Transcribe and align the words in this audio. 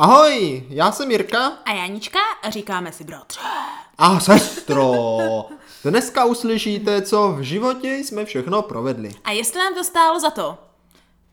Ahoj, 0.00 0.64
já 0.68 0.92
jsem 0.92 1.10
Jirka. 1.10 1.52
A 1.64 1.72
Janička 1.72 2.18
a 2.42 2.50
říkáme 2.50 2.92
si 2.92 3.04
bratře. 3.04 3.40
A 3.98 4.20
sestro. 4.20 5.06
Dneska 5.84 6.24
uslyšíte, 6.24 7.02
co 7.02 7.32
v 7.32 7.40
životě 7.40 7.94
jsme 7.94 8.24
všechno 8.24 8.62
provedli. 8.62 9.10
A 9.24 9.30
jestli 9.30 9.58
nám 9.58 9.74
to 9.74 9.84
stálo 9.84 10.20
za 10.20 10.30
to? 10.30 10.58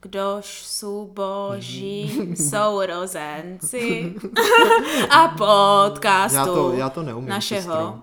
Kdož 0.01 0.63
jsou 0.65 1.09
boží 1.13 2.21
sourozenci 2.49 4.13
a 5.09 5.27
podcastu 5.27 6.37
Já 6.37 6.45
to, 6.45 6.71
já 6.73 6.89
to 6.89 7.03
neumím, 7.03 7.29
našeho. 7.29 7.61
sestro. 7.61 7.99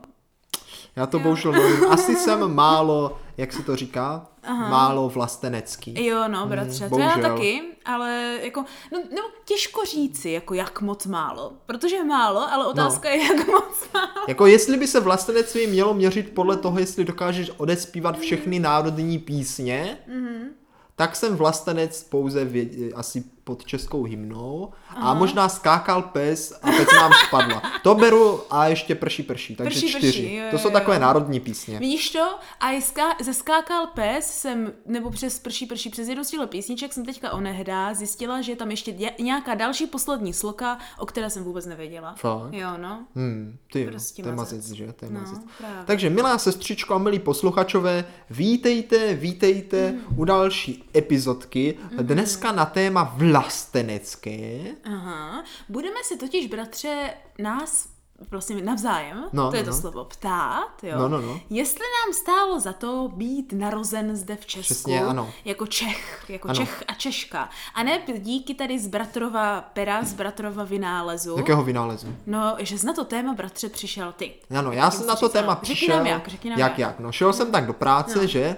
Já 0.97 1.07
to 1.07 1.19
bohužel 1.19 1.53
nevím. 1.53 1.91
Asi 1.91 2.17
jsem 2.17 2.55
málo, 2.55 3.19
jak 3.37 3.53
se 3.53 3.63
to 3.63 3.77
říká, 3.77 4.27
Aha. 4.43 4.69
málo 4.69 5.09
vlastenecký. 5.09 6.07
Jo, 6.07 6.29
no, 6.29 6.47
bratře, 6.47 6.89
to 6.89 6.99
já 6.99 7.17
taky, 7.19 7.63
ale 7.85 8.39
jako, 8.43 8.65
no, 8.93 9.03
no, 9.17 9.23
těžko 9.45 9.85
říci, 9.85 10.31
jako 10.31 10.55
jak 10.55 10.81
moc 10.81 11.07
málo, 11.07 11.53
protože 11.67 12.05
málo, 12.05 12.53
ale 12.53 12.67
otázka 12.67 13.11
je, 13.11 13.23
jak 13.23 13.47
moc 13.47 13.89
málo. 13.95 14.25
Jako 14.29 14.47
jestli 14.47 14.77
by 14.77 14.87
se 14.87 15.01
vlastenectví 15.01 15.67
mělo 15.67 15.95
měřit 15.95 16.35
podle 16.35 16.57
toho, 16.57 16.79
jestli 16.79 17.05
dokážeš 17.05 17.51
odespívat 17.57 18.19
všechny 18.19 18.59
národní 18.61 19.19
písně, 19.19 19.99
Mhm. 20.09 20.49
tak 20.97 21.17
jsem 21.17 21.37
vlastenec 21.37 22.03
pouze 22.05 22.45
vě, 22.45 22.67
asi 22.95 23.25
pod 23.45 23.65
českou 23.65 24.05
hymnou 24.05 24.73
a 24.97 25.15
možná 25.15 25.49
skákal 25.49 26.03
pes 26.03 26.59
a 26.63 26.71
teď 26.71 26.89
nám 26.97 27.13
spadla. 27.27 27.63
To 27.83 27.95
beru 27.95 28.41
a 28.51 28.67
ještě 28.67 28.95
prší 28.95 29.23
prší, 29.23 29.57
takže 29.57 29.71
Prší, 29.81 29.93
prší, 29.93 29.99
čtyři. 29.99 30.35
jo, 30.35 30.45
to 30.51 30.59
jsou 30.59 30.69
jo, 30.69 30.73
takové 30.73 30.97
jo. 30.97 31.01
národní 31.03 31.41
písně. 31.41 31.79
Vidíš 31.79 32.11
to? 32.11 32.35
A 32.61 32.81
ská- 32.81 33.17
zeskákal 33.25 33.87
pes 33.87 34.27
jsem, 34.41 34.73
nebo 34.87 35.11
přes 35.11 35.39
prší 35.39 35.67
prší, 35.67 35.91
přes 35.91 36.09
jednu 36.09 36.25
z 36.25 36.29
těchto 36.29 36.47
písniček 36.47 36.93
jsem 36.93 37.05
teďka 37.05 37.33
onehdá 37.33 37.95
zjistila, 37.95 38.41
že 38.41 38.53
je 38.53 38.57
tam 38.57 38.71
ještě 38.71 38.93
dě- 38.93 39.13
nějaká 39.23 39.55
další 39.55 39.87
poslední 39.87 40.33
sloka, 40.33 40.79
o 40.99 41.07
které 41.07 41.31
jsem 41.31 41.45
vůbec 41.45 41.67
nevěděla. 41.67 42.15
Fakt? 42.19 42.53
Jo, 42.53 42.69
no. 42.77 43.07
Hmm, 43.15 43.57
ty, 43.73 43.87
Prostě 43.87 44.23
to 44.23 44.29
je 44.29 44.35
mazec. 44.35 44.59
mazec, 44.59 44.73
že? 44.77 44.93
To 44.93 45.05
je 45.05 45.11
No, 45.11 45.21
mazec. 45.21 45.39
právě. 45.59 45.77
Takže 45.87 46.11
milá 46.11 46.39
sestřičko 46.39 46.95
a 46.95 46.99
milí 46.99 47.19
posluchačové, 47.19 48.05
vítejte, 48.31 49.15
vítejte 49.15 49.93
Mhm. 49.93 50.01
u 50.21 50.25
další 50.25 50.85
epizodky. 50.97 51.75
Dneska 52.03 52.53
na 52.53 52.65
téma 52.65 53.15
vlastenecké. 53.33 54.61
Aha. 54.85 55.45
Budeme 55.69 55.97
si 56.05 56.17
totiž, 56.17 56.47
bratře, 56.47 57.11
nás 57.39 57.89
vlastně 58.31 58.63
navzájem, 58.63 59.25
No, 59.33 59.51
to 59.51 59.57
je 59.57 59.63
no, 59.63 59.69
to 59.71 59.75
no. 59.77 59.81
slovo, 59.81 60.05
ptát, 60.05 60.85
jo, 60.85 60.99
No, 60.99 61.09
no, 61.09 61.21
no. 61.21 61.41
jestli 61.51 61.81
nám 61.81 62.15
stálo 62.15 62.61
za 62.61 62.73
to 62.73 63.09
být 63.15 63.53
narozen 63.53 64.17
zde 64.17 64.37
v 64.37 64.47
Česku, 64.47 64.75
Přesně, 64.75 65.05
ano. 65.05 65.31
jako 65.45 65.67
Čech, 65.67 66.25
jako 66.29 66.49
Ano. 66.49 66.57
Čech 66.57 66.85
a 66.89 66.95
Češka. 66.95 67.49
A 67.75 67.83
ne 67.83 67.99
díky 68.19 68.55
tady 68.55 68.79
z 68.79 68.87
bratrova 68.87 69.61
pera, 69.61 70.03
z 70.05 70.13
bratrova 70.13 70.65
vynálezu. 70.65 71.35
Jakého 71.37 71.63
vynálezu? 71.65 72.17
No, 72.27 72.57
že 72.59 72.79
jsi 72.79 72.87
na 72.87 72.93
to 72.93 73.05
téma, 73.05 73.35
bratře, 73.35 73.69
přišel 73.69 74.13
ty. 74.13 74.35
Ano, 74.59 74.73
já 74.73 74.91
jsem 74.91 75.07
na 75.07 75.17
to 75.17 75.27
říkal? 75.27 75.43
téma 75.43 75.55
Řekni 75.55 75.75
přišel. 75.75 75.97
nám 75.97 76.07
jak, 76.07 76.29
řekni 76.29 76.51
nám 76.51 76.59
jak, 76.59 76.71
jak. 76.71 76.79
jak. 76.79 77.01
No, 77.01 77.13
šel 77.13 77.33
jsem 77.33 77.53
tak 77.53 77.67
do 77.67 77.73
práce, 77.73 78.27
že? 78.29 78.57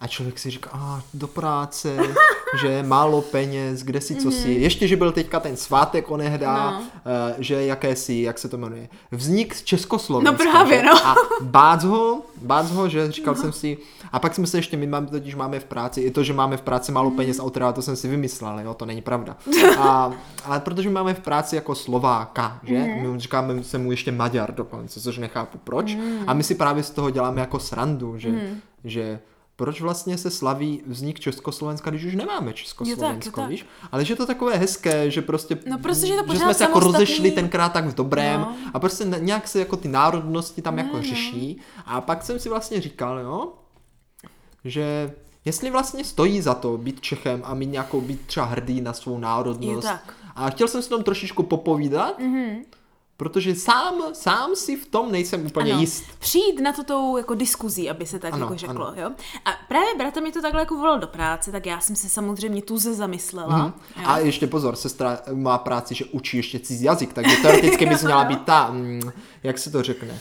A 0.00 0.06
člověk 0.06 0.38
si 0.38 0.50
říká, 0.50 0.70
a 0.72 1.02
do 1.14 1.26
práce, 1.28 1.96
že 2.60 2.82
málo 2.82 3.22
peněz, 3.22 3.82
kde 3.82 4.00
si 4.00 4.14
co 4.14 4.30
si. 4.30 4.50
Ještě, 4.50 4.88
že 4.88 4.96
byl 4.96 5.12
teďka 5.12 5.40
ten 5.40 5.56
svátek 5.56 6.10
onehdá, 6.10 6.70
Mhm. 6.70 6.80
No. 6.80 7.12
eh, 7.30 7.34
že 7.38 7.64
jakési, 7.66 8.14
jak 8.14 8.38
se 8.38 8.48
to 8.48 8.56
jmenuje, 8.58 8.88
vznik 9.10 9.62
Československa. 9.62 10.44
No 10.44 10.50
právě, 10.50 10.78
že? 10.78 10.84
no. 10.86 11.06
A 11.06 11.14
bác 11.40 11.84
ho, 11.84 12.22
bác 12.42 12.70
ho, 12.70 12.88
že 12.88 13.12
říkal 13.12 13.34
jsem 13.34 13.52
si, 13.52 13.78
a 14.12 14.18
pak 14.18 14.34
jsme 14.34 14.46
se 14.46 14.58
ještě, 14.58 14.76
my 14.76 14.86
máme, 14.86 15.06
totiž 15.06 15.34
máme 15.34 15.60
v 15.60 15.64
práci, 15.64 16.00
i 16.00 16.10
to, 16.10 16.22
že 16.22 16.32
máme 16.32 16.56
v 16.56 16.60
práci 16.62 16.92
málo 16.92 17.08
Mhm. 17.10 17.16
peněz, 17.16 17.40
autora, 17.40 17.72
to 17.72 17.82
jsem 17.82 17.96
si 17.96 18.08
vymyslel, 18.08 18.60
jo, 18.60 18.74
to 18.74 18.86
není 18.86 19.02
pravda. 19.02 19.36
A, 19.78 20.12
ale 20.44 20.60
protože 20.60 20.90
máme 20.90 21.14
v 21.14 21.20
práci 21.20 21.56
jako 21.56 21.74
Slováka, 21.74 22.58
že? 22.62 22.78
Mhm. 22.78 23.12
My 23.12 23.20
říkáme 23.20 23.64
se 23.64 23.78
mu 23.78 23.90
ještě 23.90 24.12
Maďar 24.12 24.54
dokonce, 24.54 25.00
což 25.00 25.18
nechápu 25.18 25.58
proč. 25.64 25.96
A 26.26 26.34
my 26.34 26.42
si 26.42 26.54
právě 26.54 26.82
z 26.82 26.90
toho 26.90 27.10
děláme 27.10 27.40
jako 27.40 27.58
srandu, 27.58 28.18
že, 28.18 28.28
Mhm. 28.28 28.60
že 28.84 29.18
proč 29.56 29.80
vlastně 29.80 30.18
se 30.18 30.30
slaví 30.30 30.82
vznik 30.86 31.20
Československa, 31.20 31.90
když 31.90 32.04
už 32.04 32.14
nemáme 32.14 32.52
Československo, 32.52 33.04
Jo, 33.06 33.14
tak, 33.14 33.26
jo, 33.26 33.32
tak. 33.32 33.50
víš? 33.50 33.66
Ale 33.92 34.04
že 34.04 34.12
je 34.12 34.16
to 34.16 34.26
takové 34.26 34.56
hezké, 34.56 35.10
že 35.10 35.22
prostě, 35.22 35.58
No, 35.66 35.78
protože 35.78 36.14
je 36.14 36.22
to 36.22 36.32
že 36.32 36.38
jsme 36.38 36.54
se 36.54 36.64
jako 36.64 36.80
samostatný- 36.80 36.92
rozešli 36.92 37.30
tenkrát 37.30 37.68
tak 37.72 37.84
v 37.84 37.94
dobrém 37.94 38.40
No. 38.40 38.56
a 38.74 38.78
prostě 38.80 39.04
nějak 39.18 39.48
se 39.48 39.58
jako 39.58 39.76
ty 39.76 39.88
národnosti 39.88 40.62
tam 40.62 40.78
jako 40.78 41.02
řeší 41.02 41.60
a 41.86 42.00
pak 42.00 42.22
jsem 42.22 42.38
si 42.38 42.48
vlastně 42.48 42.80
říkal, 42.80 43.18
jo, 43.18 43.52
že 44.64 45.14
jestli 45.44 45.70
vlastně 45.70 46.04
stojí 46.04 46.40
za 46.40 46.54
to 46.54 46.78
být 46.78 47.00
Čechem 47.00 47.42
a 47.44 47.54
mít 47.54 47.66
nějakou, 47.66 48.00
být 48.00 48.20
třeba 48.26 48.46
hrdý 48.46 48.80
na 48.80 48.92
svou 48.92 49.18
národnost. 49.18 49.74
Jo, 49.84 49.90
tak. 49.90 50.14
A 50.36 50.50
chtěl 50.50 50.68
jsem 50.68 50.82
si 50.82 50.88
tom 50.88 51.02
trošičku 51.02 51.42
popovídat, 51.42 52.18
mm-hmm. 52.20 52.56
Protože 53.16 53.54
sám, 53.54 53.94
sám 54.12 54.56
si 54.56 54.76
v 54.76 54.86
tom 54.86 55.12
nejsem 55.12 55.46
úplně 55.46 55.72
Ano, 55.72 55.80
jist. 55.80 56.04
přijít 56.18 56.60
na 56.60 56.72
to 56.72 56.84
tou 56.84 57.16
jako 57.16 57.34
diskuzí, 57.34 57.90
aby 57.90 58.06
se 58.06 58.18
tak 58.18 58.32
Ano, 58.34 58.44
jako 58.44 58.56
řeklo, 58.56 58.86
ano. 58.88 59.02
jo. 59.02 59.10
A 59.44 59.50
právě 59.68 59.94
bratr 59.98 60.22
mi 60.22 60.32
to 60.32 60.42
takhle 60.42 60.60
jako 60.62 60.74
volal 60.76 60.98
do 60.98 61.06
práce, 61.06 61.52
tak 61.52 61.66
já 61.66 61.80
jsem 61.80 61.96
se 61.96 62.08
samozřejmě 62.08 62.62
tuze 62.62 62.94
zamyslela. 62.94 63.56
Mhm. 63.56 63.72
jo. 63.96 64.02
A 64.06 64.18
ještě 64.18 64.46
pozor, 64.46 64.76
sestra 64.76 65.18
má 65.34 65.58
práci, 65.58 65.94
že 65.94 66.04
učí 66.04 66.36
ještě 66.36 66.58
cizí 66.58 66.84
jazyk, 66.84 67.12
takže 67.12 67.36
teoreticky 67.36 67.86
bys 67.86 68.02
měla 68.02 68.24
být 68.24 68.42
ta, 68.44 68.70
mm, 68.70 69.00
jak 69.42 69.58
se 69.58 69.70
to 69.70 69.82
řekne, 69.82 70.18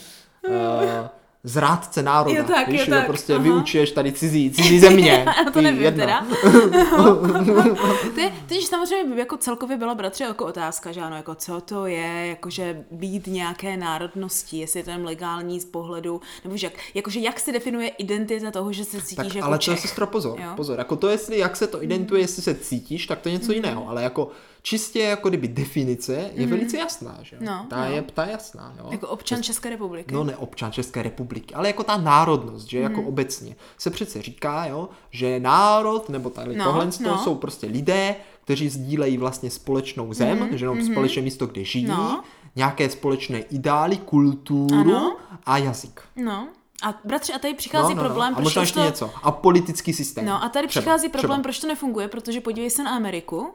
uh, 0.48 0.54
zrádce 1.48 2.02
národa. 2.04 2.38
Jo, 2.38 2.44
tak, 2.48 2.68
víš, 2.68 2.80
jo, 2.80 2.86
že 2.86 2.92
tak, 2.92 3.06
prostě 3.06 3.34
aha. 3.34 3.44
vyučuješ 3.44 3.92
tady 3.92 4.12
cizí, 4.12 4.52
cizí 4.52 4.80
země. 4.80 5.26
Já 5.46 5.52
to 5.52 5.62
nevím 5.62 5.82
jedna. 5.82 6.06
teda. 6.06 6.26
to 8.16 8.20
je, 8.20 8.32
totiž 8.48 8.66
samozřejmě 8.66 9.14
by 9.14 9.20
jako 9.20 9.38
celkově 9.38 9.78
byla 9.78 9.96
bratře 9.96 10.24
jako 10.24 10.46
otázka, 10.46 10.92
že 10.92 11.02
ano, 11.02 11.16
jako 11.16 11.36
co 11.36 11.62
to 11.62 11.86
je, 11.86 12.28
jakože 12.28 12.84
být 12.92 13.28
nějaké 13.28 13.78
národnosti, 13.78 14.58
jestli 14.58 14.80
je 14.80 14.84
to 14.84 14.90
jen 14.90 15.06
legální 15.06 15.60
z 15.60 15.66
pohledu, 15.66 16.22
nebo 16.44 16.58
že 16.58 16.68
jak, 16.68 16.74
jakože 16.94 17.20
jak 17.20 17.40
se 17.40 17.52
definuje 17.52 17.88
identita 17.90 18.52
toho, 18.52 18.74
že 18.74 18.86
se 18.86 19.02
cítíš 19.02 19.16
Tak, 19.16 19.36
jako 19.36 19.48
ale 19.48 19.58
to 19.58 19.72
je 19.72 19.76
Čech. 19.78 19.80
sestro 19.80 20.08
pozor, 20.08 20.40
Jo. 20.42 20.50
pozor, 20.56 20.80
jako 20.80 20.96
to 20.96 21.10
jestli, 21.10 21.38
jak 21.38 21.56
se 21.58 21.68
to 21.68 21.84
identituje, 21.84 22.22
jestli 22.22 22.42
se 22.42 22.56
cítíš, 22.56 23.08
tak 23.08 23.20
to 23.22 23.30
je 23.30 23.34
něco 23.34 23.46
Mhm. 23.46 23.54
jiného, 23.56 23.90
ale 23.90 24.04
jako 24.04 24.30
čistě 24.66 25.00
jako 25.00 25.30
kdyby 25.30 25.48
definice 25.48 26.30
je 26.34 26.48
velice 26.48 26.78
jasná, 26.78 27.18
že? 27.22 27.38
No, 27.40 27.66
ta 27.70 27.78
no. 27.86 27.92
je, 27.96 28.02
ta 28.02 28.26
jasná, 28.26 28.74
jo. 28.80 28.88
Jako 28.92 29.08
občan 29.08 29.44
České 29.44 29.70
republiky. 29.70 30.14
No 30.14 30.24
ne 30.24 30.38
občan 30.38 30.72
České 30.72 31.04
republiky, 31.04 31.54
ale 31.56 31.68
jako 31.68 31.84
ta 31.84 31.98
národnost, 31.98 32.70
že 32.70 32.82
Mhm. 32.84 32.92
jako 32.92 33.08
obecně 33.10 33.56
se 33.78 33.90
přece 33.90 34.22
říká, 34.22 34.66
jo, 34.66 34.90
že 35.12 35.40
národ 35.40 36.10
nebo 36.10 36.30
tady 36.30 36.56
No, 36.56 36.66
tohle 36.66 36.88
no. 37.00 37.18
jsou 37.18 37.36
prostě 37.36 37.68
lidé, 37.68 38.16
kteří 38.44 38.70
sdílejí 38.70 39.18
vlastně 39.18 39.50
společnou 39.50 40.14
zem, 40.14 40.40
mm, 40.40 40.58
že 40.58 40.66
jenom 40.66 40.86
společné 40.86 41.22
místo, 41.22 41.48
kde 41.48 41.64
žijí, 41.64 41.86
Mhm, 41.86 41.98
No. 41.98 42.24
nějaké 42.56 42.90
společné 42.90 43.40
ideály, 43.40 43.98
kulturu 43.98 44.76
Ano. 44.80 45.18
a 45.46 45.58
jazyk. 45.58 46.02
No. 46.16 46.48
A 46.84 46.94
bratře, 47.06 47.34
a 47.34 47.40
tady 47.40 47.54
přichází 47.54 47.96
no, 47.96 48.04
no, 48.04 48.10
problém, 48.10 48.32
no. 48.34 48.38
A 48.38 48.42
proč 48.42 48.44
možná 48.46 48.62
ještě 48.62 48.80
to... 48.80 48.86
něco. 48.86 49.12
A 49.24 49.32
politický 49.32 49.94
systém. 49.94 50.26
No 50.26 50.44
a 50.44 50.50
tady 50.50 50.68
Třeba, 50.68 50.82
přichází 50.82 51.10
problém, 51.10 51.30
třeba. 51.40 51.44
proč 51.44 51.60
to 51.60 51.68
nefunguje, 51.68 52.08
protože 52.08 52.42
podívej 52.42 52.70
se 52.70 52.84
na 52.84 52.92
Ameriku. 52.96 53.54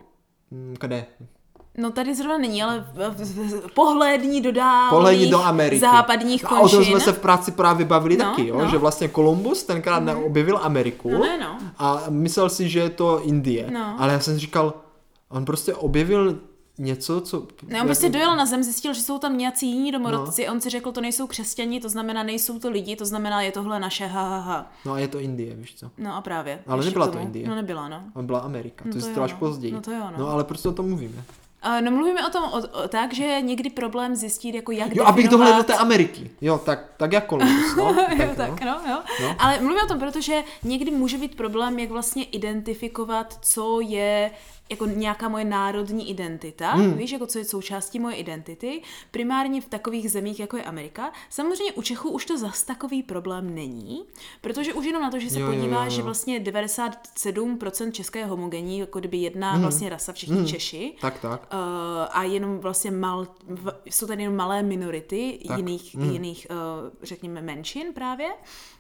Mm, 0.51 0.77
Kde? 0.81 1.07
No 1.79 1.91
tady 1.91 2.15
zrovna 2.15 2.39
není, 2.39 2.63
ale 2.63 2.87
pohlédní 3.75 4.41
do 4.41 4.53
dálných 4.53 4.91
Pohledni 4.91 5.27
do 5.27 5.43
Ameriky. 5.45 5.81
západních 5.81 6.43
no, 6.43 6.49
končin. 6.49 6.65
O 6.65 6.69
tom 6.69 6.85
jsme 6.85 7.01
se 7.01 7.13
v 7.13 7.19
práci 7.19 7.51
právě 7.53 7.87
bavili 7.87 8.17
No, 8.17 8.25
taky, 8.25 8.47
jo? 8.47 8.59
no. 8.59 8.67
že 8.71 8.79
vlastně 8.79 9.09
Kolumbus 9.09 9.63
tenkrát 9.65 10.01
neobjevil 10.01 10.59
Ameriku 10.63 11.11
No 11.11 11.19
ne, 11.19 11.39
no. 11.39 11.59
a 11.79 12.03
myslel 12.09 12.49
si, 12.49 12.69
že 12.69 12.79
je 12.81 12.91
to 12.91 13.23
Indie. 13.23 13.71
No. 13.71 13.97
Ale 13.99 14.13
já 14.13 14.21
jsem 14.21 14.39
říkal, 14.39 14.75
on 15.29 15.45
prostě 15.45 15.75
objevil 15.75 16.39
něco, 16.81 17.21
co... 17.21 17.47
Ne, 17.69 17.81
on 17.81 17.87
prostě 17.87 18.09
dojel 18.09 18.37
na 18.37 18.47
zem, 18.47 18.63
zjistil, 18.63 18.95
že 18.95 19.03
jsou 19.03 19.19
tam 19.19 19.39
nějací 19.39 19.67
jiní 19.71 19.93
No. 19.93 19.99
domorodci, 19.99 20.49
on 20.49 20.61
si 20.61 20.71
řekl, 20.71 20.93
to 20.93 21.01
nejsou 21.01 21.27
křesťani, 21.27 21.81
to 21.81 21.89
znamená, 21.89 22.23
nejsou 22.23 22.59
to 22.59 22.71
lidi, 22.71 22.97
to 22.97 23.07
znamená, 23.07 23.43
je 23.43 23.53
tohle 23.53 23.81
naše, 23.81 24.07
ha, 24.07 24.29
ha, 24.29 24.39
ha. 24.39 24.73
No 24.85 24.93
a 24.93 24.99
je 24.99 25.09
to 25.09 25.19
Indie, 25.19 25.55
víš 25.55 25.75
co? 25.75 25.91
No 25.99 26.17
a 26.17 26.21
právě. 26.21 26.63
Ale 26.67 26.85
nebyla 26.85 27.07
to. 27.07 27.19
Indie. 27.19 27.49
No 27.49 27.55
nebyla, 27.55 27.89
no. 27.89 28.03
On 28.15 28.27
byla 28.27 28.39
Amerika, 28.39 28.85
No 28.87 28.93
to 28.93 29.01
to 29.01 29.15
to 29.15 29.23
až 29.23 29.33
no. 29.33 29.39
později. 29.39 29.73
No 29.73 29.81
to 29.81 29.93
jo, 29.93 30.05
no. 30.05 30.19
no 30.19 30.29
ale 30.29 30.45
proč 30.45 30.65
o 30.65 30.73
tom 30.73 30.89
mluvíme? 30.89 31.25
A 31.63 31.81
no 31.81 31.91
mluvíme 31.91 32.27
o 32.27 32.31
tom 32.31 32.45
o, 32.45 32.57
o, 32.85 32.89
tak, 32.89 33.15
že 33.15 33.25
je 33.25 33.41
někdy 33.43 33.71
problém 33.71 34.17
zjistit, 34.17 34.55
jako 34.55 34.73
jak 34.73 34.97
Jo, 34.97 35.05
abych 35.05 35.29
dohledl 35.29 35.57
do 35.57 35.65
té 35.65 35.75
Ameriky. 35.75 36.31
Jo, 36.41 36.59
tak, 36.65 36.85
tak 36.97 37.13
jak 37.13 37.27
Kolumbus, 37.27 37.77
no. 37.77 37.85
jo, 38.19 38.27
no. 38.29 38.35
tak, 38.37 38.61
no, 38.65 38.81
jo. 38.89 38.99
No. 39.23 39.37
Ale 39.39 39.61
mluvím 39.61 39.79
o 39.85 39.89
tom, 39.89 39.99
protože 39.99 40.43
někdy 40.63 40.91
může 40.91 41.19
být 41.19 41.35
problém, 41.37 41.79
jak 41.79 41.91
vlastně 41.91 42.25
identifikovat, 42.25 43.39
co 43.43 43.81
je 43.81 44.31
jako 44.71 44.87
nějaká 44.87 45.29
moje 45.29 45.45
národní 45.45 46.11
identita, 46.11 46.71
hmm. 46.71 46.93
víš, 46.93 47.11
jako 47.11 47.27
co 47.27 47.39
je 47.39 47.45
součástí 47.45 47.99
moje 47.99 48.17
identity, 48.17 48.83
primárně 49.11 49.61
v 49.61 49.69
takových 49.69 50.11
zemích, 50.11 50.41
jako 50.41 50.57
je 50.57 50.65
Amerika. 50.65 51.13
Samozřejmě 51.31 51.73
u 51.73 51.83
Čechů 51.83 52.11
už 52.11 52.25
to 52.25 52.39
zas 52.39 52.63
takový 52.63 53.03
problém 53.03 53.55
není, 53.55 54.05
protože 54.41 54.75
už 54.75 54.87
jenom 54.87 55.03
na 55.03 55.11
to, 55.11 55.19
že 55.19 55.31
se 55.31 55.41
Jo, 55.41 55.47
podíváš, 55.47 55.93
jo, 55.93 55.93
jo. 55.93 55.97
že 55.97 56.03
vlastně 56.03 56.41
97% 56.41 57.93
české 57.93 58.25
homogenní, 58.25 58.79
jako 58.79 58.99
kdyby 58.99 59.17
jedna 59.17 59.53
hmm. 59.53 59.63
vlastně 59.63 59.89
rasa, 59.89 60.13
všichni 60.13 60.37
hmm. 60.37 60.47
Češi, 60.47 60.95
Tak, 61.01 61.21
tak. 61.21 61.41
Uh, 61.53 61.59
a 62.11 62.25
jenom 62.25 62.59
vlastně 62.59 62.91
mal, 62.91 63.27
v, 63.49 63.81
jsou 63.91 64.07
tady 64.07 64.23
jenom 64.23 64.37
malé 64.37 64.63
minority 64.63 65.39
Tak, 65.49 65.57
jiných, 65.59 65.95
mm. 65.95 66.11
jiných 66.11 66.47
uh, 66.51 66.57
řekněme, 67.03 67.43
menšin 67.43 67.93
právě, 67.93 68.27
Uh, 68.27 68.80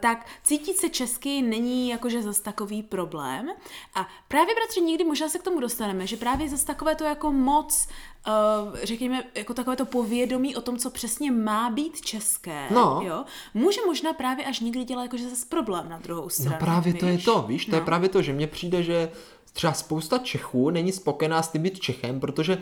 tak 0.00 0.26
cítit 0.42 0.76
se 0.76 0.88
česky 0.88 1.42
není 1.42 1.88
jakože 1.88 2.22
zas 2.22 2.40
takový 2.40 2.82
problém. 2.82 3.50
A 3.94 4.08
právě, 4.28 4.54
bratři, 4.54 4.80
někdy 4.80 5.04
možná 5.04 5.28
se 5.28 5.38
k 5.38 5.42
tomu 5.42 5.60
dostaneme, 5.60 6.06
že 6.06 6.16
právě 6.16 6.48
zas 6.48 6.64
takové 6.64 6.94
to 6.94 7.04
jako 7.04 7.32
moc, 7.32 7.88
uh, 8.26 8.76
řekněme, 8.82 9.24
jako 9.34 9.54
takové 9.54 9.76
to 9.76 9.84
povědomí 9.86 10.56
o 10.56 10.60
tom, 10.60 10.76
co 10.78 10.90
přesně 10.90 11.30
má 11.32 11.70
být 11.70 12.00
české, 12.00 12.66
No. 12.70 13.00
jo, 13.04 13.24
může 13.54 13.80
možná 13.86 14.12
právě 14.12 14.44
až 14.44 14.60
někdy 14.60 14.84
dělat 14.84 15.02
jakože 15.02 15.28
zas 15.28 15.44
problém 15.44 15.88
na 15.88 15.98
druhou 15.98 16.28
stranu. 16.28 16.50
No 16.52 16.58
právě 16.58 16.94
to 16.94 17.06
je 17.06 17.12
víš? 17.16 17.24
to, 17.24 17.42
víš, 17.42 17.66
to 17.66 17.74
je 17.74 17.80
No. 17.80 17.86
právě 17.86 18.08
to, 18.08 18.22
že 18.22 18.32
mně 18.32 18.46
přijde, 18.46 18.82
že 18.82 19.10
třeba 19.52 19.72
spousta 19.72 20.18
Čechů 20.18 20.70
není 20.70 20.92
spokojená 20.92 21.42
s 21.42 21.48
tím 21.48 21.62
být 21.62 21.80
Čechem, 21.80 22.20
protože 22.20 22.58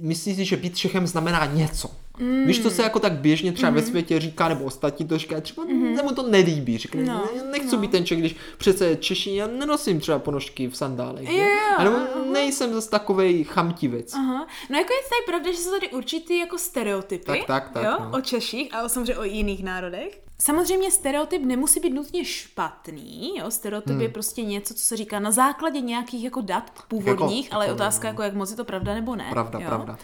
myslí 0.00 0.34
si, 0.34 0.44
že 0.44 0.56
být 0.56 0.76
Čechem 0.76 1.06
znamená 1.06 1.46
něco. 1.46 1.90
Mm. 2.18 2.46
Víš, 2.46 2.58
to 2.58 2.70
se 2.70 2.82
jako 2.82 3.00
tak 3.00 3.12
běžně 3.12 3.52
třeba 3.52 3.72
mm-hmm. 3.72 3.74
ve 3.74 3.82
světě 3.82 4.20
říká, 4.20 4.48
nebo 4.48 4.64
ostatní 4.64 5.06
to 5.06 5.18
říká, 5.18 5.40
třeba 5.40 5.64
mm-hmm. 5.66 5.96
nebo 5.96 6.12
to 6.12 6.22
nelíbí. 6.22 6.78
Řekne, 6.78 7.02
No, 7.02 7.24
nechci 7.50 7.74
no. 7.76 7.78
být 7.82 7.90
ten 7.90 8.06
Čech, 8.06 8.18
když 8.18 8.36
přece 8.58 8.96
Češi, 8.96 9.34
já 9.34 9.46
nenosím 9.46 10.00
třeba 10.00 10.18
ponožky 10.18 10.68
v 10.68 10.76
sandálech. 10.76 11.28
Jo, 11.30 11.44
A 11.76 11.84
nebo 11.84 11.96
aha. 11.96 12.08
nejsem 12.32 12.74
zase 12.74 12.90
takovej 12.90 13.44
chamtivec. 13.44 14.14
Aha. 14.14 14.46
No 14.70 14.78
jako 14.78 14.92
je 14.92 14.98
tady 15.02 15.26
pravda, 15.26 15.52
že 15.52 15.58
jsou 15.58 15.70
tady 15.70 15.88
určitý 15.88 16.38
jako 16.38 16.58
stereotypy 16.58 17.24
Tak, 17.24 17.44
tak, 17.46 17.70
tak, 17.70 17.84
jo, 17.84 17.96
no. 18.00 18.18
o 18.18 18.20
Češích 18.20 18.74
a 18.74 18.82
o, 18.82 18.88
samozřejmě 18.88 19.16
o 19.16 19.24
jiných 19.24 19.64
národech. 19.64 20.20
Samozřejmě 20.40 20.90
stereotyp 20.90 21.42
nemusí 21.44 21.80
být 21.80 21.90
nutně 21.90 22.24
špatný, 22.24 23.32
jo? 23.38 23.50
stereotyp 23.50 23.92
hmm. 23.92 24.00
je 24.00 24.08
prostě 24.08 24.42
něco, 24.42 24.74
co 24.74 24.80
se 24.80 24.96
říká 24.96 25.18
na 25.18 25.30
základě 25.30 25.80
nějakých 25.80 26.24
jako 26.24 26.40
dat 26.40 26.70
původních, 26.88 27.44
Jako- 27.44 27.54
ale 27.56 27.64
je 27.64 27.68
jako, 27.68 27.76
otázka, 27.76 28.04
no. 28.04 28.08
jako 28.10 28.22
jak 28.22 28.34
moc 28.34 28.50
je 28.50 28.56
to 28.56 28.64
pravda 28.64 28.94
nebo 28.94 29.16
ne. 29.16 29.26
Pravda, 29.30 29.58
jo? 29.58 29.66
pravda. 29.68 29.98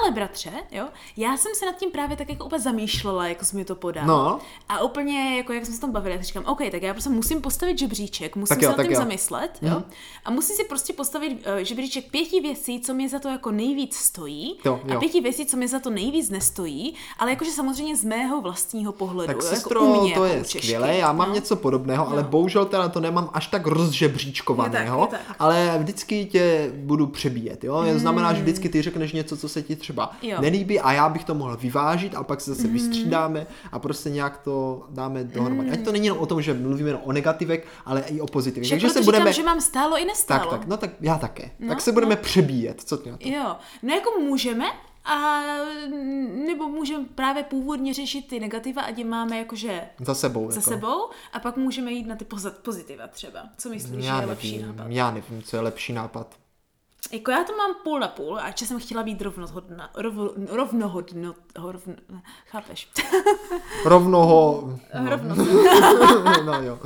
Ale 0.00 0.10
bratře, 0.10 0.50
jo, 0.70 0.84
já 1.16 1.36
jsem 1.36 1.52
se 1.54 1.66
nad 1.66 1.76
tím 1.76 1.90
právě 1.90 2.16
tak 2.16 2.28
jako 2.28 2.44
úplně 2.44 2.60
zamýšlela, 2.60 3.26
jako 3.28 3.44
jsi 3.44 3.56
mi 3.56 3.64
to 3.64 3.74
podal. 3.74 4.06
No. 4.06 4.38
A 4.68 4.80
úplně, 4.82 5.36
jako 5.36 5.52
jak 5.52 5.66
jsme 5.66 5.74
se 5.74 5.80
tam 5.80 5.90
bavili, 5.92 6.14
tak 6.14 6.24
říkám, 6.24 6.44
OK, 6.46 6.58
tak 6.70 6.82
já 6.82 6.92
prostě 6.94 7.10
musím 7.10 7.40
postavit 7.40 7.78
žebříček, 7.78 8.36
musím 8.36 8.48
Tak 8.48 8.58
se 8.58 8.64
jo, 8.64 8.70
nad 8.70 8.76
tak 8.76 8.86
tím 8.86 8.92
jo. 8.92 8.98
Mhm. 9.00 9.08
zamyslet, 9.08 9.58
jo. 9.62 9.82
A 10.24 10.30
musím 10.30 10.56
si 10.56 10.64
prostě 10.64 10.92
postavit 10.92 11.32
uh, 11.32 11.56
žebříček 11.62 12.10
pěti 12.10 12.40
věcí, 12.40 12.80
co 12.80 12.94
mě 12.94 13.08
za 13.08 13.18
to 13.18 13.28
jako 13.28 13.50
nejvíc 13.50 13.96
stojí. 13.96 14.58
Jo, 14.64 14.80
A 14.96 14.98
pěti 14.98 15.20
věcí, 15.20 15.46
co 15.46 15.56
mě 15.56 15.68
za 15.68 15.80
to 15.80 15.90
nejvíc 15.90 16.30
nestojí, 16.30 16.94
ale 17.18 17.30
jakože 17.30 17.50
samozřejmě 17.50 17.96
z 17.96 18.04
mého 18.04 18.40
vlastního 18.40 18.92
pohledu. 18.92 19.26
Tak 19.26 19.36
jo, 19.36 19.42
sestro, 19.42 19.80
jako 19.84 19.98
u 19.98 20.02
mě, 20.02 20.14
to 20.14 20.24
jako 20.24 20.34
je 20.34 20.40
u 20.40 20.44
Češky, 20.44 20.58
skvělé, 20.58 20.96
já 20.96 21.12
mám 21.12 21.28
no. 21.28 21.34
něco 21.34 21.56
podobného, 21.56 22.08
ale 22.08 22.22
No. 22.22 22.28
bohužel 22.28 22.64
teda 22.64 22.88
to 22.88 23.00
nemám 23.00 23.30
až 23.32 23.46
tak 23.46 23.66
rozžebříčkovaného, 23.66 25.00
Je 25.00 25.06
tak, 25.06 25.20
je 25.20 25.26
tak. 25.26 25.36
ale 25.38 25.76
vždycky 25.78 26.24
tě 26.24 26.72
budu 26.76 27.06
přebíjet, 27.06 27.64
jo? 27.64 27.84
To 27.92 27.98
znamená, 27.98 28.32
že 28.34 28.40
vždycky 28.42 28.68
ty 28.68 28.82
řekneš 28.82 29.12
něco, 29.12 29.36
co 29.36 29.48
se 29.48 29.62
ti 29.62 29.76
třeba. 29.82 30.12
Jo. 30.22 30.40
nelíbí 30.40 30.80
a 30.80 30.92
já 30.92 31.08
bych 31.08 31.24
to 31.24 31.34
mohl 31.34 31.56
vyvážit 31.56 32.14
a 32.14 32.22
pak 32.22 32.40
se 32.40 32.54
zase 32.54 32.68
vystřídáme 32.68 33.46
a 33.72 33.78
prostě 33.78 34.10
nějak 34.10 34.38
to 34.38 34.86
dáme 34.90 35.24
dohromady. 35.24 35.70
Ať 35.70 35.84
to 35.84 35.92
není 35.92 36.06
jenom 36.06 36.18
o 36.18 36.26
tom, 36.26 36.42
že 36.42 36.54
mluvíme 36.54 36.88
jenom 36.88 37.02
o 37.04 37.12
negativech, 37.12 37.66
ale 37.84 38.00
i 38.00 38.20
o 38.20 38.26
pozitivech. 38.26 38.68
Že 38.68 38.74
Takže 38.74 38.90
se 38.90 39.02
budeme... 39.02 39.32
říkám, 39.32 39.32
že 39.32 39.42
mám 39.42 39.60
stálo 39.60 39.98
i 39.98 40.04
nestálo. 40.04 40.50
Tak, 40.50 40.60
tak, 40.60 40.68
no 40.68 40.76
tak 40.76 40.90
já 41.00 41.18
také. 41.18 41.50
No, 41.58 41.68
tak 41.68 41.80
se 41.80 41.92
budeme 41.92 42.16
přebíjet, 42.16 42.80
co 42.84 42.96
ty 42.96 43.10
na 43.10 43.16
to? 43.16 43.28
Jo, 43.28 43.56
no 43.82 43.94
jako 43.94 44.10
můžeme, 44.20 44.64
a 45.04 45.40
nebo 46.46 46.68
můžeme 46.68 47.04
právě 47.14 47.42
původně 47.42 47.94
řešit 47.94 48.28
ty 48.28 48.40
negativa, 48.40 48.82
ať 48.82 48.98
je 48.98 49.04
máme 49.04 49.38
jakože 49.38 49.82
Za 50.00 50.14
sebou. 50.14 50.50
za 50.50 50.60
jako. 50.60 50.70
sebou 50.70 51.10
a 51.32 51.38
pak 51.38 51.56
můžeme 51.56 51.92
jít 51.92 52.06
na 52.06 52.16
ty 52.16 52.26
pozitiva 52.62 53.06
třeba. 53.08 53.40
Co 53.58 53.68
myslíš, 53.68 54.04
Já 54.04 54.16
že 54.16 54.22
je 54.22 54.26
lepší 54.26 54.52
nevím, 54.58 54.76
nápad? 54.76 54.90
já 54.90 55.10
nevím, 55.10 55.42
co 55.42 55.56
je 55.56 55.62
lepší 55.62 55.92
nápad. 55.92 56.41
Jako 57.10 57.30
já 57.30 57.44
to 57.44 57.56
mám 57.56 57.74
půl 57.84 58.00
na 58.00 58.08
půl, 58.08 58.38
a 58.38 58.48
jsem 58.66 58.78
chtěla 58.80 59.02
být 59.02 59.22
rovnohodná, 59.22 59.90
rov, 59.96 60.14
rovnohodno, 60.48 61.34
rovno, 61.56 61.94
chápeš? 62.46 62.88
Rovnoho... 63.84 64.70
Rovno. 65.08 65.34
no 66.44 66.62
jo. 66.62 66.78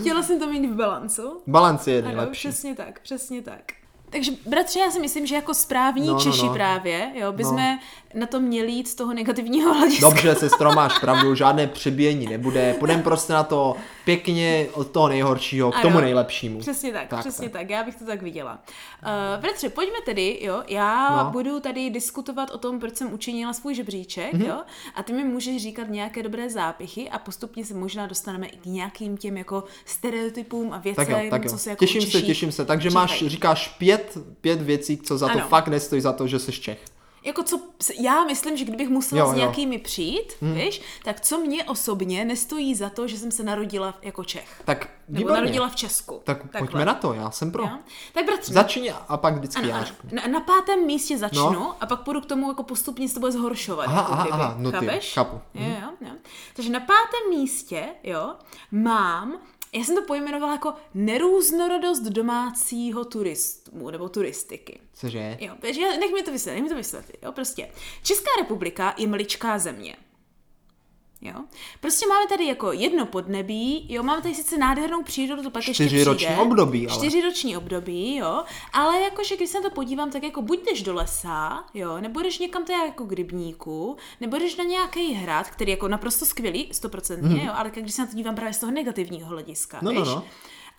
chtěla 0.00 0.22
jsem 0.22 0.38
to 0.38 0.46
mít 0.46 0.66
v 0.66 0.74
balancu. 0.74 1.42
Balance 1.46 1.90
je 1.90 1.98
Ano, 2.02 2.08
nejlepší. 2.08 2.48
přesně 2.48 2.74
tak, 2.74 3.00
přesně 3.00 3.42
tak. 3.42 3.72
Takže 4.10 4.32
bratře, 4.46 4.78
já 4.80 4.90
si 4.90 5.00
myslím, 5.00 5.26
že 5.26 5.34
jako 5.34 5.54
správní 5.54 6.06
No, 6.06 6.12
no, 6.12 6.20
Češi 6.20 6.46
no. 6.46 6.52
právě, 6.54 7.10
jo, 7.14 7.32
by 7.32 7.42
No. 7.42 7.48
jsme 7.50 7.78
na 8.14 8.26
to 8.26 8.40
měli 8.40 8.72
jít 8.72 8.88
z 8.88 8.94
toho 8.94 9.14
negativního 9.14 9.74
hlediska. 9.78 10.08
Dobře, 10.08 10.34
sestro, 10.34 10.72
máš 10.72 10.98
pravdu, 10.98 11.34
žádné 11.34 11.66
přebíjení 11.66 12.26
nebude. 12.26 12.74
Půjdeme 12.78 13.02
prostě 13.02 13.32
na 13.32 13.42
to 13.44 13.76
pěkně 14.04 14.66
od 14.72 14.90
toho 14.90 15.08
nejhoršího 15.08 15.70
k 15.70 15.74
Ano. 15.74 15.82
tomu 15.82 16.00
nejlepšímu. 16.00 16.58
Přesně 16.60 16.92
tak, 16.92 17.08
Tak, 17.08 17.20
přesně 17.20 17.48
tak. 17.48 17.60
tak. 17.62 17.70
já 17.70 17.84
bych 17.84 17.94
to 17.96 18.04
tak 18.04 18.22
viděla. 18.22 18.58
Uh, 19.02 19.40
bratře, 19.42 19.68
pojďme 19.68 19.96
tedy, 20.04 20.38
jo, 20.42 20.62
já 20.68 21.22
No. 21.24 21.30
budu 21.30 21.60
tady 21.60 21.90
diskutovat 21.90 22.50
o 22.50 22.58
tom, 22.58 22.80
proč 22.80 22.96
jsem 22.96 23.12
učinila 23.12 23.52
svůj 23.52 23.74
žebříček, 23.74 24.32
Mhm. 24.32 24.42
mm-hmm. 24.42 24.48
jo, 24.48 24.60
a 24.94 25.02
ty 25.02 25.12
mi 25.12 25.24
můžeš 25.24 25.62
říkat 25.62 25.88
nějaké 25.88 26.22
dobré 26.22 26.50
zápichy 26.50 27.10
a 27.10 27.18
postupně 27.18 27.64
se 27.64 27.74
možná 27.74 28.06
dostaneme 28.06 28.46
i 28.46 28.56
k 28.56 28.66
nějakým 28.66 29.16
těm 29.16 29.36
jako 29.36 29.64
stereotypům 29.84 30.72
a 30.72 30.78
věcem, 30.78 31.06
Tak 31.06 31.24
jo, 31.24 31.30
tak 31.30 31.44
jo. 31.44 31.50
co 31.50 31.58
se 31.58 31.70
jako 31.70 31.78
těším 31.84 32.02
u 32.02 32.06
se, 32.10 32.22
těším 32.22 32.52
se. 32.52 32.64
Takže 32.64 32.90
říkají. 32.90 33.02
máš, 33.06 33.24
říkáš 33.26 33.68
pět, 33.68 33.97
pět 34.40 34.62
věcí, 34.62 34.96
co 34.98 35.18
za 35.18 35.26
to 35.28 35.32
Ano. 35.38 35.48
fakt 35.48 35.68
nestojí 35.68 36.00
za 36.02 36.12
to, 36.12 36.26
že 36.26 36.38
jsi 36.38 36.52
Čech. 36.52 36.84
Jako 37.24 37.42
co, 37.42 37.60
já 38.00 38.24
myslím, 38.24 38.56
že 38.56 38.64
kdybych 38.64 38.88
musela 38.88 39.18
Jo, 39.20 39.24
jo, 39.26 39.30
jo. 39.30 39.34
s 39.34 39.38
nějakými 39.38 39.78
přijít, 39.78 40.32
hmm. 40.40 40.54
víš, 40.54 40.82
tak 41.04 41.20
co 41.20 41.38
mě 41.38 41.64
osobně 41.64 42.24
nestojí 42.24 42.74
za 42.74 42.90
to, 42.90 43.08
že 43.08 43.18
jsem 43.18 43.30
se 43.30 43.42
narodila 43.42 43.94
jako 44.02 44.24
Čech. 44.24 44.62
Tak 44.64 44.88
Nebo 45.08 45.18
výborně. 45.18 45.40
narodila 45.40 45.68
v 45.68 45.76
Česku. 45.76 46.20
Tak 46.24 46.38
Takhle. 46.42 46.58
pojďme 46.60 46.84
na 46.84 46.94
to, 46.94 47.12
já 47.14 47.30
jsem 47.30 47.52
pro. 47.52 47.62
Jo? 47.62 47.70
Tak 48.12 48.24
bratře, 48.26 48.52
Začni 48.52 48.92
a 49.08 49.16
pak 49.16 49.34
vždycky 49.36 49.58
Ano, 49.62 49.68
já 49.68 49.76
ano. 49.76 49.86
řeknu. 49.86 50.10
Na, 50.12 50.26
na 50.26 50.40
pátém 50.40 50.86
místě 50.86 51.18
začnu 51.18 51.50
No. 51.52 51.76
a 51.80 51.86
pak 51.86 52.00
půjdu 52.00 52.20
k 52.20 52.26
tomu 52.26 52.48
jako 52.48 52.62
postupně 52.62 53.08
se 53.08 53.14
to 53.14 53.20
bude 53.20 53.32
zhoršovat. 53.32 53.86
Aha, 53.88 54.00
jako 54.00 54.12
aha, 54.12 54.22
kdyby. 54.22 54.32
aha, 54.42 54.54
no 54.58 54.72
ty, 55.00 55.00
chápu. 55.00 55.40
Jo, 55.54 55.64
jo, 55.82 55.88
jo. 56.00 56.10
Takže 56.56 56.70
na 56.70 56.80
pátém 56.80 57.30
místě, 57.30 57.88
jo, 58.04 58.34
mám, 58.72 59.38
já 59.72 59.84
jsem 59.84 59.94
to 59.94 60.02
pojmenovala 60.02 60.52
jako 60.52 60.74
nerůznorodost 60.94 62.02
domácího 62.02 63.04
turismu 63.04 63.90
nebo 63.90 64.08
turistiky. 64.08 64.80
Cože? 64.92 65.36
Jo, 65.40 65.54
takže 65.60 65.96
nech 66.00 66.12
mi 66.12 66.22
to 66.22 66.32
vysvětlit, 66.32 66.60
nech 66.60 66.62
mi 66.62 66.68
to 66.68 66.76
vysvětlit, 66.76 67.18
jo, 67.22 67.32
prostě. 67.32 67.70
Česká 68.02 68.30
republika 68.40 68.94
je 68.98 69.06
maličká 69.06 69.58
země. 69.58 69.96
Jo? 71.20 71.34
Prostě 71.80 72.06
máme 72.06 72.26
tady 72.28 72.46
jako 72.46 72.72
jedno 72.72 73.06
podnebí, 73.06 73.86
jo, 73.88 74.02
máme 74.02 74.22
tady 74.22 74.34
sice 74.34 74.58
nádhernou 74.58 75.02
přírodu, 75.02 75.42
to 75.42 75.50
pak 75.50 75.68
ještě 75.68 75.84
Čtyřiroční 75.84 76.26
přijde. 76.26 76.42
období, 76.42 76.88
ale. 76.88 76.98
Čtyřiroční 76.98 77.56
období, 77.56 78.16
jo, 78.16 78.44
ale 78.72 79.00
jakože 79.00 79.36
když 79.36 79.50
se 79.50 79.60
na 79.60 79.68
to 79.68 79.74
podívám, 79.74 80.10
tak 80.10 80.22
jako 80.22 80.42
buď 80.42 80.58
jdeš 80.64 80.82
do 80.82 80.94
lesa, 80.94 81.64
jo, 81.74 82.00
nebo 82.00 82.20
jdeš 82.20 82.38
někam 82.38 82.64
teda 82.64 82.78
jako 82.84 83.04
k 83.04 83.12
rybníku, 83.12 83.96
nebo 84.20 84.36
jdeš 84.36 84.56
na 84.56 84.64
nějaký 84.64 85.12
hrad, 85.12 85.50
který 85.50 85.70
je 85.70 85.76
jako 85.76 85.88
naprosto 85.88 86.26
skvělý, 86.26 86.68
stoprocentně, 86.72 87.44
jo, 87.44 87.52
ale 87.54 87.70
když 87.70 87.94
se 87.94 88.02
na 88.02 88.06
to 88.08 88.16
dívám 88.16 88.34
právě 88.34 88.54
z 88.54 88.58
toho 88.58 88.72
negativního 88.72 89.28
hlediska. 89.28 89.78
No, 89.82 89.92
no, 89.92 90.00
víš? 90.00 90.08
no. 90.14 90.24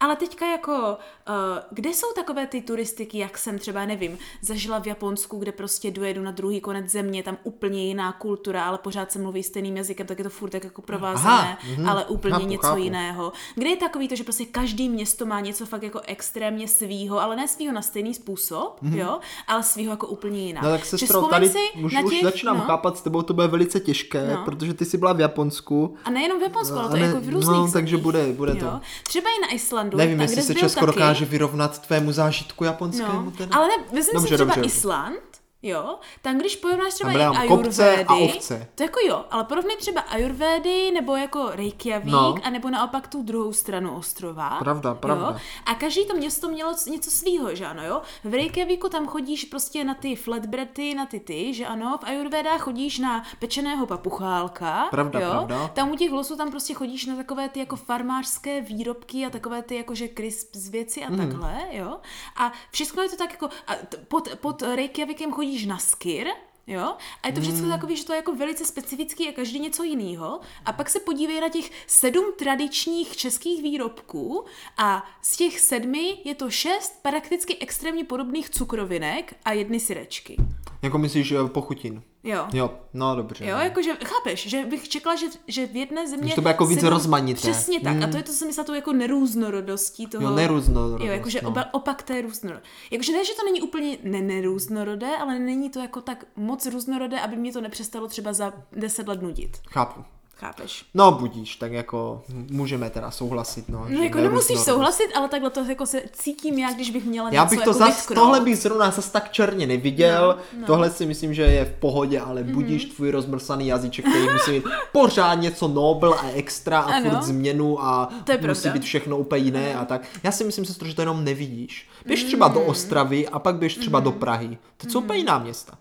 Ale 0.01 0.15
teďka 0.15 0.51
jako, 0.51 0.71
uh, 0.71 1.35
kde 1.71 1.89
jsou 1.89 2.07
takové 2.15 2.47
ty 2.47 2.61
turistiky, 2.61 3.17
jak 3.17 3.37
jsem 3.37 3.59
třeba, 3.59 3.85
nevím, 3.85 4.17
zažila 4.41 4.79
v 4.79 4.87
Japonsku, 4.87 5.37
kde 5.37 5.51
prostě 5.51 5.91
dojedu 5.91 6.21
na 6.23 6.31
druhý 6.31 6.61
konec 6.61 6.89
země, 6.91 7.23
tam 7.23 7.37
úplně 7.43 7.85
jiná 7.87 8.11
kultura, 8.11 8.63
ale 8.65 8.77
pořád 8.77 9.11
se 9.11 9.19
mluví 9.19 9.43
stejným 9.43 9.77
jazykem, 9.77 10.07
tak 10.07 10.17
je 10.17 10.23
to 10.23 10.29
furt 10.29 10.49
tak 10.49 10.63
jako 10.63 10.81
provázané, 10.81 11.57
mhm, 11.77 11.89
ale 11.89 12.05
úplně 12.05 12.33
chápu, 12.35 12.45
něco 12.47 12.67
chápu. 12.67 12.77
jiného. 12.81 13.33
Kde 13.55 13.69
je 13.69 13.75
takový 13.77 14.07
to, 14.07 14.15
že 14.15 14.23
prostě 14.23 14.45
každý 14.45 14.89
město 14.89 15.25
má 15.25 15.39
něco 15.39 15.65
fakt 15.65 15.83
jako 15.83 16.01
extrémně 16.07 16.67
svýho, 16.67 17.19
ale 17.21 17.35
ne 17.35 17.47
svýho 17.47 17.73
na 17.73 17.81
stejný 17.81 18.13
způsob, 18.13 18.79
jo, 18.81 19.19
ale 19.47 19.63
svýho 19.63 19.91
jako 19.93 20.07
úplně 20.07 20.39
jinak. 20.47 20.63
No 20.63 20.69
tak 20.69 20.85
sestro, 20.85 21.07
vzpomeň 21.07 21.29
tady 21.29 21.49
si 21.49 21.83
už, 21.83 21.93
na 21.93 22.01
už 22.01 22.13
těch- 22.13 22.23
začínám 22.23 22.57
no, 22.57 22.63
chápat, 22.63 22.97
s 22.97 23.01
tebou 23.01 23.21
to 23.21 23.33
bude 23.33 23.47
velice 23.47 23.79
těžké, 23.79 24.27
No. 24.35 24.45
protože 24.45 24.73
ty 24.73 24.85
jsi 24.85 24.97
byla 24.97 25.13
v 25.13 25.19
Japonsku. 25.19 25.95
A 26.03 26.09
nejenom 26.09 26.39
v 26.39 26.41
Japonsku, 26.41 26.75
ale 26.77 26.89
to 26.89 26.95
ne- 26.95 27.05
jako 27.05 27.19
v 27.21 27.29
různých 27.29 27.57
no, 27.57 27.71
takže 27.71 27.97
bude- 27.97 28.33
bude 28.33 28.55
to. 28.55 28.65
jo. 28.65 28.79
Třeba 29.03 29.29
i 29.29 29.41
na 29.41 29.53
Islandu, 29.53 29.88
Nevím, 29.97 30.17
tam, 30.17 30.21
jestli 30.21 30.41
se 30.41 30.55
Česko 30.55 30.79
taky, 30.79 30.91
dokáže 30.91 31.25
vyrovnat 31.25 31.81
tvému 31.87 32.11
zážitku 32.11 32.63
japonskému. 32.63 33.21
No, 33.25 33.31
teda. 33.31 33.55
ale 33.55 33.67
ne, 33.67 33.73
vezmi 33.93 34.13
Dobře, 34.13 34.27
si 34.27 34.33
třeba 34.35 34.55
dobře. 34.55 34.67
Island, 34.67 35.19
jo, 35.61 35.99
tam 36.21 36.37
když 36.37 36.55
porovnáš 36.55 36.93
třeba 36.93 37.13
Tam 37.13 37.33
i 37.33 37.37
ajurvédy, 37.37 38.03
a 38.07 38.13
ovce. 38.15 38.67
to 38.75 38.83
jako 38.83 38.99
jo, 39.07 39.25
ale 39.31 39.43
porovnej 39.43 39.77
třeba 39.77 40.01
ajurvédy 40.01 40.91
nebo 40.91 41.15
jako 41.15 41.49
Reykjavík, 41.53 42.11
No. 42.11 42.35
a 42.43 42.49
nebo 42.49 42.69
naopak 42.69 43.07
tu 43.07 43.23
druhou 43.23 43.53
stranu 43.53 43.95
ostrova. 43.95 44.49
Pravda, 44.59 44.93
pravda. 44.93 45.25
Jo? 45.31 45.37
A 45.65 45.75
každý 45.75 46.05
to 46.05 46.13
město 46.13 46.49
mělo 46.49 46.75
něco 46.89 47.11
svýho, 47.11 47.55
že 47.55 47.65
ano, 47.65 47.83
jo. 47.85 48.01
V 48.23 48.33
Reykjavíku 48.33 48.89
tam 48.89 49.07
chodíš 49.07 49.45
prostě 49.45 49.83
na 49.83 49.93
ty 49.93 50.15
flatbready, 50.15 50.95
na 50.95 51.05
ty 51.05 51.19
ty, 51.19 51.53
že 51.53 51.65
ano, 51.65 51.97
v 52.01 52.05
ajurvédách 52.05 52.61
chodíš 52.61 52.99
na 52.99 53.23
pečeného 53.39 53.85
papuchálka, 53.85 54.87
Pravda, 54.91 55.19
jo? 55.19 55.29
pravda. 55.31 55.67
Tam 55.67 55.91
u 55.91 55.95
těch 55.95 56.11
losů 56.11 56.35
tam 56.37 56.51
prostě 56.51 56.73
chodíš 56.73 57.05
na 57.05 57.15
takové 57.15 57.49
ty 57.49 57.59
jako 57.59 57.75
farmářské 57.75 58.61
výrobky 58.61 59.25
a 59.25 59.29
takové 59.29 59.61
ty 59.61 59.75
jakože 59.75 60.09
crisps 60.17 60.69
věci 60.69 61.03
a 61.03 61.09
Mhm. 61.09 61.17
takhle, 61.17 61.57
jo. 61.71 61.97
A 62.37 62.51
všechno 62.71 63.03
je 63.03 63.09
to 63.09 63.15
tak 63.17 63.31
jako, 63.31 63.49
a 63.67 63.73
pod, 64.07 64.29
pod 64.35 64.61
Reykjavíkem 64.61 65.31
chodíš 65.31 65.48
na 65.67 65.77
skir, 65.77 66.27
Jo? 66.67 66.95
A 67.23 67.27
je 67.27 67.33
to 67.33 67.41
všechno 67.41 67.59
Mhm. 67.61 67.69
takový, 67.69 67.95
že 67.95 68.05
to 68.05 68.13
je 68.13 68.17
jako 68.17 68.35
velice 68.35 68.65
specifický 68.65 69.29
a 69.29 69.31
každý 69.31 69.59
něco 69.59 69.83
jiného. 69.83 70.39
A 70.65 70.73
pak 70.73 70.89
se 70.89 70.99
podívej 70.99 71.41
na 71.41 71.49
těch 71.49 71.71
sedm 71.87 72.25
tradičních 72.37 73.17
českých 73.17 73.63
výrobků 73.63 74.45
a 74.77 75.03
z 75.21 75.37
těch 75.37 75.59
sedmi 75.59 76.17
je 76.25 76.35
to 76.35 76.49
šest 76.49 76.99
prakticky 77.01 77.57
extrémně 77.57 78.03
podobných 78.03 78.49
cukrovinek 78.49 79.33
a 79.45 79.51
jedny 79.51 79.79
syrečky. 79.79 80.35
Jako 80.81 80.97
myslíš 80.97 81.31
eh, 81.31 81.47
pochutin? 81.47 82.01
Jo. 82.23 82.47
Jo, 82.53 82.73
no 82.93 83.15
dobře. 83.15 83.45
Jo, 83.45 83.55
no. 83.55 83.63
jakože, 83.63 83.91
chápeš, 84.05 84.49
že 84.49 84.65
bych 84.65 84.89
čekala, 84.89 85.15
že, 85.15 85.25
že 85.47 85.67
v 85.67 85.75
jedné 85.75 86.07
země... 86.07 86.29
Že 86.29 86.35
to 86.35 86.41
bude 86.41 86.49
jako 86.49 86.65
víc 86.65 86.83
rozmanité. 86.83 87.39
Přesně 87.39 87.79
tak. 87.79 88.01
A 88.01 88.07
to 88.07 88.17
je 88.17 88.23
to, 88.23 88.31
co 88.31 88.37
jsem 88.37 88.47
myslela, 88.47 88.65
tou 88.65 88.73
jako 88.73 88.93
nerůznorodostí 88.93 90.07
toho... 90.07 90.23
Jo, 90.23 90.35
nerůznorodost, 90.35 91.03
Jo, 91.03 91.11
jakože 91.11 91.39
no. 91.43 91.53
opak 91.71 92.03
té 92.03 92.21
různorodosti. 92.21 92.69
Jakože 92.91 93.11
ne, 93.11 93.25
že 93.25 93.33
to 93.33 93.45
není 93.45 93.61
úplně 93.61 93.97
ne, 94.03 94.21
nerůznorodé, 94.21 95.17
ale 95.17 95.39
není 95.39 95.69
to 95.69 95.79
jako 95.79 96.01
tak 96.01 96.25
moc 96.35 96.65
různorodé, 96.65 97.19
aby 97.19 97.35
mě 97.35 97.53
to 97.53 97.61
nepřestalo 97.61 98.07
třeba 98.07 98.33
za 98.33 98.53
deset 98.71 99.07
let 99.07 99.21
nudit. 99.21 99.57
Chápu. 99.67 100.03
Chápeš? 100.39 100.85
No 100.93 101.11
budíš, 101.11 101.55
tak 101.55 101.71
jako 101.71 102.21
můžeme 102.51 102.89
teda 102.89 103.11
souhlasit, 103.11 103.69
no. 103.69 103.85
No 103.89 104.03
jako 104.03 104.17
nemusíš 104.17 104.49
nerůznorodost. 104.49 104.65
souhlasit, 104.65 105.07
ale 105.15 105.27
takhle 105.29 105.49
to 105.49 105.63
jako 105.65 105.85
se 105.85 106.01
cítím 106.13 106.59
já, 106.59 106.73
když 106.73 106.89
bych 106.91 107.05
měla 107.05 107.29
Já 107.31 107.45
bych 107.45 107.59
to 107.59 107.69
jako 107.69 107.73
zas, 107.73 108.05
tohle 108.05 108.39
bych 108.39 108.57
zrovna 108.57 108.91
zas 108.91 109.09
tak 109.09 109.31
černě 109.31 109.67
neviděl, 109.67 110.37
No, 110.53 110.59
no. 110.61 110.67
tohle 110.67 110.89
si 110.91 111.05
myslím, 111.05 111.33
že 111.33 111.41
je 111.41 111.65
v 111.65 111.79
pohodě, 111.79 112.19
ale 112.19 112.43
Mhm. 112.43 112.51
budíš 112.53 112.85
tvůj 112.85 113.11
rozmrsaný 113.11 113.67
jazyček, 113.67 114.05
který 114.09 114.27
musí 114.33 114.51
mít 114.51 114.63
pořád 114.91 115.35
něco 115.35 115.67
nobel 115.67 116.13
a 116.13 116.29
extra 116.33 116.79
a 116.79 116.93
Ano. 116.93 117.09
furt 117.09 117.23
změnu 117.23 117.83
a 117.83 118.09
To 118.23 118.31
je 118.31 118.37
musí 118.37 118.61
pravda. 118.61 118.71
být 118.79 118.83
všechno 118.83 119.17
úplně 119.17 119.43
jiné 119.43 119.75
a 119.75 119.85
tak. 119.85 120.01
Já 120.23 120.31
si 120.31 120.43
myslím, 120.43 120.65
sestro, 120.65 120.87
že 120.87 120.95
to 120.95 121.01
jenom 121.01 121.23
nevidíš. 121.23 121.89
Běž 122.05 122.23
třeba 122.23 122.47
do 122.47 122.59
Mm. 122.59 122.65
Ostravy 122.69 123.27
a 123.27 123.39
pak 123.39 123.55
běž 123.55 123.75
třeba 123.77 123.99
do 123.99 124.11
Prahy. 124.11 124.57
To 124.77 124.89
jsou 124.89 124.99
úplně 124.99 125.19
jiná 125.19 125.39
města. 125.39 125.73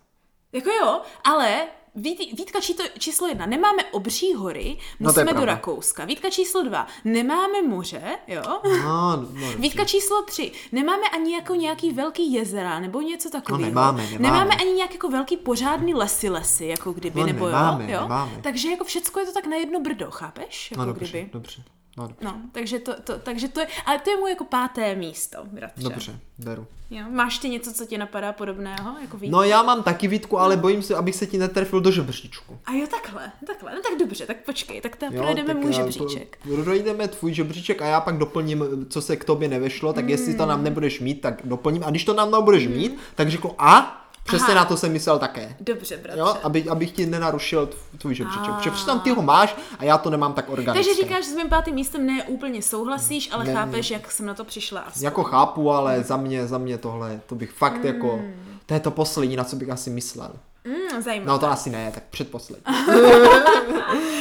Jako 0.53 0.71
jo, 0.71 1.01
ale 1.25 1.57
Vít, 1.95 2.19
Vítka 2.39 2.61
číto, 2.61 2.83
číslo 2.99 3.27
jedna, 3.29 3.47
nemáme 3.47 3.85
obří 3.85 4.35
hory, 4.35 4.77
No 5.01 5.09
musíme 5.09 5.25
do 5.25 5.31
pravda. 5.31 5.53
Rakouska. 5.55 6.05
Vítka 6.05 6.31
číslo 6.31 6.63
dva, 6.63 6.87
nemáme 7.05 7.63
moře, 7.63 8.03
jo. 8.27 8.43
No, 8.83 9.17
no. 9.33 9.53
Vítka 9.59 9.85
číslo 9.85 10.23
tři, 10.23 10.53
nemáme 10.73 11.03
ani 11.09 11.35
jako 11.35 11.55
nějaký 11.55 11.93
velký 11.93 12.33
jezera 12.33 12.81
nebo 12.81 13.01
něco 13.01 13.31
takového. 13.31 13.63
No, 13.63 13.69
nemáme, 13.69 14.03
nemáme. 14.03 14.19
Nemáme 14.23 14.55
ani 14.55 14.71
nějak 14.73 14.93
jako 14.93 15.09
velký 15.09 15.37
pořádný 15.37 15.95
lesy 15.95 16.29
lesy, 16.29 16.67
jako 16.67 16.93
kdyby, 16.93 17.21
No, 17.21 17.27
nebo 17.27 17.47
nemáme, 17.47 17.85
jo, 17.85 17.91
jo. 17.91 18.01
nemáme. 18.01 18.33
Takže 18.43 18.71
jako 18.71 18.85
všecko 18.85 19.21
je 19.21 19.27
to 19.27 19.33
tak 19.33 19.47
na 19.47 19.57
jedno 19.57 19.81
brdo, 19.81 20.11
chápeš? 20.11 20.71
Jako 20.71 20.81
no 20.81 20.87
dobře, 20.87 21.09
kdyby. 21.09 21.31
dobře. 21.33 21.63
No, 21.99 22.07
dobře. 22.09 22.25
No, 22.25 22.41
takže 22.53 22.79
to, 22.79 23.01
to, 23.05 23.19
takže 23.19 23.49
to 23.49 23.61
je, 23.61 23.67
ale 23.87 23.99
to 23.99 24.11
je 24.11 24.17
moje 24.17 24.31
jako 24.33 24.45
páté 24.45 24.95
místo, 24.95 25.39
bratře. 25.45 25.83
Dobře, 25.83 26.19
beru. 26.39 26.67
Jo, 26.91 27.05
máš 27.11 27.39
ty 27.39 27.49
něco, 27.49 27.73
co 27.73 27.87
ti 27.87 27.99
napadá 27.99 28.33
podobného, 28.33 28.97
jako 29.03 29.17
Vítka? 29.17 29.37
No 29.37 29.43
já 29.43 29.63
mám 29.63 29.83
taky 29.83 30.09
Vítku, 30.09 30.39
ale 30.39 30.57
bojím 30.57 30.83
se, 30.83 30.95
abych 30.95 31.15
se 31.17 31.27
ti 31.27 31.39
netrefil 31.39 31.81
do 31.81 31.91
žebříčku. 31.91 32.59
A 32.67 32.73
jo, 32.73 32.87
takhle, 32.91 33.33
takhle. 33.47 33.75
No 33.75 33.81
tak 33.91 33.99
dobře, 33.99 34.27
tak 34.27 34.37
počkej, 34.45 34.81
tak 34.81 34.97
ta 34.97 35.07
Jo, 35.07 35.23
projdeme 35.23 35.55
můj 35.55 35.73
žebříček. 35.73 36.39
po- 36.49 36.63
Projdeme 36.63 37.09
tvůj 37.09 37.35
žebříček 37.35 37.83
a 37.83 37.87
já 37.87 38.01
pak 38.01 38.19
doplním, 38.19 38.65
co 38.89 39.03
se 39.03 39.17
k 39.17 39.25
tobě 39.25 39.49
nevešlo, 39.49 39.93
tak 39.93 40.09
jestli 40.09 40.35
to 40.35 40.43
Hmm. 40.43 40.49
nám 40.51 40.65
nebudeš 40.65 41.01
mít, 41.01 41.21
tak 41.21 41.41
doplním. 41.45 41.85
A 41.85 41.91
když 41.91 42.05
to 42.05 42.15
nám 42.15 42.31
nebudeš 42.31 42.67
mít, 42.67 42.99
tak 43.15 43.29
řeknu 43.31 43.51
a, 43.59 44.05
přesně 44.29 44.47
Aha. 44.47 44.55
na 44.55 44.65
to 44.65 44.77
jsem 44.77 44.93
myslel 44.93 45.19
také. 45.19 45.57
Dobře, 45.61 45.97
bratře. 45.97 46.21
Jo, 46.21 46.37
aby, 46.43 46.69
abych 46.69 46.91
ti 46.93 47.07
nenarušil 47.07 47.67
tv- 47.67 47.99
tvůj 47.99 48.15
žebříček. 48.15 48.55
Protože 48.55 48.71
přece 48.71 48.87
tam 48.87 49.01
ty 49.01 49.11
ho 49.11 49.23
máš 49.23 49.57
a 49.79 49.85
já 49.85 49.99
to 49.99 50.11
nemám 50.11 50.33
tak 50.33 50.51
organické. 50.51 50.89
Takže 50.89 51.03
říkáš, 51.03 51.25
že 51.25 51.31
s 51.31 51.35
mým 51.35 51.49
pátým 51.49 51.75
místem 51.75 52.07
ne 52.07 52.25
úplně 52.25 52.63
souhlasíš, 52.63 53.29
ale 53.33 53.45
Ne, 53.45 53.55
chápeš, 53.55 53.91
jak 53.91 54.11
jsem 54.11 54.27
na 54.27 54.35
to 54.35 54.45
přišla 54.45 54.81
asi. 54.81 55.05
Jako 55.05 55.23
chápu, 55.25 55.71
ale 55.73 56.03
za 56.03 56.17
mě, 56.17 56.47
za 56.47 56.59
mě 56.59 56.79
tohle, 56.79 57.21
to 57.27 57.35
bych 57.35 57.51
fakt 57.51 57.85
jako, 57.85 58.09
Hmm. 58.13 58.35
to 58.67 58.75
je 58.75 58.81
to 58.81 58.91
poslední, 58.91 59.37
na 59.37 59.45
co 59.45 59.57
bych 59.57 59.71
asi 59.71 59.91
myslel. 59.91 60.31
Mm, 60.65 61.03
zajímavé. 61.03 61.33
No 61.33 61.39
to 61.39 61.47
asi 61.51 61.71
ne, 61.71 61.91
tak 61.95 62.03
předposlední. 62.11 62.65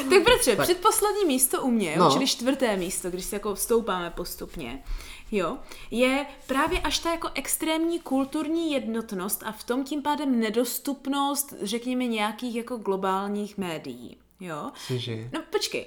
Tak 0.09 0.23
bratře, 0.23 0.55
předposlední 0.55 1.25
místo 1.25 1.61
u 1.61 1.71
mě, 1.71 1.95
No. 1.97 2.11
čili 2.11 2.27
čtvrté 2.27 2.77
místo, 2.77 3.09
když 3.09 3.25
se 3.25 3.35
jako 3.35 3.55
vstoupáme 3.55 4.09
postupně, 4.09 4.83
jo, 5.31 5.57
je 5.91 6.25
právě 6.47 6.79
až 6.79 6.99
ta 6.99 7.11
jako 7.11 7.29
extrémní 7.33 7.99
kulturní 7.99 8.71
jednotnost 8.71 9.43
a 9.45 9.51
v 9.51 9.63
tom 9.63 9.83
tím 9.83 10.01
pádem 10.01 10.39
nedostupnost, 10.39 11.53
řekněme, 11.61 12.05
nějakých 12.05 12.55
jako 12.55 12.77
globálních 12.77 13.57
médií, 13.57 14.17
jo. 14.39 14.71
Cože? 14.87 15.29
No 15.33 15.41
počkej. 15.49 15.85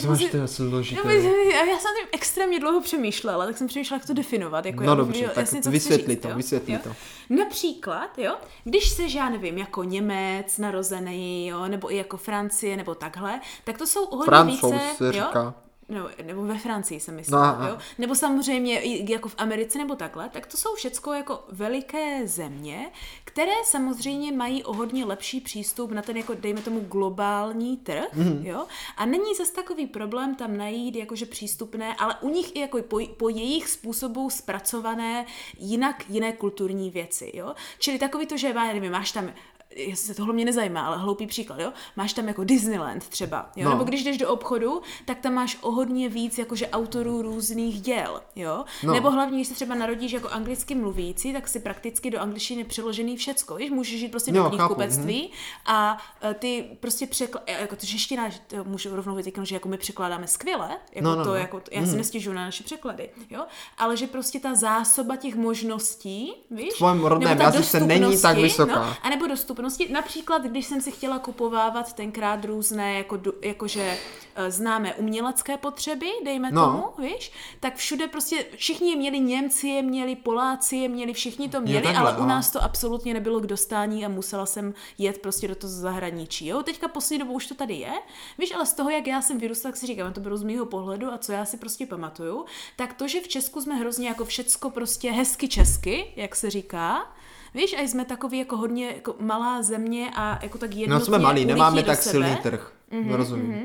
Jsem 0.00 0.10
máš 0.10 0.18
si- 0.18 0.30
složité. 0.46 1.02
No, 1.04 1.10
já 1.10 1.64
já 1.64 1.78
jsem 1.78 1.90
tím 1.98 2.08
extrémně 2.12 2.60
dlouho 2.60 2.80
přemýšlela, 2.80 3.46
tak 3.46 3.58
jsem 3.58 3.66
přemýšlela, 3.66 3.98
jak 3.98 4.06
to 4.06 4.14
definovat. 4.14 4.66
Jako 4.66 4.82
No 4.82 4.90
já, 4.90 4.94
dobře, 4.94 5.22
jo, 5.22 5.28
tak 5.28 5.36
jasně, 5.36 5.62
co 5.62 5.70
vysvětli 5.70 6.14
říct, 6.14 6.22
to, 6.22 6.28
jo? 6.28 6.36
vysvětli 6.36 6.72
jo? 6.72 6.78
to. 6.82 6.90
Například, 7.30 8.18
jo, 8.18 8.36
když 8.64 8.88
seš, 8.90 9.14
já 9.14 9.28
nevím, 9.28 9.58
jako 9.58 9.84
Němec 9.84 10.58
narozený, 10.58 11.46
jo, 11.48 11.68
nebo 11.68 11.92
i 11.92 11.96
jako 11.96 12.16
Francie, 12.16 12.76
nebo 12.76 12.94
takhle, 12.94 13.40
tak 13.64 13.78
to 13.78 13.86
jsou 13.86 14.06
hodně 14.06 14.24
Francouz 14.24 14.72
více, 14.72 14.94
se 14.96 15.04
jo, 15.06 15.12
říká. 15.12 15.54
Nebo, 15.88 16.08
nebo 16.22 16.42
ve 16.42 16.58
Francii 16.58 17.00
jsem 17.00 17.14
No, 17.14 17.18
myslela, 17.18 17.50
aha. 17.50 17.68
jo? 17.68 17.78
Nebo 17.98 18.14
samozřejmě 18.14 18.80
jako 19.12 19.28
v 19.28 19.34
Americe 19.38 19.78
nebo 19.78 19.94
takhle, 19.96 20.28
tak 20.28 20.46
to 20.46 20.56
jsou 20.56 20.74
všecko 20.74 21.12
jako 21.12 21.44
veliké 21.48 22.26
země, 22.26 22.90
které 23.24 23.52
samozřejmě 23.64 24.32
mají 24.32 24.64
o 24.64 24.72
hodně 24.72 25.04
lepší 25.04 25.40
přístup 25.40 25.90
na 25.90 26.02
ten 26.02 26.16
jako 26.16 26.34
dejme 26.34 26.60
tomu 26.62 26.80
globální 26.80 27.76
trh, 27.76 28.04
Mhm. 28.14 28.38
mm. 28.38 28.46
jo? 28.46 28.66
A 28.96 29.06
není 29.06 29.34
zas 29.34 29.50
takový 29.50 29.86
problém 29.86 30.34
tam 30.34 30.56
najít 30.56 30.96
jakože 30.96 31.26
přístupné, 31.26 31.94
ale 31.94 32.16
u 32.20 32.28
nich 32.28 32.56
i 32.56 32.60
jako 32.60 32.82
po, 32.82 33.00
po 33.16 33.28
jejich 33.28 33.68
způsobu 33.68 34.30
zpracované 34.30 35.26
jinak 35.58 36.04
jiné 36.10 36.32
kulturní 36.32 36.90
věci, 36.90 37.30
jo? 37.34 37.54
Čili 37.78 37.98
takový 37.98 38.26
to, 38.26 38.36
že 38.36 38.48
já 38.48 38.64
nevím, 38.72 38.92
máš 38.92 39.12
tam 39.12 39.32
jestli 39.76 40.06
se 40.06 40.14
tohle 40.14 40.34
mě 40.34 40.44
nezajímá, 40.44 40.80
ale 40.86 40.98
hloupý 40.98 41.26
příklad, 41.26 41.60
jo? 41.60 41.72
Máš 41.96 42.12
tam 42.12 42.28
jako 42.28 42.44
Disneyland 42.44 43.08
třeba, 43.08 43.50
jo? 43.56 43.64
No. 43.64 43.70
Nebo 43.70 43.84
když 43.84 44.04
jdeš 44.04 44.18
do 44.18 44.28
obchodu, 44.28 44.82
tak 45.04 45.20
tam 45.20 45.34
máš 45.34 45.58
o 45.60 45.70
hodně 45.70 46.08
víc 46.08 46.38
jakože 46.38 46.68
autorů 46.68 47.22
různých 47.22 47.80
děl, 47.80 48.20
jo? 48.36 48.64
No. 48.82 48.92
Nebo 48.92 49.10
hlavně, 49.10 49.36
když 49.36 49.48
se 49.48 49.54
třeba 49.54 49.74
narodíš 49.74 50.12
jako 50.12 50.28
anglicky 50.28 50.74
mluvící, 50.74 51.32
tak 51.32 51.48
si 51.48 51.60
prakticky 51.60 52.10
do 52.10 52.20
angličtiny 52.20 52.64
přeložený 52.64 53.16
všecko, 53.16 53.54
víš? 53.54 53.70
Můžeš 53.70 54.00
jít 54.00 54.08
prostě 54.08 54.32
do 54.32 54.44
knihkupectví 54.44 55.30
a 55.66 55.98
e, 56.30 56.34
ty 56.34 56.64
prostě 56.80 57.06
překl... 57.06 57.38
e, 57.46 57.60
jako 57.60 57.76
to 57.76 57.86
čeština, 57.86 58.30
můžu 58.62 58.96
rovnou 58.96 59.14
vytyknout, 59.14 59.46
že 59.46 59.56
jako 59.56 59.68
my 59.68 59.78
překládáme 59.78 60.26
skvěle, 60.26 60.68
jako 60.92 61.08
No, 61.08 61.16
no, 61.16 61.24
to, 61.24 61.30
no. 61.30 61.36
jako, 61.36 61.62
já 61.70 61.86
si 61.86 61.96
nestěžuju 61.96 62.36
na 62.36 62.44
naše 62.44 62.64
překlady, 62.64 63.10
jo? 63.30 63.44
Ale 63.78 63.96
že 63.96 64.06
prostě 64.06 64.40
ta 64.40 64.54
zásoba 64.54 65.16
těch 65.16 65.34
možností, 65.34 66.32
víš? 66.50 66.74
V 66.74 66.78
tvém 66.78 67.04
rodném 67.04 67.40
jazyce 67.40 67.80
není 67.80 68.20
tak 68.20 68.36
vysoká. 68.36 68.86
No, 68.86 68.94
a 69.02 69.08
nebo 69.08 69.26
dostupnosti. 69.62 69.92
Například, 69.92 70.42
když 70.42 70.66
jsem 70.66 70.80
si 70.80 70.92
chtěla 70.92 71.18
kupovávat 71.18 71.92
tenkrát 71.92 72.44
různé, 72.44 72.94
jako, 72.94 73.20
jakože 73.42 73.98
eh, 74.34 74.50
známé 74.50 74.94
umělecké 74.94 75.56
potřeby, 75.56 76.06
dejme 76.24 76.50
No. 76.50 76.64
tomu, 76.64 77.08
víš, 77.08 77.32
tak 77.60 77.76
všude 77.76 78.08
prostě 78.08 78.46
všichni 78.56 78.90
je 78.90 78.96
měli, 78.96 79.20
Němci 79.20 79.68
je 79.68 79.82
měli, 79.82 80.16
Poláci 80.16 80.76
je 80.76 80.88
měli, 80.88 81.12
všichni 81.12 81.48
to 81.48 81.60
měli, 81.60 81.82
takhle, 81.82 82.00
ale 82.00 82.12
u 82.12 82.20
aha. 82.20 82.26
nás 82.26 82.50
to 82.50 82.62
absolutně 82.62 83.14
nebylo 83.14 83.40
k 83.40 83.46
dostání 83.46 84.06
a 84.06 84.08
musela 84.08 84.46
jsem 84.46 84.74
jet 84.98 85.18
prostě 85.18 85.48
do 85.48 85.54
toho 85.54 85.72
zahraničí. 85.72 86.46
Jo? 86.46 86.62
Teďka 86.62 86.88
poslední 86.88 87.18
dobou 87.18 87.32
už 87.32 87.46
to 87.46 87.54
tady 87.54 87.74
je, 87.74 87.92
víš, 88.38 88.54
ale 88.54 88.66
z 88.66 88.72
toho, 88.72 88.90
jak 88.90 89.06
já 89.06 89.22
jsem 89.22 89.38
vyrůstala, 89.38 89.72
tak 89.72 89.76
si 89.80 89.86
říkám, 89.86 90.12
to 90.12 90.20
beru 90.20 90.36
z 90.36 90.42
mýho 90.42 90.66
pohledu 90.66 91.12
a 91.12 91.18
co 91.18 91.32
já 91.32 91.44
si 91.44 91.56
prostě 91.56 91.86
pamatuju, 91.86 92.44
tak 92.76 92.92
to, 92.92 93.08
že 93.08 93.20
v 93.20 93.28
Česku 93.28 93.60
jsme 93.60 93.74
hrozně 93.74 94.08
jako 94.08 94.24
všecko 94.24 94.70
prostě 94.70 95.12
hezky 95.12 95.48
česky, 95.48 96.12
jak 96.16 96.36
se 96.36 96.50
říká, 96.50 97.12
Víš, 97.54 97.74
a 97.78 97.82
jsme 97.82 98.04
takový 98.04 98.38
jako 98.38 98.56
hodně 98.56 98.86
jako 98.86 99.14
malá 99.20 99.62
země 99.62 100.10
a 100.16 100.38
jako 100.42 100.58
tak 100.58 100.70
jednotně 100.74 100.94
No 100.94 101.00
jsme 101.00 101.18
malí, 101.18 101.44
nemáme 101.44 101.82
tak 101.82 102.02
sebe. 102.02 102.12
silný 102.12 102.36
trh. 102.42 102.72
Mm-hmm, 102.92 103.14
Rozumím. 103.16 103.62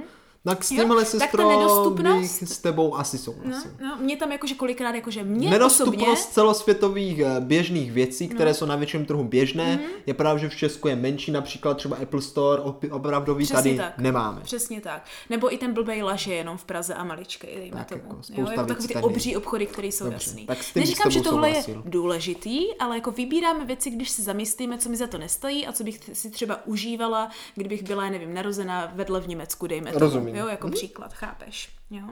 Tak 0.48 0.63
s 0.63 0.70
tímhle 0.70 1.04
tak 1.04 1.12
ta 1.12 1.20
sestro 1.20 1.50
nedostupnost- 1.50 2.39
bych 2.42 2.50
s 2.50 2.58
tebou 2.58 2.96
asi 2.98 3.18
No, 3.18 3.24
souhlasil. 3.24 3.72
no, 3.82 3.98
mě 4.01 4.18
tam 4.18 4.32
jakože 4.32 4.56
kolikrát 4.56 4.96
jakože 4.96 5.24
mě 5.24 5.50
Nedostupnost 5.50 6.01
osobně, 6.01 6.34
celosvětových 6.34 7.20
eh, 7.20 7.36
běžných 7.39 7.92
věcí, 7.92 8.27
které 8.27 8.54
jsou 8.54 8.66
na 8.66 8.75
větším 8.75 9.06
trhu 9.06 9.24
běžné, 9.24 9.75
Mhm. 9.75 9.84
je 10.06 10.13
pravda, 10.13 10.38
že 10.42 10.50
v 10.50 10.56
Česku 10.56 10.88
je 10.88 10.96
menší, 10.96 11.32
například 11.32 11.77
třeba 11.77 11.96
Apple 11.98 12.22
Store, 12.22 12.62
opravdový 12.92 13.46
Přesně 13.46 13.63
tady 13.63 13.77
tak. 13.77 13.98
nemáme. 13.98 14.42
Přesně 14.44 14.82
tak. 14.82 15.06
Nebo 15.30 15.54
i 15.54 15.58
ten 15.58 15.74
blbej 15.74 16.04
laž 16.04 16.27
je 16.27 16.36
jenom 16.36 16.58
v 16.58 16.63
Praze 16.66 16.94
a 16.94 17.04
maličkej, 17.04 17.56
dejme 17.56 17.77
Tak 17.77 17.88
tomu. 17.89 18.01
jako 18.01 18.42
jo, 18.42 18.48
jako 18.51 18.66
takový 18.66 18.88
ty 18.88 18.96
obří 18.96 19.38
obchody, 19.38 19.66
které 19.66 19.88
jsou 19.88 20.04
Dobře, 20.06 20.16
jasný. 20.30 20.46
tak 20.46 20.58
Neříkám, 20.75 21.12
že 21.12 21.22
tohle 21.22 21.50
je 21.50 21.63
důležitý, 21.86 22.75
ale 22.80 22.96
jako 22.98 23.12
vybíráme 23.12 23.66
věci, 23.66 23.89
když 23.89 24.10
si 24.10 24.22
zamyslíme, 24.22 24.77
co 24.77 24.89
mi 24.89 24.98
za 24.98 25.08
to 25.08 25.18
nestojí 25.18 25.68
a 25.68 25.72
co 25.72 25.84
bych 25.84 26.00
si 26.13 26.30
třeba 26.30 26.60
užívala, 26.66 27.30
kdybych 27.56 27.84
byla, 27.84 28.10
nevím, 28.10 28.34
narozená 28.34 28.92
vedle 28.96 29.22
v 29.22 29.27
Německu, 29.27 29.68
dejme 29.68 29.92
tomu. 29.92 30.00
Rozumím. 30.00 30.36
Jo, 30.38 30.48
jako 30.48 30.70
příklad, 30.70 31.13
chápeš? 31.13 31.70
Jo? 31.91 32.03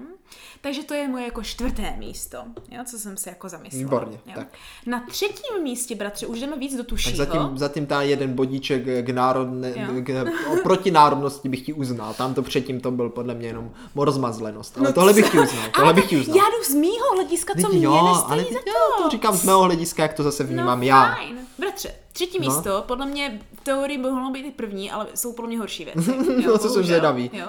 Takže 0.62 0.84
to 0.84 0.94
je 0.94 1.08
moje 1.08 1.24
jako 1.26 1.44
čtvrté 1.44 1.96
místo, 1.98 2.38
jo, 2.72 2.84
co 2.86 3.00
jsem 3.00 3.18
si 3.18 3.30
jako 3.30 3.50
zamyslela. 3.50 3.84
Výborně, 3.84 4.18
jo? 4.26 4.32
tak. 4.36 4.48
Na 4.86 5.04
třetím 5.10 5.64
místě, 5.64 5.96
bratře, 5.96 6.28
už 6.28 6.40
jdeme 6.40 6.58
víc 6.58 6.72
do 6.76 6.84
Tak 6.84 6.88
tušího. 6.90 7.18
zatím, 7.18 7.58
zatím 7.58 7.86
ta 7.86 8.02
jeden 8.02 8.34
bodíček 8.34 8.84
k 9.06 9.10
národne, 9.10 9.70
Jo. 9.76 10.02
k, 10.04 10.26
oproti 10.60 10.92
národnosti 10.92 11.50
bych 11.50 11.62
ti 11.62 11.74
uznal. 11.74 12.14
Tam 12.14 12.34
to 12.34 12.42
předtím 12.42 12.82
to 12.82 12.92
byl 12.92 13.10
podle 13.10 13.34
mě 13.34 13.48
jenom 13.48 13.72
rozmazlenost. 13.96 14.78
Ale 14.78 14.88
No 14.88 14.94
tohle 14.94 15.14
co? 15.14 15.16
bych 15.16 15.32
ti 15.32 15.40
uznal. 15.40 15.64
Tohle 15.74 15.84
Ale 15.84 15.94
bych 15.94 16.04
tak 16.04 16.10
ti 16.10 16.18
uznal. 16.18 16.38
Já 16.38 16.44
jdu 16.44 16.64
z 16.64 16.74
mýho 16.76 17.12
hlediska, 17.16 17.54
co 17.62 17.68
mě 17.70 17.86
jo, 17.86 17.92
nestojí 18.08 18.32
ale 18.32 18.44
za 18.44 18.50
teď, 18.50 18.64
to. 18.64 18.70
já 18.70 19.04
to 19.04 19.10
říkám 19.10 19.38
z 19.38 19.44
mého 19.44 19.64
hlediska, 19.64 20.04
jak 20.04 20.14
to 20.14 20.24
zase 20.24 20.44
vnímám 20.44 20.80
no, 20.80 20.86
já. 20.86 21.16
Fajn. 21.16 21.38
Bratře, 21.58 21.92
třetí 22.16 22.40
No. 22.40 22.46
místo, 22.46 22.84
podle 22.88 23.06
mě 23.06 23.42
v 23.56 23.62
teorii 23.64 23.98
by 23.98 24.04
mohlo 24.04 24.32
být 24.32 24.46
i 24.46 24.52
první, 24.52 24.92
ale 24.92 25.08
jsou 25.16 25.34
podle 25.34 25.48
mě 25.48 25.60
horší 25.60 25.86
věci. 25.86 26.00
No, 26.18 26.18
co 26.18 26.60
jsem 26.60 26.68
bohužel, 26.70 26.84
zvědavý. 26.84 27.30
Jo. 27.34 27.48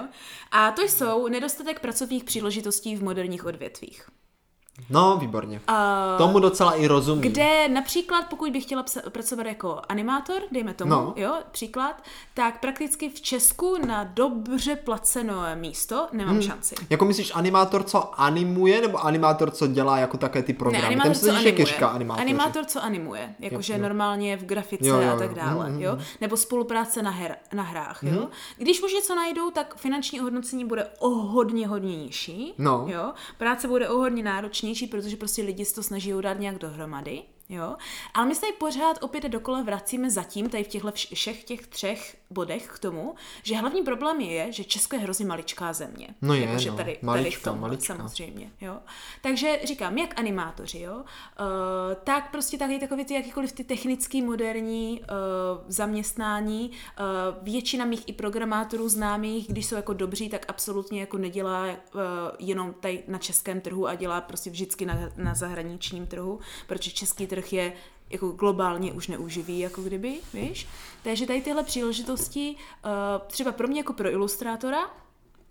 A 0.51 0.71
to 0.71 0.81
jsou 0.81 1.27
nedostatek 1.27 1.79
pracovních 1.79 2.23
příležitostí 2.23 2.95
v 2.95 3.03
moderních 3.03 3.45
odvětvích. 3.45 4.09
No, 4.89 5.17
výborně. 5.17 5.61
A 5.67 6.05
Tomu 6.17 6.39
docela 6.39 6.73
i 6.73 6.87
rozumím. 6.87 7.21
kde 7.31 7.67
například, 7.67 8.25
pokud 8.29 8.51
bych 8.51 8.63
chtěla 8.63 8.83
psa- 8.83 9.09
pracovat 9.09 9.45
jako 9.47 9.81
animátor, 9.89 10.41
dejme 10.51 10.73
tomu, 10.73 10.89
No. 10.91 11.13
jo, 11.15 11.33
příklad, 11.51 12.03
tak 12.33 12.59
prakticky 12.59 13.09
v 13.09 13.21
Česku 13.21 13.77
na 13.87 14.03
dobře 14.03 14.75
placené 14.75 15.55
místo 15.55 16.07
nemám 16.11 16.33
Hmm. 16.33 16.41
šanci. 16.43 16.75
Jako 16.89 17.05
myslíš 17.05 17.31
animátor, 17.35 17.83
co 17.83 18.21
animuje, 18.21 18.81
nebo 18.81 19.05
animátor, 19.05 19.51
co 19.51 19.67
dělá 19.67 19.97
jako 19.97 20.17
také 20.17 20.43
ty 20.43 20.53
programy? 20.53 20.81
Ne, 20.81 20.87
animátor, 20.87 21.11
Ten 21.11 21.19
co 21.19 21.25
se 21.25 21.31
animuje. 21.31 21.65
říká 21.65 21.87
animátor. 21.87 22.21
animátor, 22.21 22.65
co 22.65 22.83
animuje, 22.83 23.35
jakože 23.39 23.77
normálně 23.77 24.37
v 24.37 24.43
grafice 24.45 24.87
Jo, 24.87 24.95
jo, 24.95 25.01
a 25.09 25.11
jo. 25.13 25.19
tak 25.19 25.33
dále, 25.33 25.69
Mhm, 25.69 25.81
jo? 25.81 25.97
Nebo 26.21 26.37
spolupráce 26.37 27.01
na, 27.01 27.11
her, 27.11 27.35
na 27.53 27.63
hrách, 27.63 27.99
jo? 28.03 28.27
Když 28.57 28.83
už 28.83 28.93
něco 28.93 29.15
najdou, 29.15 29.51
tak 29.51 29.75
finanční 29.75 30.21
ohodnocení 30.21 30.65
bude 30.65 30.87
o 30.99 31.09
hodně, 31.09 31.67
hodně 31.67 31.97
nižší, 31.97 32.53
No. 32.57 32.85
jo? 32.87 33.11
Práce 33.37 33.67
bude 33.67 33.89
o 33.89 33.97
hodně 33.97 34.23
náročnější, 34.23 34.66
protože 34.87 35.17
prostě 35.17 35.41
lidi 35.41 35.65
si 35.65 35.75
to 35.75 35.83
snaží 35.83 36.13
dát 36.21 36.39
nějak 36.39 36.57
dohromady, 36.57 37.23
jo? 37.49 37.75
Ale 38.13 38.25
my 38.25 38.35
se 38.35 38.41
tady 38.41 38.53
pořád 38.53 38.97
opět 39.01 39.23
dokola 39.23 39.61
vracíme 39.61 40.11
zatím, 40.11 40.49
tady 40.49 40.63
v 40.63 40.67
těchto 40.67 40.91
všech 40.91 41.43
těch 41.43 41.67
třech 41.67 42.17
bodech 42.29 42.67
k 42.67 42.79
tomu, 42.79 43.15
že 43.43 43.55
hlavní 43.55 43.83
problém 43.83 44.21
je, 44.21 44.51
že 44.51 44.63
Česko 44.63 44.95
je 44.95 45.01
hrozně 45.01 45.25
maličká 45.25 45.73
země. 45.73 46.07
No 46.21 46.33
je, 46.33 46.41
Jakože 46.45 46.71
no. 46.71 46.77
tady, 46.77 46.99
tady 47.05 47.31
v 47.31 47.43
tomhle, 47.43 47.61
maličká. 47.61 47.95
samozřejmě, 47.95 48.51
jo. 48.61 48.77
Takže 49.21 49.59
říkám, 49.63 49.97
jak 49.97 50.19
animátoři, 50.19 50.79
jo, 50.79 50.95
uh, 50.95 51.03
tak 52.03 52.31
prostě 52.31 52.57
taky 52.57 52.79
takové 52.79 53.05
ty 53.05 53.13
jakýkoliv 53.13 53.51
ty 53.51 53.63
technický, 53.63 54.21
moderní 54.21 55.01
uh, 55.01 55.07
zaměstnání, 55.67 56.71
uh, 56.71 57.43
většina 57.43 57.85
mých 57.85 58.09
i 58.09 58.13
programátorů 58.13 58.89
známých, 58.89 59.47
když 59.47 59.65
jsou 59.65 59.75
jako 59.75 59.93
dobří, 59.93 60.29
tak 60.29 60.45
absolutně 60.47 60.99
jako 60.99 61.17
nedělá 61.17 61.65
uh, 61.65 62.01
jenom 62.39 62.73
tady 62.79 63.03
na 63.07 63.17
českém 63.17 63.61
trhu 63.61 63.87
a 63.87 63.95
dělá 63.95 64.21
prostě 64.21 64.49
vždycky 64.49 64.85
na, 64.85 64.99
na 65.17 65.35
zahraničním 65.35 66.07
trhu, 66.07 66.39
protože 66.67 66.91
český 66.91 67.27
trh 67.27 67.36
je 67.53 67.73
jako 68.09 68.27
globálně 68.31 68.93
už 68.93 69.07
neuživý, 69.07 69.59
jako 69.59 69.81
kdyby, 69.81 70.13
víš. 70.33 70.67
Takže 71.03 71.25
tady 71.27 71.41
tyhle 71.41 71.63
příležitosti, 71.63 72.55
uh, 72.85 72.91
třeba 73.27 73.51
pro 73.51 73.67
mě 73.67 73.79
jako 73.79 73.93
pro 73.93 74.09
ilustrátora, 74.11 74.79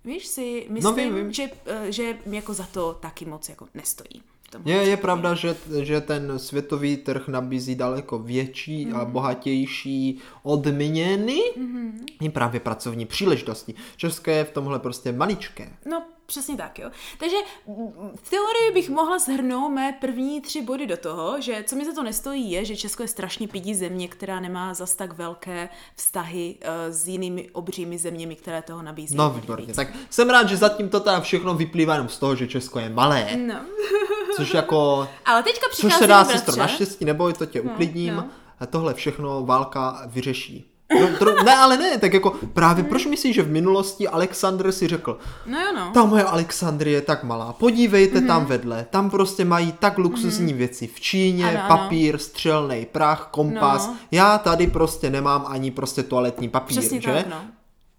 víš, 0.05 0.27
si 0.27 0.65
myslím, 0.69 0.95
vím, 0.95 1.15
vím. 1.15 1.33
Že, 1.33 1.49
eh, 1.65 1.91
že 1.91 2.17
mi 2.25 2.35
jako 2.35 2.53
za 2.53 2.63
to 2.71 2.93
taky 2.93 3.25
moc 3.25 3.49
jako 3.49 3.67
nestojí. 3.73 4.21
Je, 4.65 4.75
je 4.75 4.97
pravda, 4.97 5.33
že, 5.35 5.55
že 5.81 6.01
ten 6.01 6.39
světový 6.39 6.97
trh 6.97 7.27
nabízí 7.27 7.75
daleko 7.75 8.19
větší 8.19 8.85
Mhm. 8.85 8.95
a 8.95 9.05
bohatější 9.05 10.19
odměny 10.43 11.39
Mhm. 11.57 12.05
i 12.21 12.29
právě 12.29 12.59
pracovní 12.59 13.05
příležitosti. 13.05 13.73
České 13.97 14.31
je 14.31 14.43
v 14.43 14.51
tomhle 14.51 14.79
prostě 14.79 15.11
maličké. 15.11 15.69
No, 15.85 16.03
přesně 16.27 16.57
tak, 16.57 16.79
jo. 16.79 16.91
Takže 17.17 17.35
mm, 17.67 18.11
v 18.15 18.29
teorii 18.29 18.71
bych 18.73 18.89
mohla 18.89 19.19
shrnout 19.19 19.71
mé 19.71 19.97
první 20.01 20.41
tři 20.41 20.61
body 20.61 20.87
do 20.87 20.97
toho, 20.97 21.41
že 21.41 21.63
co 21.67 21.75
mi 21.75 21.85
za 21.85 21.93
to 21.93 22.03
nestojí 22.03 22.51
je, 22.51 22.65
že 22.65 22.75
Česko 22.75 23.03
je 23.03 23.07
strašně 23.07 23.47
pidí 23.47 23.75
země, 23.75 24.07
která 24.07 24.39
nemá 24.39 24.73
zas 24.73 24.95
tak 24.95 25.13
velké 25.13 25.69
vztahy 25.95 26.55
uh, 26.61 26.93
s 26.93 27.07
jinými 27.07 27.49
obřími 27.49 27.97
zeměmi, 27.97 28.35
které 28.35 28.61
toho 28.61 28.81
nabízí. 28.81 29.15
No 29.15 29.29
výborně. 29.29 29.73
Tak 29.73 29.87
jsem 30.09 30.29
rád, 30.29 30.49
že 30.49 30.57
zatím 30.57 30.89
to 30.89 30.99
teda 30.99 31.21
všechno 31.21 31.53
vyplývá 31.53 31.93
jenom 31.93 32.09
z 32.09 32.19
toho, 32.19 32.35
že 32.35 32.47
Česko 32.47 32.79
je 32.79 32.89
malé. 32.89 33.37
No. 33.37 33.55
Což 34.35 34.53
jako... 34.53 35.07
Ale 35.25 35.43
teďka 35.43 35.65
Což 35.69 35.77
přichází 35.77 35.99
se 35.99 36.07
dá, 36.07 36.23
bratře. 36.23 36.37
sestro, 36.37 36.55
naštěstí, 36.55 37.05
neboj, 37.05 37.33
to 37.33 37.45
tě 37.45 37.61
uklidním. 37.61 38.15
no. 38.15 38.29
A 38.59 38.65
tohle 38.65 38.93
všechno 38.93 39.45
válka 39.45 40.03
vyřeší. 40.05 40.76
No, 41.01 41.07
tro, 41.19 41.43
ne, 41.43 41.55
ale 41.55 41.77
ne, 41.77 41.97
tak 41.97 42.13
jako 42.13 42.35
právě 42.53 42.83
proč 42.83 43.05
myslíš, 43.05 43.35
že 43.35 43.43
v 43.43 43.49
minulosti 43.51 44.07
Alexandr 44.07 44.71
si 44.71 44.87
řekl, 44.87 45.17
No 45.45 45.59
jo, 45.59 45.67
no. 45.75 45.91
ta 45.93 46.05
moje 46.05 46.23
Alexandrie 46.23 46.97
je 46.97 47.01
tak 47.01 47.23
malá, 47.23 47.53
podívejte 47.53 48.17
Mhm. 48.19 48.27
tam 48.27 48.45
vedle, 48.45 48.85
tam 48.89 49.09
prostě 49.09 49.45
mají 49.45 49.71
tak 49.71 49.97
luxusní 49.97 50.53
věci 50.53 50.87
v 50.87 50.99
Číně, 50.99 51.49
Ano, 51.49 51.59
ano. 51.59 51.77
papír, 51.77 52.17
střelný 52.17 52.87
prach, 52.91 53.27
kompas, 53.31 53.87
No. 53.87 53.95
já 54.11 54.37
tady 54.37 54.67
prostě 54.67 55.09
nemám 55.09 55.45
ani 55.49 55.71
prostě 55.71 56.03
toaletní 56.03 56.49
papír, 56.49 56.77
Přesně 56.79 57.01
že? 57.01 57.13
tak, 57.13 57.27
no. 57.27 57.41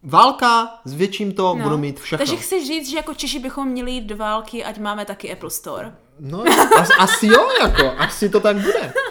Válka, 0.03 0.71
zvětším 0.85 1.33
to, 1.33 1.55
no. 1.59 1.63
budu 1.65 1.79
mít 1.79 2.01
všechno. 2.01 2.27
Takže 2.27 2.37
chceš 2.43 2.67
říct, 2.67 2.89
že 2.91 2.97
jako 2.97 3.15
Češi 3.15 3.39
bychom 3.39 3.69
měli 3.69 3.91
jít 3.91 4.05
do 4.05 4.17
války, 4.17 4.65
ať 4.65 4.79
máme 4.79 5.05
taky 5.05 5.33
Apple 5.33 5.51
Store. 5.51 5.93
No, 6.21 6.45
as, 6.81 6.89
asi 6.99 7.27
jo, 7.27 7.49
jako, 7.61 7.93
asi 7.99 8.29
to 8.29 8.41
tak 8.41 8.57
bude. 8.57 8.93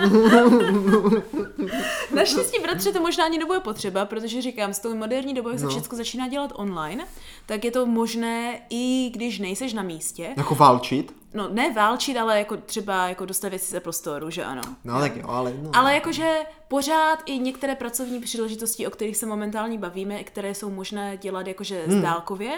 Naštěstí, 2.14 2.60
bratře, 2.62 2.92
to 2.92 3.00
možná 3.00 3.24
ani 3.24 3.38
nebude 3.38 3.60
potřeba, 3.60 4.04
protože 4.04 4.42
říkám, 4.42 4.74
s 4.74 4.78
tou 4.78 4.94
moderní 4.94 5.34
dobou, 5.34 5.48
jak 5.48 5.58
se 5.58 5.64
No. 5.64 5.70
všechno 5.70 5.98
začíná 5.98 6.28
dělat 6.28 6.52
online, 6.54 7.06
tak 7.46 7.64
je 7.64 7.70
to 7.70 7.86
možné, 7.86 8.60
i 8.70 9.10
když 9.14 9.38
nejseš 9.38 9.72
na 9.72 9.82
místě. 9.82 10.30
Jako 10.36 10.54
válčit? 10.54 11.14
No, 11.34 11.48
ne 11.52 11.72
válčit, 11.72 12.16
ale 12.16 12.38
jako 12.38 12.56
třeba 12.56 13.08
jako 13.08 13.24
dostat 13.24 13.48
věci 13.48 13.70
ze 13.70 13.80
prostoru, 13.80 14.30
že 14.30 14.44
ano. 14.44 14.62
No 14.84 15.00
tak 15.00 15.16
jo, 15.16 15.24
ale 15.28 15.54
no. 15.62 15.70
Ale 15.72 15.94
jakože 15.94 16.40
pořád 16.68 17.18
i 17.26 17.38
některé 17.38 17.74
pracovní 17.74 18.20
příležitosti, 18.20 18.86
o 18.86 18.90
kterých 18.90 19.16
se 19.16 19.26
momentálně 19.26 19.78
bavíme, 19.78 20.24
které 20.24 20.54
jsou 20.54 20.70
možné 20.70 21.16
dělat 21.16 21.46
jakože 21.46 21.82
Hmm. 21.86 21.98
zdálkově, 21.98 22.52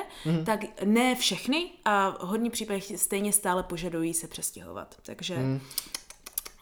tak 0.46 0.60
ne 0.84 1.14
všechny 1.14 1.66
a 1.84 2.16
hodně 2.20 2.50
případech 2.50 2.84
stejně 2.96 3.32
stále 3.32 3.62
požadují 3.62 4.14
se 4.14 4.28
přestěhovat. 4.28 4.94
Takže 5.06 5.34
Hmm. 5.36 5.60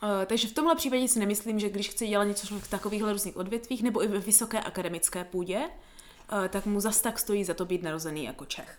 Uh, 0.02 0.08
takže 0.26 0.48
v 0.48 0.52
tomhle 0.52 0.74
případě 0.74 1.08
si 1.08 1.18
nemyslím, 1.18 1.58
že 1.58 1.70
když 1.70 1.88
chce 1.88 2.06
dělat 2.06 2.24
něco 2.24 2.58
v 2.58 2.70
takovýchhle 2.70 3.12
různých 3.12 3.36
odvětvích 3.36 3.82
nebo 3.82 4.04
i 4.04 4.08
ve 4.08 4.18
vysoké 4.18 4.60
akademické 4.60 5.24
půdě, 5.24 5.58
uh, 5.58 6.48
tak 6.48 6.66
mu 6.66 6.80
zas 6.80 7.00
tak 7.00 7.18
stojí 7.18 7.44
za 7.44 7.54
to 7.54 7.64
být 7.64 7.82
narozený 7.82 8.24
jako 8.24 8.44
Čech. 8.44 8.78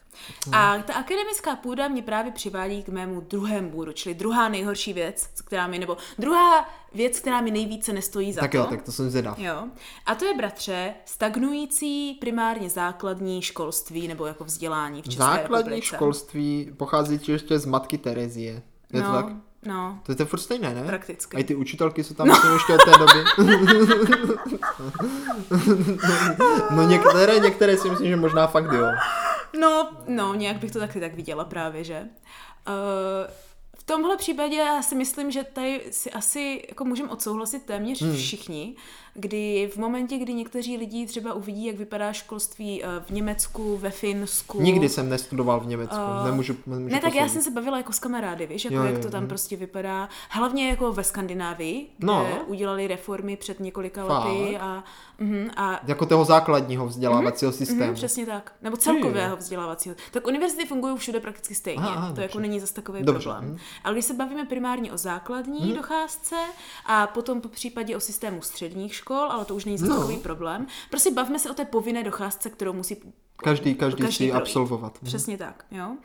A 0.52 0.78
ta 0.78 0.94
akademická 0.94 1.56
půda 1.56 1.88
mě 1.88 2.02
právě 2.02 2.32
přivádí 2.32 2.84
k 2.84 2.90
mému 2.90 3.22
druhému 3.22 3.70
bodu, 3.70 3.92
čili 3.92 4.16
druhá 4.16 4.50
nejhorší 4.50 4.94
věc, 4.94 5.30
která 5.46 5.68
mi, 5.68 5.80
nebo 5.80 5.98
druhá 6.20 6.70
věc, 6.94 7.20
která 7.20 7.42
mi 7.42 7.52
nejvíce 7.52 7.94
nestojí 7.94 8.34
za 8.34 8.42
tak 8.42 8.52
to. 8.52 8.58
jo, 8.58 8.66
tak 8.66 8.82
to 8.82 8.92
jsem 8.92 9.10
zvědav. 9.10 9.40
Jo. 9.40 9.68
A 10.06 10.16
to 10.16 10.26
je, 10.26 10.34
bratře, 10.34 10.94
stagnující 11.06 12.14
primárně 12.14 12.70
základní 12.70 13.42
školství 13.42 14.08
nebo 14.08 14.26
jako 14.26 14.44
vzdělání 14.44 15.02
v 15.02 15.06
České 15.06 15.24
Základní 15.24 15.58
republice. 15.58 15.96
školství 15.96 16.72
pochází 16.78 17.20
ještě 17.28 17.60
z 17.60 17.66
matky 17.66 17.98
Terezie. 17.98 18.62
Je 18.94 19.02
to 19.02 19.08
no, 19.08 19.14
tak? 19.14 19.53
No, 19.66 20.00
To 20.04 20.12
je 20.12 20.16
to 20.16 20.26
furt 20.26 20.40
stejné, 20.40 20.74
ne? 20.74 20.84
Prakticky. 20.84 21.38
A 21.38 21.40
i 21.40 21.44
ty 21.44 21.56
učitelky 21.56 22.04
jsou 22.04 22.14
tam 22.14 22.28
no. 22.28 22.54
ještě 22.54 22.74
od 22.74 22.84
té 22.86 22.92
doby. 22.92 23.24
no 26.76 26.88
některé, 26.88 27.40
některé 27.40 27.78
si 27.78 27.90
myslím, 27.90 28.08
že 28.08 28.16
možná 28.16 28.48
fakt 28.48 28.72
jo. 28.74 28.88
No, 29.60 29.92
no, 30.08 30.34
nějak 30.34 30.58
bych 30.58 30.72
to 30.72 30.80
taky 30.80 31.00
tak 31.00 31.14
viděla 31.14 31.46
právě, 31.46 31.84
že. 31.84 32.02
Uh, 32.68 33.32
v 33.84 33.86
tomhle 33.86 34.18
případě 34.18 34.56
já 34.56 34.82
si 34.82 34.96
myslím, 34.96 35.32
že 35.32 35.44
tady 35.44 35.82
si 35.92 36.12
asi 36.12 36.66
jako 36.70 36.86
můžeme 36.86 37.10
odsouhlasit 37.10 37.64
téměř 37.64 38.02
hmm. 38.02 38.16
všichni, 38.16 38.76
kdy 39.14 39.70
v 39.74 39.78
momentě, 39.78 40.18
kdy 40.18 40.34
někteří 40.34 40.78
lidi 40.78 41.06
třeba 41.06 41.34
uvidí, 41.34 41.66
jak 41.66 41.76
vypadá 41.76 42.14
školství 42.14 42.84
eh, 42.84 42.88
v 43.06 43.10
Německu, 43.10 43.78
ve 43.78 43.90
Finsku. 43.90 44.62
Nikdy 44.62 44.90
jsem 44.90 45.10
nestudoval 45.10 45.60
v 45.60 45.68
Německu, 45.68 45.96
Uh, 45.96 46.26
nemůžu, 46.26 46.56
nemůžu 46.68 46.94
Ne, 46.96 47.02
tak 47.02 47.16
já 47.16 47.30
jsem 47.30 47.42
se 47.42 47.52
bavila 47.52 47.78
jako 47.78 47.94
s 47.94 48.00
kamarády, 48.00 48.48
víš, 48.48 48.66
jako 48.66 48.76
Jo, 48.78 48.84
jak 48.84 48.96
jo, 48.96 49.02
to 49.02 49.10
tam 49.10 49.24
hm. 49.24 49.28
prostě 49.28 49.56
vypadá. 49.56 50.10
Hlavně 50.30 50.70
jako 50.70 50.92
ve 50.94 51.04
Skandinávii, 51.04 51.88
kde 51.98 52.08
No. 52.08 52.28
udělali 52.48 52.88
reformy 52.88 53.38
před 53.38 53.60
několika 53.60 54.06
Fakt? 54.08 54.26
lety 54.26 54.58
a, 54.58 54.84
mhm, 55.20 55.50
a 55.58 55.80
Jako 55.88 56.06
toho 56.06 56.26
základního 56.26 56.88
vzdělávacího 56.88 57.52
systému. 57.52 57.84
Mhm, 57.86 57.94
přesně 57.94 58.26
tak. 58.26 58.54
Nebo 58.62 58.78
celkového 58.78 59.38
vzdělávacího. 59.38 59.96
Tak 60.12 60.28
univerzity 60.28 60.66
fungují 60.66 60.98
všude 60.98 61.20
prakticky 61.20 61.56
stejně. 61.56 61.84
Aha, 61.84 61.94
aha, 61.96 62.14
to 62.14 62.22
jako 62.22 62.34
dobře. 62.38 62.48
není 62.48 62.60
zase 62.60 62.74
takový 62.74 63.04
Dobře, 63.04 63.30
problém. 63.30 63.58
Ale 63.84 63.94
když 63.96 64.06
se 64.06 64.14
bavíme 64.14 64.46
primárně 64.46 64.92
o 64.92 64.98
základní 64.98 65.74
docházce 65.74 66.36
a 66.86 67.08
potom 67.08 67.42
po 67.42 67.50
případě 67.50 67.98
o 67.98 68.00
systému 68.00 68.42
středních 68.42 68.96
škol, 68.96 69.18
ale 69.32 69.46
to 69.46 69.56
už 69.56 69.66
není 69.66 69.78
No. 69.82 69.96
takový 69.96 70.18
problém. 70.18 70.68
Prostě 70.90 71.12
bavme 71.12 71.40
se 71.40 71.52
o 71.52 71.54
té 71.54 71.66
povinné 71.66 72.04
docházce, 72.04 72.50
kterou 72.50 72.74
musí 72.74 72.98
Každý, 73.36 73.76
každý, 73.76 74.12
si 74.12 74.18
projít. 74.18 74.32
absolvovat. 74.32 74.94
Mhm. 75.02 75.06
Přesně 75.08 75.38
tak, 75.38 75.66
jo. 75.72 75.96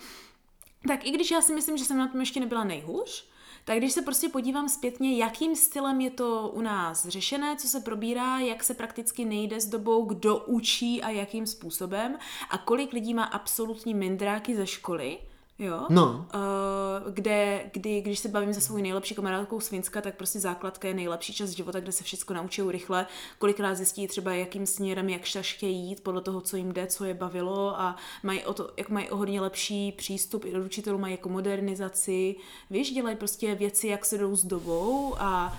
Tak 0.88 1.06
i 1.06 1.10
když 1.10 1.30
já 1.30 1.40
si 1.40 1.54
myslím, 1.54 1.76
že 1.76 1.84
jsem 1.84 1.98
na 1.98 2.08
tom 2.08 2.20
ještě 2.20 2.40
nebyla 2.40 2.64
nejhůř, 2.64 3.28
tak 3.64 3.78
když 3.78 3.92
se 3.92 4.02
prostě 4.02 4.28
podívám 4.28 4.68
zpětně, 4.68 5.16
jakým 5.16 5.56
stylem 5.56 6.00
je 6.00 6.10
to 6.10 6.50
u 6.54 6.60
nás 6.60 7.08
řešené, 7.08 7.56
co 7.56 7.68
se 7.68 7.80
probírá, 7.80 8.38
jak 8.38 8.64
se 8.64 8.74
prakticky 8.74 9.24
nejde 9.24 9.60
s 9.60 9.66
dobou, 9.66 10.04
kdo 10.04 10.36
učí 10.38 11.02
a 11.02 11.10
jakým 11.10 11.46
způsobem 11.46 12.18
a 12.50 12.58
kolik 12.58 12.92
lidí 12.92 13.14
má 13.14 13.24
absolutní 13.24 13.94
mindráky 13.94 14.56
ze 14.56 14.66
školy, 14.66 15.18
jo, 15.58 15.86
No. 15.90 16.26
Uh, 16.34 17.12
kde, 17.14 17.70
kdy, 17.72 18.00
když 18.00 18.18
se 18.18 18.28
bavím 18.28 18.54
se 18.54 18.60
svou 18.60 18.76
nejlepší 18.76 19.14
kamarádkou 19.14 19.60
z 19.60 19.68
Finska, 19.68 20.00
tak 20.00 20.14
prostě 20.14 20.40
základka 20.40 20.88
je 20.88 20.94
nejlepší 20.94 21.34
čas 21.34 21.50
života, 21.50 21.80
kde 21.80 21.92
se 21.92 22.04
všechno 22.04 22.36
naučí 22.36 22.62
rychle, 22.68 23.06
kolikrát 23.38 23.74
zjistí 23.74 24.08
třeba, 24.08 24.32
jakým 24.32 24.66
směrem, 24.66 25.08
jak 25.08 25.24
štaž 25.24 25.54
chtějí 25.54 25.88
jít, 25.88 26.00
podle 26.02 26.20
toho, 26.20 26.40
co 26.40 26.56
jim 26.56 26.72
jde, 26.72 26.86
co 26.86 27.04
je 27.04 27.14
bavilo 27.14 27.80
a 27.80 27.96
mají 28.22 28.44
o 28.44 28.54
to, 28.54 28.70
jak 28.76 28.88
mají 28.88 29.10
o 29.10 29.16
hodně 29.16 29.40
lepší 29.40 29.92
přístup, 29.92 30.44
i 30.44 30.52
do 30.52 30.60
učitelů 30.64 30.98
mají 30.98 31.12
jako 31.12 31.28
modernizaci, 31.28 32.36
víš, 32.70 32.90
dělají 32.90 33.16
prostě 33.16 33.54
věci, 33.54 33.88
jak 33.88 34.04
se 34.04 34.18
jdou 34.18 34.36
s 34.36 34.44
dobou 34.44 35.14
a 35.18 35.58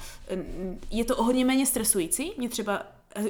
je 0.91 1.05
to 1.05 1.17
o 1.17 1.23
hodně 1.23 1.45
méně 1.45 1.65
stresující. 1.65 2.33
Mě 2.37 2.49
třeba 2.49 2.81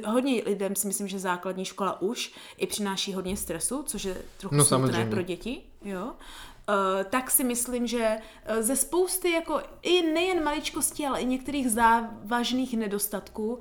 hodně 0.06 0.42
lidem 0.46 0.76
si 0.76 0.86
myslím, 0.86 1.08
že 1.08 1.18
základní 1.18 1.64
škola 1.64 2.02
už 2.02 2.32
i 2.56 2.66
přináší 2.66 3.14
hodně 3.14 3.36
stresu, 3.36 3.82
což 3.86 4.04
je 4.04 4.16
trochu 4.36 4.54
No, 4.54 4.64
smutné 4.64 5.06
pro 5.06 5.22
děti, 5.22 5.62
jo. 5.84 6.12
Tak 7.10 7.30
si 7.30 7.44
myslím, 7.44 7.86
že 7.86 8.18
uh, 8.18 8.62
ze 8.62 8.76
spousty 8.76 9.30
jako 9.30 9.62
i 9.82 10.02
nejen 10.02 10.44
maličkostí, 10.44 11.06
ale 11.06 11.20
i 11.20 11.24
některých 11.24 11.70
závažných 11.70 12.76
nedostatků, 12.76 13.54
uh, 13.54 13.60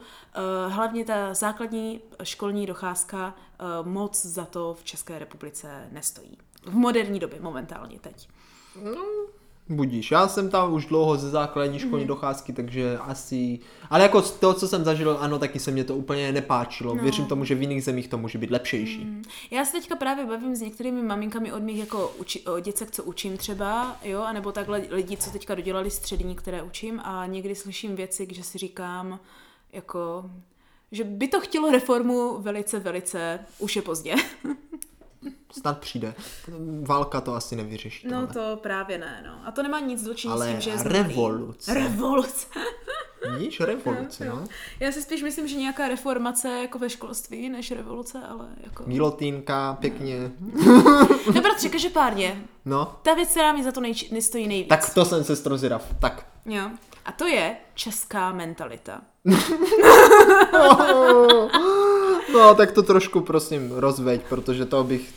hlavně 0.73 1.05
ta 1.05 1.33
základní 1.33 2.01
školní 2.23 2.65
docházka 2.65 3.35
moc 3.83 4.25
za 4.25 4.45
to 4.45 4.73
v 4.73 4.83
České 4.83 5.19
republice 5.19 5.87
nestojí. 5.91 6.37
V 6.65 6.75
moderní 6.75 7.19
době 7.19 7.39
momentálně 7.39 7.99
teď. 7.99 8.29
No, 8.83 9.05
budíš. 9.69 10.11
Já 10.11 10.27
jsem 10.27 10.49
tam 10.49 10.73
už 10.73 10.85
dlouho 10.85 11.17
ze 11.17 11.29
základní 11.29 11.79
školní 11.79 12.03
mm. 12.03 12.07
docházky, 12.07 12.53
takže 12.53 12.97
asi... 12.97 13.59
Ale 13.89 14.03
jako 14.03 14.21
z 14.21 14.31
toho, 14.31 14.53
co 14.53 14.67
jsem 14.67 14.83
zažil, 14.83 15.17
ano, 15.19 15.39
taky 15.39 15.59
se 15.59 15.71
mě 15.71 15.83
to 15.83 15.95
úplně 15.95 16.31
nepáčilo. 16.31 16.95
No. 16.95 17.03
Věřím 17.03 17.25
tomu, 17.25 17.45
že 17.45 17.55
v 17.55 17.61
jiných 17.61 17.83
zemích 17.83 18.07
to 18.07 18.17
může 18.17 18.37
být 18.37 18.51
lepšejší. 18.51 19.05
Mm. 19.05 19.23
Já 19.51 19.65
se 19.65 19.71
teďka 19.71 19.95
právě 19.95 20.25
bavím 20.25 20.55
s 20.55 20.61
některými 20.61 21.01
maminkami 21.01 21.53
od 21.53 21.63
mých 21.63 21.79
jako 21.79 22.13
uči, 22.17 22.39
o 22.41 22.59
děcek, 22.59 22.91
co 22.91 23.03
učím 23.03 23.37
třeba, 23.37 23.97
jo, 24.03 24.21
anebo 24.21 24.51
takhle 24.51 24.81
lidi, 24.89 25.17
co 25.17 25.31
teďka 25.31 25.55
dodělali 25.55 25.91
střední, 25.91 26.35
které 26.35 26.61
učím 26.61 26.99
a 27.03 27.25
někdy 27.25 27.55
slyším 27.55 27.95
věci, 27.95 28.27
že 28.31 28.43
si 28.43 28.57
říkám, 28.57 29.19
jako 29.71 30.29
že 30.91 31.03
by 31.03 31.27
to 31.27 31.39
chtělo 31.39 31.71
reformu 31.71 32.37
velice, 32.41 32.79
velice, 32.79 33.39
už 33.59 33.75
je 33.75 33.81
pozdě. 33.81 34.15
snad 35.51 35.79
přijde. 35.79 36.13
Válka 36.81 37.21
to 37.21 37.33
asi 37.33 37.55
nevyřeší. 37.55 38.07
No 38.07 38.27
to 38.27 38.59
právě 38.63 38.97
ne, 38.97 39.23
no. 39.27 39.47
A 39.47 39.51
to 39.51 39.63
nemá 39.63 39.79
nic 39.79 40.03
dočinit 40.03 40.33
Ale 40.33 40.47
s 40.47 40.49
tím, 40.51 40.61
že 40.61 40.69
je 40.69 40.77
revoluce. 40.83 41.73
Revoluce. 41.73 42.47
Víš, 43.37 43.59
revoluce, 43.59 44.25
no. 44.25 44.43
Já 44.79 44.91
si 44.91 45.01
spíš 45.01 45.23
myslím, 45.23 45.47
že 45.47 45.55
nějaká 45.55 45.87
reformace 45.87 46.49
jako 46.61 46.79
ve 46.79 46.89
školství, 46.89 47.49
než 47.49 47.71
revoluce, 47.71 48.19
ale 48.29 48.47
jako... 48.63 48.83
Milotýnka, 48.87 49.77
pěkně. 49.79 50.31
No 51.33 51.41
bratře, 51.41 51.69
každopádně. 51.69 52.41
No. 52.65 52.95
Ta 53.01 53.13
věc, 53.13 53.29
která 53.29 53.53
mi 53.53 53.63
za 53.63 53.71
to 53.71 53.81
nej- 53.81 54.11
nestojí 54.11 54.47
nejvíc. 54.47 54.69
Tak 54.69 54.93
to 54.93 55.05
jsem 55.05 55.23
se 55.23 55.35
strozirav. 55.35 55.95
Tak. 55.99 56.25
Jo. 56.45 56.69
A 57.05 57.11
to 57.11 57.27
je 57.27 57.55
česká 57.73 58.31
mentalita. 58.31 59.01
no, 62.33 62.55
tak 62.55 62.71
to 62.71 62.83
trošku 62.83 63.21
prosím 63.21 63.71
rozveď, 63.71 64.21
protože 64.29 64.65
to 64.65 64.83
bych 64.83 65.13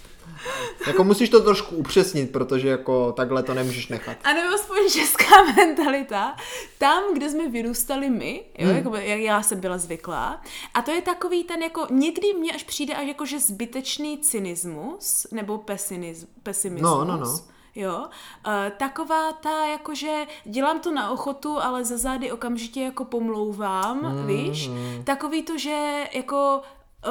jako 0.87 1.05
musíš 1.05 1.29
to 1.29 1.41
trošku 1.41 1.77
upřesnit, 1.77 2.33
protože 2.33 2.69
jako 2.69 3.13
takhle 3.13 3.43
to 3.43 3.55
nemůžeš 3.55 3.89
nechat. 3.89 4.17
A 4.25 4.33
nebo 4.33 4.55
aspoň 4.55 4.91
česká 4.91 5.43
mentalita, 5.57 6.37
tam, 6.79 7.03
kde 7.15 7.31
jsme 7.31 7.49
vyrůstali 7.49 8.11
my, 8.11 8.45
jo, 8.59 8.69
hmm. 8.69 8.77
jako, 8.77 8.97
jak 8.97 9.21
já 9.21 9.43
jsem 9.43 9.61
byla 9.61 9.79
zvyklá. 9.79 10.43
A 10.75 10.83
to 10.83 10.91
je 10.91 11.03
takový 11.03 11.45
ten 11.45 11.63
jako, 11.63 11.87
někdy 11.91 12.35
mě 12.35 12.53
až 12.53 12.63
přijde 12.63 12.95
až 12.95 13.07
jako, 13.07 13.27
že 13.27 13.41
zbytečný 13.41 14.19
cynismus, 14.19 15.27
nebo 15.33 15.59
pesimismus. 15.59 16.31
pesimismus. 16.43 16.91
No, 16.91 17.05
no, 17.05 17.17
no. 17.17 17.53
Jo, 17.75 17.99
uh, 18.47 18.53
taková 18.77 19.33
ta, 19.33 19.67
jakože 19.67 20.27
dělám 20.45 20.81
to 20.81 20.91
na 20.91 21.11
ochotu, 21.11 21.63
ale 21.63 21.85
za 21.85 21.99
zády 21.99 22.33
okamžitě 22.33 22.83
jako 22.83 23.05
pomlouvám, 23.05 24.17
mm, 24.17 24.27
víš? 24.27 24.69
Mm. 24.69 25.05
Takový 25.05 25.43
to, 25.43 25.59
že 25.59 26.05
jako 26.13 26.63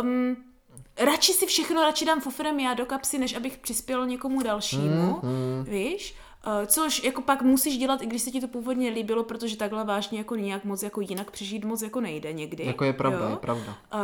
um, 0.02 0.36
radši 0.98 1.34
si 1.34 1.46
všechno, 1.46 1.82
radši 1.82 2.06
dám 2.06 2.22
fofrem 2.22 2.60
já 2.60 2.74
do 2.74 2.86
kapsy, 2.86 3.18
než 3.18 3.36
abych 3.36 3.58
přispěl 3.58 4.06
někomu 4.06 4.44
dalšímu, 4.44 5.20
mm, 5.24 5.30
mm. 5.30 5.64
víš? 5.64 6.16
Uh, 6.48 6.66
což 6.66 7.04
jako 7.04 7.22
pak 7.22 7.42
musíš 7.42 7.78
dělat, 7.78 8.02
i 8.02 8.06
když 8.06 8.22
se 8.22 8.32
ti 8.32 8.42
to 8.42 8.48
původně 8.48 8.90
líbilo, 8.90 9.24
protože 9.24 9.58
takhle 9.58 9.84
vážně 9.84 10.18
jako 10.18 10.36
nějak 10.36 10.66
moc 10.66 10.84
jako 10.84 11.02
jinak 11.02 11.32
přežít 11.32 11.66
moc 11.66 11.82
jako 11.82 12.02
nejde 12.02 12.34
někdy. 12.34 12.66
Jako 12.66 12.84
je 12.84 12.94
pravda, 12.94 13.26
jo? 13.26 13.30
je 13.30 13.38
pravda. 13.38 13.78
Uh, 13.94 14.00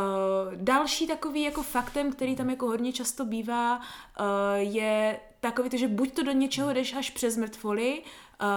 další 0.54 1.06
takový 1.06 1.42
jako 1.42 1.62
faktem, 1.62 2.12
který 2.12 2.36
tam 2.36 2.50
jako 2.50 2.66
hodně 2.66 2.92
často 2.92 3.24
bývá, 3.24 3.76
uh, 3.76 3.84
je 4.56 5.20
takový 5.40 5.70
to, 5.70 5.76
že 5.76 5.88
buď 5.88 6.12
to 6.12 6.22
do 6.22 6.32
něčeho 6.32 6.72
jdeš 6.72 6.94
až 6.94 7.10
přes 7.10 7.36
mrtvoli, 7.36 8.02
uh, 8.42 8.48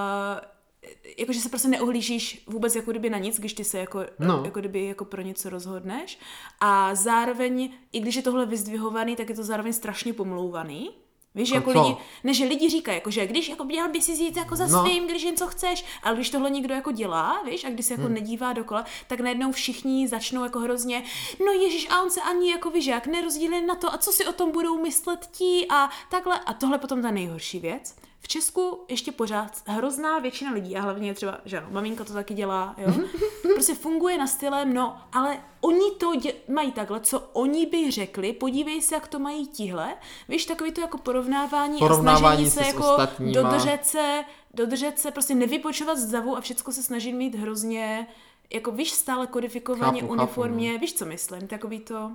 jakože 1.17 1.39
se 1.39 1.49
prostě 1.49 1.67
neohlížíš 1.67 2.43
vůbec 2.47 2.75
jako 2.75 2.91
kdyby 2.91 3.09
na 3.09 3.17
nic, 3.17 3.39
když 3.39 3.53
ty 3.53 3.63
se 3.63 3.79
jako, 3.79 3.99
no. 4.19 4.41
jako 4.45 4.59
kdyby 4.59 4.85
jako 4.85 5.05
pro 5.05 5.21
něco 5.21 5.49
rozhodneš. 5.49 6.19
A 6.59 6.95
zároveň, 6.95 7.73
i 7.91 7.99
když 7.99 8.15
je 8.15 8.21
tohle 8.21 8.45
vyzdvihovaný, 8.45 9.15
tak 9.15 9.29
je 9.29 9.35
to 9.35 9.43
zároveň 9.43 9.73
strašně 9.73 10.13
pomlouvaný. 10.13 10.91
Víš, 11.35 11.51
jako 11.51 11.73
co? 11.73 11.81
lidi, 11.81 11.97
ne, 12.23 12.33
že 12.33 12.45
lidi 12.45 12.69
říkají, 12.69 12.97
jako, 12.97 13.11
že 13.11 13.27
když 13.27 13.49
jako 13.49 13.63
měl 13.63 13.89
by 13.89 14.01
si 14.01 14.11
jít 14.11 14.37
jako 14.37 14.55
za 14.55 14.67
no. 14.67 14.81
svým, 14.81 15.07
když 15.07 15.23
jen 15.23 15.37
co 15.37 15.47
chceš, 15.47 15.85
ale 16.03 16.15
když 16.15 16.29
tohle 16.29 16.49
někdo 16.49 16.73
jako 16.73 16.91
dělá, 16.91 17.43
víš, 17.43 17.63
a 17.63 17.69
když 17.69 17.85
se 17.85 17.93
jako 17.93 18.05
hmm. 18.05 18.13
nedívá 18.13 18.53
dokola, 18.53 18.85
tak 19.07 19.19
najednou 19.19 19.51
všichni 19.51 20.07
začnou 20.07 20.43
jako 20.43 20.59
hrozně, 20.59 21.03
no 21.45 21.51
ježíš, 21.51 21.87
a 21.89 22.01
on 22.01 22.11
se 22.11 22.21
ani 22.21 22.51
jako 22.51 22.69
víš, 22.69 22.85
jak 22.85 23.07
nerozdílí 23.07 23.65
na 23.65 23.75
to, 23.75 23.93
a 23.93 23.97
co 23.97 24.11
si 24.11 24.25
o 24.25 24.33
tom 24.33 24.51
budou 24.51 24.81
myslet 24.81 25.29
ti 25.31 25.65
a 25.69 25.89
takhle. 26.09 26.39
A 26.39 26.53
tohle 26.53 26.77
potom 26.77 27.01
ta 27.01 27.11
nejhorší 27.11 27.59
věc. 27.59 27.95
V 28.21 28.27
Česku 28.27 28.85
ještě 28.87 29.11
pořád 29.11 29.51
hrozná 29.65 30.19
většina 30.19 30.51
lidí, 30.51 30.77
a 30.77 30.81
hlavně 30.81 31.13
třeba, 31.13 31.37
že 31.45 31.57
ano, 31.57 31.67
maminka 31.71 32.03
to 32.03 32.13
taky 32.13 32.33
dělá, 32.33 32.75
jo, 32.77 32.93
prostě 33.53 33.75
funguje 33.75 34.17
na 34.17 34.27
stylem, 34.27 34.73
no, 34.73 34.97
ale 35.11 35.37
oni 35.61 35.91
to 35.91 36.11
dě- 36.11 36.33
mají 36.47 36.71
takhle, 36.71 36.99
co 36.99 37.19
oni 37.19 37.65
by 37.65 37.91
řekli, 37.91 38.33
podívej 38.33 38.81
se, 38.81 38.95
jak 38.95 39.07
to 39.07 39.19
mají 39.19 39.47
tihle, 39.47 39.95
víš, 40.29 40.45
takový 40.45 40.71
to 40.71 40.81
jako 40.81 40.97
porovnávání, 40.97 41.79
porovnávání 41.79 42.47
a 42.47 42.49
snažení 42.49 42.49
se, 42.49 42.59
se 42.59 42.67
jako 42.67 42.97
dodržet 43.19 43.79
se, 43.85 44.23
dodržet 44.53 44.99
se, 44.99 45.11
prostě 45.11 45.35
nevypočovat 45.35 45.97
zdavu 45.97 46.37
a 46.37 46.41
všechno 46.41 46.73
se 46.73 46.83
snažit 46.83 47.13
mít 47.13 47.35
hrozně, 47.35 48.07
jako 48.53 48.71
víš, 48.71 48.91
stále 48.91 49.27
kodifikovaně, 49.27 50.01
chápu, 50.01 50.13
uniformě, 50.13 50.67
chápu, 50.67 50.77
no. 50.77 50.81
víš, 50.81 50.93
co 50.93 51.05
myslím, 51.05 51.47
takový 51.47 51.79
to... 51.79 52.11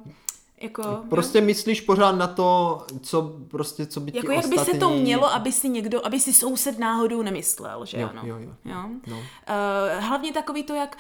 Jako, 0.63 1.05
prostě 1.11 1.39
jo? 1.39 1.45
myslíš 1.45 1.81
pořád 1.81 2.13
na 2.13 2.27
to, 2.27 2.83
co 3.03 3.37
prostě, 3.49 3.87
co 3.87 4.01
by 4.01 4.13
ti 4.13 4.19
Jako 4.19 4.33
jak 4.33 4.45
ostatní... 4.45 4.65
by 4.65 4.73
se 4.73 4.79
to 4.79 4.91
mělo, 4.91 5.33
aby 5.33 5.53
si 5.53 5.69
někdo, 5.69 6.07
aby 6.07 6.21
si 6.21 6.33
soused 6.33 6.79
náhodou 6.79 7.23
nemyslel, 7.23 7.87
že 7.87 8.01
jo, 8.01 8.09
ano. 8.09 8.23
Jo, 8.25 8.37
jo. 8.39 8.51
jo? 8.65 8.89
No. 9.07 9.17
Uh, 9.17 9.25
hlavně 9.99 10.33
takový 10.33 10.63
to, 10.63 10.75
jak 10.75 10.97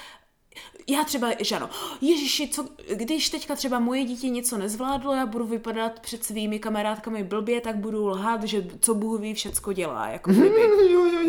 já 0.88 1.04
třeba, 1.04 1.28
že 1.40 1.56
ano, 1.56 1.70
ježiši, 2.00 2.48
co, 2.48 2.68
když 2.94 3.30
teďka 3.30 3.54
třeba 3.54 3.78
moje 3.78 4.04
dítě 4.04 4.28
něco 4.28 4.58
nezvládlo, 4.58 5.14
já 5.14 5.26
budu 5.26 5.46
vypadat 5.46 6.00
před 6.00 6.24
svými 6.24 6.58
kamarádkami 6.58 7.24
blbě, 7.24 7.60
tak 7.60 7.76
budu 7.76 8.06
lhát, 8.06 8.44
že 8.44 8.66
co 8.80 8.94
Bůh 8.94 9.20
ví, 9.20 9.34
všecko 9.34 9.72
dělá, 9.72 10.08
jako 10.08 10.30
kdyby. 10.32 10.68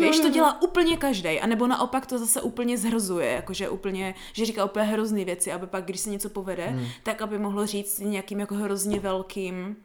Víš, 0.00 0.20
to 0.20 0.30
dělá 0.30 0.62
úplně 0.62 0.96
každý, 0.96 1.40
anebo 1.40 1.66
naopak 1.66 2.06
to 2.06 2.18
zase 2.18 2.42
úplně 2.42 2.78
zhrzuje, 2.78 3.32
jakože 3.32 3.68
úplně, 3.68 4.14
že 4.32 4.46
říká 4.46 4.64
úplně 4.64 4.86
hrozný 4.86 5.24
věci, 5.24 5.52
aby 5.52 5.66
pak, 5.66 5.84
když 5.84 6.00
se 6.00 6.10
něco 6.10 6.28
povede, 6.28 6.66
hmm. 6.66 6.86
tak 7.02 7.22
aby 7.22 7.38
mohlo 7.38 7.66
říct 7.66 7.98
nějakým 7.98 8.40
jako 8.40 8.54
hrozně 8.54 9.00
velkým 9.00 9.76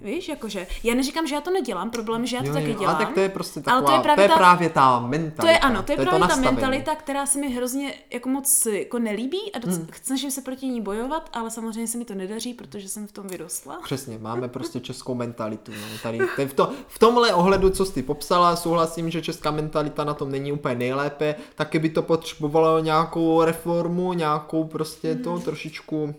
Víš, 0.00 0.28
jakože, 0.28 0.66
já 0.84 0.94
neříkám, 0.94 1.26
že 1.26 1.34
já 1.34 1.40
to 1.40 1.50
nedělám, 1.50 1.90
problém, 1.90 2.26
že 2.26 2.36
já 2.36 2.42
to 2.42 2.48
jo, 2.48 2.54
taky 2.54 2.74
dělám. 2.74 2.96
Ale 2.96 3.04
tak 3.04 3.14
to 3.14 3.20
je 3.20 3.28
prostě 3.28 3.60
taková, 3.60 3.76
ale 3.76 3.86
to 3.86 3.92
je 3.92 4.00
právě, 4.00 4.28
to 4.28 4.32
je 4.32 4.36
právě 4.36 4.70
ta 4.70 5.00
mentalita. 5.00 5.42
To 5.42 5.48
je 5.48 5.58
ano, 5.58 5.82
to 5.82 5.92
je, 5.92 5.96
to 5.96 6.02
je 6.02 6.06
právě 6.06 6.28
to 6.28 6.34
ta 6.34 6.40
mentalita, 6.40 6.94
která 6.94 7.26
se 7.26 7.38
mi 7.38 7.50
hrozně 7.50 7.94
jako 8.10 8.28
moc 8.28 8.66
jako 8.66 8.98
nelíbí 8.98 9.52
a 9.54 9.58
doc- 9.58 9.76
hmm. 9.76 9.88
snažím 10.02 10.30
se 10.30 10.42
proti 10.42 10.66
ní 10.66 10.80
bojovat, 10.80 11.30
ale 11.32 11.50
samozřejmě 11.50 11.86
se 11.86 11.98
mi 11.98 12.04
to 12.04 12.14
nedaří, 12.14 12.54
protože 12.54 12.88
jsem 12.88 13.06
v 13.06 13.12
tom 13.12 13.26
vyrostla. 13.26 13.80
Přesně, 13.84 14.18
máme 14.18 14.48
prostě 14.60 14.80
českou 14.80 15.14
mentalitu. 15.14 15.72
No. 15.72 15.98
Tady, 16.02 16.18
tady 16.36 16.48
v, 16.48 16.54
to, 16.54 16.72
v 16.88 16.98
tomhle 16.98 17.34
ohledu, 17.34 17.70
co 17.70 17.84
jsi 17.84 18.02
popsala, 18.02 18.56
souhlasím, 18.56 19.10
že 19.10 19.22
česká 19.22 19.50
mentalita 19.50 20.04
na 20.04 20.14
tom 20.14 20.30
není 20.30 20.52
úplně 20.52 20.74
nejlépe, 20.74 21.34
taky 21.54 21.78
by 21.78 21.88
to 21.90 22.02
potřebovalo 22.02 22.78
nějakou 22.78 23.42
reformu, 23.42 24.12
nějakou 24.12 24.64
prostě 24.64 25.12
hmm. 25.12 25.22
to 25.22 25.38
trošičku 25.38 26.14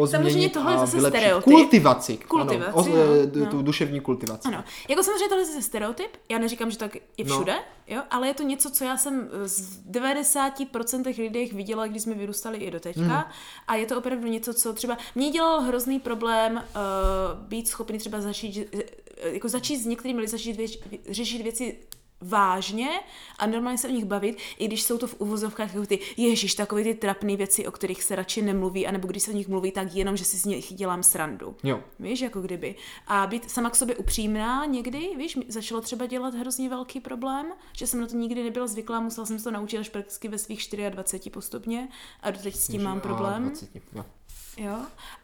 pozměnit 0.00 0.22
samozřejmě 0.22 0.48
tohle 0.48 0.72
je 0.72 0.78
zase 0.78 1.00
stereotyp. 1.00 1.44
Kultivaci. 1.44 2.16
Kultivaci, 2.16 2.92
ano, 2.92 3.32
o, 3.34 3.38
no. 3.38 3.46
tu 3.46 3.62
duševní 3.62 4.00
kultivaci. 4.00 4.48
Ano. 4.48 4.64
Jako 4.88 5.02
samozřejmě 5.02 5.28
tohle 5.28 5.42
je 5.42 5.46
zase 5.46 5.62
stereotyp, 5.62 6.16
já 6.28 6.38
neříkám, 6.38 6.70
že 6.70 6.78
tak 6.78 6.94
je 6.94 7.24
no. 7.24 7.34
všude, 7.34 7.52
no. 7.52 7.96
jo, 7.96 8.02
ale 8.10 8.26
je 8.28 8.34
to 8.34 8.42
něco, 8.42 8.70
co 8.70 8.84
já 8.84 8.96
jsem 8.96 9.28
z 9.44 9.82
90% 9.90 11.06
lidí 11.06 11.50
viděla, 11.52 11.86
když 11.86 12.02
jsme 12.02 12.14
vyrůstali 12.14 12.58
i 12.58 12.70
do 12.70 12.80
teďka 12.80 13.00
mm. 13.02 13.32
a 13.68 13.74
je 13.74 13.86
to 13.86 13.98
opravdu 13.98 14.28
něco, 14.28 14.54
co 14.54 14.72
třeba 14.72 14.98
mě 15.14 15.30
dělal 15.30 15.60
hrozný 15.60 16.00
problém 16.00 16.54
uh, 16.54 17.48
být 17.48 17.68
schopný 17.68 17.98
třeba 17.98 18.20
začít 18.20 18.74
jako 19.24 19.48
začít 19.48 19.76
s 19.76 19.86
některými 19.86 20.20
lidmi 20.20 20.30
začít 20.30 20.56
věč, 20.56 20.78
řešit 21.10 21.42
věci 21.42 21.76
vážně 22.20 22.88
a 23.38 23.46
normálně 23.46 23.78
se 23.78 23.88
o 23.88 23.90
nich 23.90 24.04
bavit, 24.04 24.38
i 24.58 24.66
když 24.66 24.82
jsou 24.82 24.98
to 24.98 25.06
v 25.06 25.14
uvozovkách 25.18 25.74
jako 25.74 25.86
ty, 25.86 25.98
ježíš, 26.16 26.54
takové 26.54 26.82
ty 26.82 26.94
trapné 26.94 27.36
věci, 27.36 27.66
o 27.66 27.70
kterých 27.70 28.02
se 28.02 28.16
radši 28.16 28.42
nemluví, 28.42 28.86
anebo 28.86 29.08
když 29.08 29.22
se 29.22 29.30
o 29.30 29.34
nich 29.34 29.48
mluví, 29.48 29.72
tak 29.72 29.94
jenom, 29.94 30.16
že 30.16 30.24
si 30.24 30.36
z 30.36 30.44
nich 30.44 30.74
dělám 30.74 31.02
srandu. 31.02 31.56
Jo. 31.62 31.80
Víš, 31.98 32.20
jako 32.20 32.40
kdyby. 32.40 32.74
A 33.06 33.26
být 33.26 33.50
sama 33.50 33.70
k 33.70 33.76
sobě 33.76 33.96
upřímná 33.96 34.64
někdy, 34.64 35.10
víš, 35.16 35.38
začalo 35.48 35.80
třeba 35.80 36.06
dělat 36.06 36.34
hrozně 36.34 36.68
velký 36.68 37.00
problém, 37.00 37.46
že 37.76 37.86
jsem 37.86 38.00
na 38.00 38.06
to 38.06 38.16
nikdy 38.16 38.44
nebyla 38.44 38.66
zvyklá, 38.66 39.00
musela 39.00 39.26
jsem 39.26 39.38
se 39.38 39.44
to 39.44 39.50
naučit 39.50 39.78
až 39.78 39.88
prakticky 39.88 40.28
ve 40.28 40.38
svých 40.38 40.68
24 40.90 41.30
postupně 41.30 41.88
a 42.20 42.30
doteď 42.30 42.56
s 42.56 42.66
tím 42.66 42.74
Ježi, 42.74 42.84
mám 42.84 43.00
problém. 43.00 43.46
20, 43.48 43.70
jo. 43.92 44.04
Jo? 44.56 44.76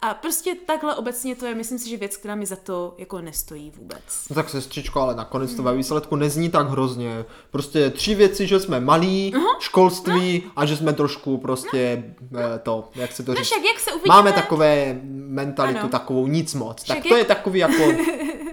A 0.03 0.15
prostě 0.15 0.55
takhle 0.67 0.97
obecně 0.97 1.37
to 1.37 1.47
je, 1.47 1.55
myslím 1.55 1.79
si, 1.79 1.89
že 1.89 1.97
věc, 1.97 2.17
která 2.17 2.35
mi 2.35 2.47
za 2.47 2.57
to 2.57 2.95
jako 2.99 3.21
nestojí 3.21 3.73
vůbec. 3.77 4.03
No 4.31 4.35
tak 4.35 4.51
sestřičko, 4.51 5.01
ale 5.01 5.15
nakonec 5.15 5.55
to 5.55 5.63
ve 5.63 5.71
hmm. 5.71 5.79
výsledku 5.79 6.17
nezní 6.17 6.51
tak 6.51 6.69
hrozně. 6.69 7.25
Prostě 7.51 7.91
tři 7.91 8.15
věci, 8.15 8.47
že 8.47 8.61
jsme 8.61 8.81
malí, 8.81 9.33
uh-huh. 9.35 9.59
školství 9.59 10.43
no. 10.47 10.53
a 10.57 10.67
že 10.67 10.77
jsme 10.77 10.93
trošku 10.93 11.39
prostě 11.39 12.05
no. 12.31 12.41
to, 12.63 12.89
jak 12.95 13.13
se 13.13 13.23
to 13.23 13.33
no, 13.33 13.37
říct. 13.37 13.47
Však 13.47 13.65
jak 13.65 13.81
se 13.81 13.91
uvidíte... 13.91 14.09
Máme 14.09 14.33
takové 14.33 15.01
mentalitu 15.13 15.81
ano. 15.81 15.89
takovou 15.89 16.27
nic 16.27 16.55
moc. 16.55 16.83
Však 16.83 16.97
tak 16.97 17.07
to 17.09 17.15
jak... 17.15 17.19
je 17.19 17.25
takový 17.25 17.59
jako... 17.59 17.83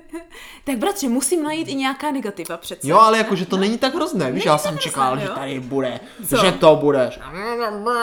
Tak 0.65 0.77
bratře, 0.77 1.09
musím 1.09 1.43
najít 1.43 1.67
i 1.67 1.75
nějaká 1.75 2.11
negativa 2.11 2.57
přece. 2.57 2.87
Jo, 2.87 2.97
ale 2.99 3.17
jakože 3.17 3.45
to 3.45 3.57
není 3.57 3.77
tak 3.77 3.95
hrozné, 3.95 4.31
víš, 4.31 4.45
já 4.45 4.57
jsem 4.57 4.77
čekal, 4.77 5.17
že 5.19 5.27
tady 5.27 5.59
bude, 5.59 5.99
Co? 6.29 6.37
že 6.37 6.51
to 6.51 6.75
bude. 6.75 7.11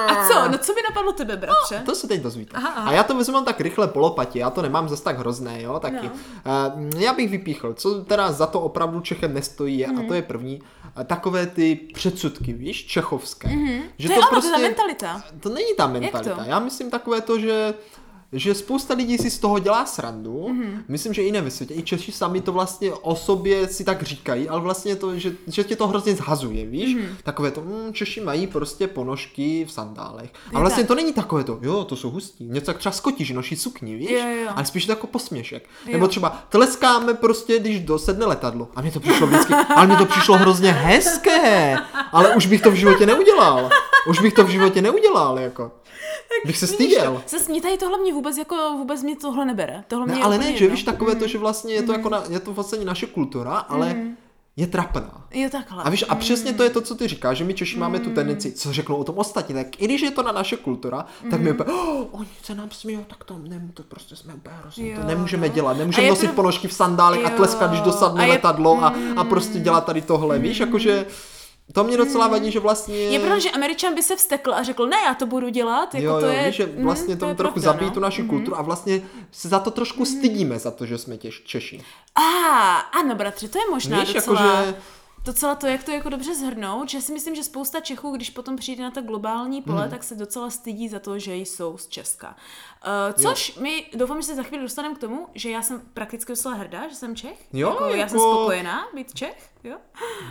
A 0.08 0.28
co? 0.28 0.48
No 0.48 0.58
co 0.58 0.72
by 0.74 0.80
napadlo 0.90 1.12
tebe, 1.12 1.36
bratře? 1.36 1.82
To 1.86 1.94
se 1.94 2.08
teď 2.08 2.20
dozvíte. 2.22 2.56
Aha, 2.56 2.68
aha. 2.76 2.90
A 2.90 2.92
já 2.92 3.02
to 3.02 3.16
vezmu 3.16 3.42
tak 3.42 3.60
rychle 3.60 3.88
po 3.88 3.98
lopatě, 3.98 4.38
já 4.38 4.50
to 4.50 4.62
nemám 4.62 4.88
zas 4.88 5.00
tak 5.00 5.18
hrozné, 5.18 5.62
jo, 5.62 5.80
taky. 5.80 6.10
No. 6.46 6.82
Uh, 6.92 7.00
já 7.00 7.12
bych 7.12 7.30
vypíchl, 7.30 7.74
co 7.74 8.04
teda 8.04 8.32
za 8.32 8.46
to 8.46 8.60
opravdu 8.60 9.00
Čechem 9.00 9.34
nestojí, 9.34 9.78
je, 9.78 9.86
Mhm. 9.88 9.98
a 10.04 10.08
to 10.08 10.14
je 10.14 10.22
první, 10.22 10.60
uh, 10.96 11.04
takové 11.04 11.46
ty 11.46 11.74
předsudky, 11.94 12.52
víš, 12.52 12.86
čechovské. 12.86 13.48
Že 13.48 13.56
Mhm. 13.56 13.82
to 13.98 14.12
je 14.12 14.18
ono, 14.18 14.40
to 14.40 14.46
je 14.46 14.52
ta 14.52 14.58
mentalita. 14.58 15.22
To 15.40 15.48
není 15.48 15.74
ta 15.76 15.86
mentalita. 15.86 16.34
to? 16.34 16.40
Já 16.46 16.58
myslím 16.58 16.90
takové 16.90 17.20
to, 17.20 17.38
že 17.38 17.74
že 18.32 18.54
spousta 18.54 18.94
lidí 18.94 19.18
si 19.18 19.30
z 19.30 19.38
toho 19.38 19.58
dělá 19.58 19.86
srandu. 19.86 20.48
Mhm. 20.48 20.60
Mm-hmm. 20.62 20.82
Myslím, 20.88 21.12
že 21.14 21.22
i 21.22 21.32
ne 21.32 21.40
ve 21.40 21.50
světě. 21.50 21.74
I 21.74 21.82
Češi 21.82 22.12
sami 22.12 22.40
to 22.40 22.52
vlastně 22.52 22.92
o 22.92 23.16
sobě 23.16 23.68
si 23.68 23.84
tak 23.84 24.02
říkají, 24.02 24.48
ale 24.48 24.60
vlastně 24.60 24.96
to, 24.96 25.18
že, 25.18 25.32
že 25.46 25.64
tě 25.64 25.76
to 25.76 25.86
hrozně 25.88 26.14
zhazuje, 26.14 26.66
víš? 26.66 26.94
Mhm. 26.94 27.04
Mm-hmm. 27.04 27.16
Takové 27.22 27.50
to, 27.50 27.60
mm, 27.60 27.92
Češi 27.92 28.20
mají 28.20 28.46
prostě 28.46 28.86
ponožky 28.86 29.64
v 29.64 29.72
sandálech. 29.72 30.30
A 30.46 30.52
Je 30.52 30.60
vlastně 30.60 30.82
tak. 30.82 30.88
to 30.88 30.94
není 30.94 31.12
takové 31.12 31.44
to, 31.44 31.58
jo, 31.62 31.84
to 31.84 31.96
jsou 31.96 32.10
hustí. 32.10 32.44
Něco 32.44 32.70
jak 32.70 32.78
třeba 32.78 32.92
skoti, 32.92 33.24
že 33.24 33.34
noší 33.34 33.56
sukni, 33.56 33.94
víš? 33.96 34.10
Jo, 34.10 34.18
jo, 34.18 34.36
jo. 34.44 34.50
Ale 34.56 34.66
spíš 34.66 34.86
to 34.86 34.92
jako 34.92 35.06
posměšek. 35.06 35.68
Jo. 35.86 35.92
Nebo 35.92 36.08
třeba 36.08 36.42
tleskáme 36.48 37.14
prostě, 37.14 37.58
když 37.58 37.80
dosedne 37.80 38.26
letadlo. 38.26 38.68
A 38.76 38.80
mně 38.82 38.90
to 38.92 39.00
přišlo 39.00 39.26
vždycky, 39.26 39.54
ale 39.54 39.86
mně 39.86 39.96
to 39.96 40.06
přišlo 40.06 40.36
hrozně 40.38 40.72
hezké. 40.72 41.76
Ale 42.12 42.34
už 42.36 42.46
bych 42.46 42.62
to 42.62 42.70
v 42.70 42.74
životě 42.74 43.06
neudělal. 43.06 43.70
Už 44.08 44.20
bych 44.20 44.34
to 44.34 44.44
v 44.44 44.48
životě 44.48 44.82
neudělal, 44.82 45.38
jako. 45.38 45.72
Bych 46.46 46.58
se 46.58 46.66
styděl. 46.66 47.22
Zase 47.28 47.50
mě 47.52 47.62
tady 47.62 47.76
tohle 47.78 47.98
mě 47.98 48.12
vůbec 48.14 48.38
jako, 48.38 48.56
vůbec 48.78 49.02
mě 49.02 49.16
tohle 49.16 49.44
nebere. 49.44 49.84
Tohle 49.88 50.06
mě 50.06 50.14
Ne, 50.14 50.20
je 50.20 50.24
ale 50.24 50.38
ne, 50.38 50.56
že 50.56 50.68
víš 50.68 50.82
takové 50.82 51.14
to, 51.14 51.26
že 51.26 51.38
vlastně 51.38 51.74
je 51.74 51.82
to 51.82 51.92
jako 51.92 52.08
na, 52.08 52.22
je 52.28 52.40
to 52.40 52.52
vlastně 52.52 52.84
naše 52.84 53.06
kultura, 53.06 53.56
ale 53.56 53.96
je 54.56 54.66
trapná. 54.66 55.26
Jo, 55.34 55.48
takhle. 55.52 55.82
A 55.82 55.90
víš, 55.90 56.04
a 56.08 56.14
přesně 56.14 56.52
to 56.52 56.62
je 56.62 56.70
to, 56.70 56.80
co 56.80 56.94
ty 56.94 57.08
říkáš, 57.08 57.38
že 57.38 57.44
my 57.44 57.54
Češi 57.54 57.78
máme 57.78 57.98
tu 58.00 58.10
tendenci, 58.10 58.52
co 58.52 58.72
řeknou 58.72 58.96
o 58.96 59.04
tom 59.04 59.18
ostatní, 59.18 59.54
tak 59.54 59.82
i 59.82 59.84
když 59.84 60.00
je 60.00 60.10
to 60.10 60.22
na 60.22 60.32
naše 60.32 60.56
kultura, 60.56 61.06
tak 61.30 61.40
my 61.40 61.52
úplně, 61.52 61.72
oh, 61.72 62.04
oni 62.12 62.28
se 62.42 62.54
nám 62.54 62.70
smějou, 62.70 63.04
tak 63.08 63.24
to, 63.24 63.38
ne, 63.48 63.68
to 63.74 63.82
prostě 63.82 64.16
jsme 64.16 64.34
úplně 64.34 64.54
hrozně, 64.62 64.96
to 64.96 65.06
nemůžeme 65.06 65.48
no. 65.48 65.54
dělat, 65.54 65.76
nemůžeme 65.78 66.06
je 66.06 66.10
nosit 66.10 66.26
pro- 66.26 66.34
ponožky 66.36 66.68
v 66.68 66.72
sandálech 66.72 67.26
a 67.26 67.30
tleskat, 67.30 67.70
když 67.70 67.80
dosadne 67.82 68.22
A 68.22 68.26
je- 68.26 68.32
letadlo 68.32 68.84
a, 68.84 68.94
a 69.16 69.24
prostě 69.24 69.58
dělat 69.58 69.84
tady 69.84 70.02
tohle, 70.02 70.38
víš, 70.38 70.60
jakože 70.60 71.06
to 71.72 71.84
mě 71.84 71.96
docela 71.96 72.28
vadí, 72.28 72.50
že 72.50 72.60
vlastně... 72.60 72.96
Je 72.96 73.18
pravda, 73.18 73.38
že 73.38 73.50
Američan 73.50 73.94
by 73.94 74.02
se 74.02 74.16
vstekl 74.16 74.54
a 74.54 74.62
řekl, 74.62 74.86
ne, 74.86 74.96
já 75.06 75.14
to 75.14 75.26
budu 75.26 75.48
dělat, 75.48 75.94
jako 75.94 76.06
Jo, 76.06 76.20
to 76.20 76.26
jo, 76.26 76.32
je... 76.32 76.46
víš, 76.46 76.56
že 76.56 76.66
mm, 76.66 76.84
vlastně 76.84 77.16
to 77.16 77.20
to 77.24 77.28
je 77.28 77.34
trochu 77.34 77.60
pravda, 77.60 77.72
zabíjí 77.72 77.90
no. 77.90 77.94
tu 77.94 78.00
naši 78.00 78.22
kulturu 78.22 78.58
a 78.58 78.62
vlastně 78.62 79.02
se 79.32 79.48
za 79.48 79.58
to 79.58 79.70
trošku 79.70 80.04
stydíme, 80.04 80.58
za 80.58 80.70
to, 80.70 80.86
že 80.86 80.98
jsme 80.98 81.16
těž, 81.16 81.42
Češi. 81.46 81.82
A, 82.14 82.22
ano, 82.78 83.14
bratře, 83.14 83.48
to 83.48 83.58
je 83.58 83.64
možná 83.70 84.00
Víš, 84.00 84.14
docela... 84.14 84.40
jakože- 84.56 84.74
Docela 85.24 85.54
to, 85.54 85.66
jak 85.66 85.84
to 85.84 85.90
jako 85.90 86.08
dobře 86.08 86.34
zhrnout, 86.34 86.88
že 86.90 87.00
si 87.00 87.12
myslím, 87.12 87.34
že 87.34 87.44
spousta 87.44 87.80
Čechů, 87.80 88.10
když 88.10 88.30
potom 88.30 88.56
přijde 88.56 88.82
na 88.82 88.90
to 88.90 89.02
globální 89.02 89.62
pole, 89.62 89.80
Mhm. 89.80 89.90
tak 89.90 90.04
se 90.04 90.14
docela 90.14 90.50
stydí 90.50 90.88
za 90.88 90.98
to, 90.98 91.18
že 91.18 91.34
jsou 91.36 91.78
z 91.78 91.88
Česka. 91.88 92.36
Uh, 93.16 93.22
což 93.22 93.54
mi, 93.56 93.86
doufám, 93.94 94.20
že 94.22 94.26
se 94.26 94.34
za 94.34 94.42
chvíli 94.42 94.62
dostaneme 94.62 94.94
k 94.94 94.98
tomu, 94.98 95.26
že 95.34 95.50
já 95.50 95.62
jsem 95.62 95.80
prakticky 95.94 96.32
docela 96.32 96.54
hrdá, 96.54 96.88
že 96.88 96.94
jsem 96.94 97.16
Čech. 97.16 97.46
Jo, 97.52 97.68
jako, 97.70 97.84
Já 97.84 98.08
jsem 98.08 98.18
jako- 98.18 98.32
spokojená 98.34 98.86
být 98.94 99.14
Čech, 99.14 99.50
jo. 99.64 99.76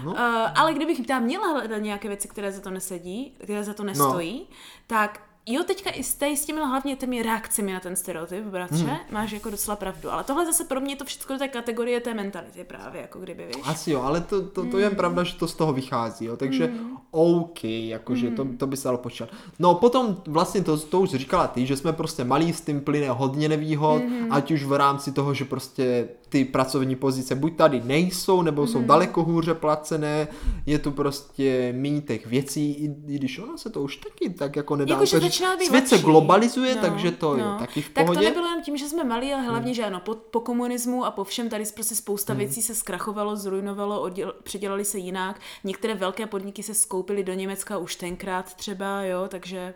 No. 0.04 0.12
Uh, 0.12 0.18
ale 0.56 0.74
kdybych 0.74 1.08
tam 1.08 1.24
měla 1.24 1.48
hledat 1.48 1.78
nějaké 1.78 2.08
věci, 2.08 2.28
které 2.28 2.52
za 2.52 2.62
to 2.62 2.70
nesedí, 2.70 3.36
které 3.44 3.64
za 3.64 3.74
to 3.74 3.84
nestojí, 3.84 4.48
tak 4.88 5.29
Jo, 5.52 5.64
teďka 5.64 5.90
i 5.90 6.04
s, 6.04 6.14
tady 6.14 6.38
s 6.38 6.46
těmi 6.46 6.60
hlavně 6.60 6.96
těmi 6.96 7.24
reakcemi 7.24 7.74
na 7.74 7.80
ten 7.80 7.96
stereotyp, 7.96 8.44
bratře, 8.44 8.84
Mhm. 8.84 8.98
máš 9.12 9.32
jako 9.32 9.50
docela 9.50 9.76
pravdu. 9.76 10.12
Ale 10.12 10.24
tohle 10.24 10.46
zase 10.46 10.64
pro 10.64 10.80
mě 10.82 10.92
je 10.94 10.98
to 10.98 11.06
všechno 11.06 11.36
do 11.36 11.40
té 11.40 11.48
kategorie 11.48 12.00
té 12.00 12.14
mentality 12.14 12.64
právě, 12.64 13.02
jako 13.02 13.20
kdyby, 13.20 13.46
víš. 13.46 13.56
Asi 13.66 13.92
jo, 13.92 14.02
ale 14.02 14.22
to, 14.22 14.42
to, 14.42 14.62
to 14.66 14.78
Mm. 14.78 14.84
je 14.84 14.90
pravda, 14.90 15.24
že 15.24 15.36
to 15.36 15.48
z 15.48 15.54
toho 15.56 15.74
vychází, 15.74 16.26
jo, 16.26 16.38
takže 16.38 16.72
OK, 17.12 17.64
jakože 17.64 18.32
to, 18.32 18.48
to 18.58 18.68
by 18.68 18.78
se 18.78 18.88
dalo 18.88 18.98
počítat. 18.98 19.30
No 19.60 19.76
potom 19.76 20.18
vlastně 20.28 20.64
to, 20.64 20.78
to 20.78 21.00
už 21.02 21.10
říkala 21.10 21.48
ty, 21.48 21.66
že 21.66 21.78
jsme 21.78 21.94
prostě 21.94 22.24
malí, 22.24 22.54
s 22.54 22.62
tím 22.62 22.82
plyne 22.82 23.10
hodně 23.10 23.50
nevýhod, 23.50 24.02
Mm-hmm. 24.02 24.28
ať 24.30 24.52
už 24.52 24.64
v 24.64 24.74
rámci 24.78 25.12
toho, 25.12 25.34
že 25.34 25.46
prostě 25.46 26.10
ty 26.30 26.46
pracovní 26.46 26.96
pozice 26.96 27.36
buď 27.36 27.56
tady 27.56 27.82
nejsou, 27.86 28.42
nebo 28.42 28.68
jsou 28.68 28.82
daleko 28.84 29.24
hůře 29.24 29.54
placené, 29.54 30.28
je 30.66 30.80
tu 30.80 30.92
prostě 30.92 31.74
méně 31.78 32.02
těch 32.02 32.26
věcí, 32.28 32.72
i, 32.72 32.86
i 32.86 33.18
když 33.18 33.40
ono 33.40 33.58
se 33.58 33.70
to 33.70 33.82
už 33.82 33.96
taky 33.98 34.30
tak 34.30 34.56
jako 34.56 34.76
nedá. 34.76 34.94
Jakože 34.94 35.20
začíná 35.40 35.58
být 35.58 35.66
Svět 35.66 35.88
se 35.88 35.96
lepší. 35.96 36.06
globalizuje, 36.06 36.76
takže 36.76 37.12
to 37.12 37.36
je 37.36 37.44
no. 37.44 37.60
taky 37.60 37.82
v 37.82 37.90
Tak 37.90 37.94
to 37.94 38.02
pohodě. 38.02 38.20
Hmm. 38.20 38.30
nebylo 38.30 38.48
jen 38.48 38.62
tím, 38.62 38.78
že 38.78 38.90
jsme 38.90 39.04
malí, 39.04 39.34
ale 39.34 39.44
hlavně, 39.44 39.74
že 39.74 39.86
ano, 39.86 40.00
po, 40.00 40.16
po 40.16 40.40
komunismu 40.40 41.06
a 41.06 41.12
po 41.12 41.24
všem 41.24 41.50
tady 41.50 41.64
prostě 41.76 41.96
spousta 41.96 42.34
věcí 42.34 42.62
se 42.62 42.76
zkrachovalo, 42.76 43.36
zrujnovalo, 43.36 44.02
odděl, 44.02 44.34
předělali 44.44 44.86
se 44.86 44.98
jinak. 44.98 45.40
Některé 45.64 45.96
velké 45.96 46.26
podniky 46.28 46.64
se 46.64 46.74
skoupily 46.74 47.24
do 47.24 47.34
Německa 47.34 47.78
už 47.78 47.96
tenkrát 47.96 48.54
třeba, 48.54 49.04
jo, 49.04 49.26
takže 49.28 49.74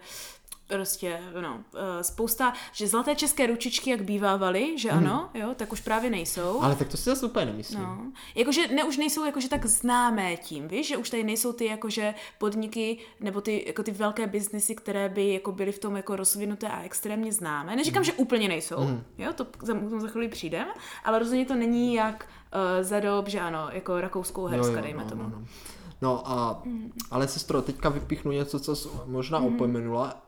prostě, 0.78 1.20
no, 1.42 1.60
eh, 1.76 2.04
spousta, 2.04 2.54
že 2.74 2.88
zlaté 2.88 3.16
české 3.16 3.48
ručičky, 3.48 3.90
jak 3.90 4.02
bývávaly, 4.02 4.80
že 4.80 4.90
ano, 4.90 5.30
jo, 5.34 5.50
tak 5.56 5.72
už 5.74 5.82
právě 5.82 6.10
nejsou. 6.10 6.62
Ale 6.62 6.76
tak 6.76 6.88
to 6.88 6.98
si 6.98 7.04
zase 7.04 7.26
úplně 7.26 7.46
nemyslím. 7.46 7.80
No. 7.82 7.98
Jakože 8.36 8.68
ne, 8.68 8.84
už 8.84 8.98
nejsou 8.98 9.26
jakože 9.26 9.50
tak 9.50 9.66
známé 9.66 10.38
tím, 10.38 10.68
víš, 10.68 10.88
že 10.88 10.98
už 10.98 11.10
tady 11.10 11.24
nejsou 11.24 11.54
ty 11.54 11.66
jakože 11.66 12.14
podniky 12.38 12.98
nebo 13.20 13.42
ty, 13.42 13.64
jako 13.68 13.84
ty 13.84 13.92
velké 13.92 14.28
biznesy, 14.28 14.76
které 14.76 15.10
by 15.10 15.34
jako 15.34 15.52
byly 15.52 15.72
v 15.72 15.80
tom 15.80 15.96
jako 15.96 16.16
rozvinuté 16.16 16.68
a 16.68 16.82
extrémně 16.84 17.32
známé. 17.34 17.76
Neříkám, 17.76 18.04
Hmm. 18.04 18.06
že 18.06 18.14
úplně 18.14 18.48
nejsou, 18.48 18.76
jo, 19.18 19.34
to 19.34 19.48
za, 19.62 19.74
za 19.98 20.08
chvíli 20.08 20.28
přijdeme, 20.28 20.72
ale 21.04 21.20
rozhodně 21.20 21.46
to 21.46 21.56
není 21.56 21.94
jak 21.94 22.28
uh, 22.56 22.84
za 22.84 23.00
dob, 23.00 23.28
že 23.28 23.40
ano, 23.40 23.68
jako 23.72 24.02
rakouskou 24.02 24.46
herska, 24.46 24.82
dejme 24.82 25.04
no, 25.04 25.10
tomu. 25.10 25.24
No, 25.24 25.30
no. 25.30 25.46
no 26.02 26.32
a, 26.32 26.64
ale 27.12 27.28
sestro, 27.28 27.62
teďka 27.62 27.90
vypichnu 27.90 28.32
něco, 28.32 28.60
co 28.60 28.76
možná 29.06 29.40
Mhm. 29.40 29.56
opomenula, 29.56 30.22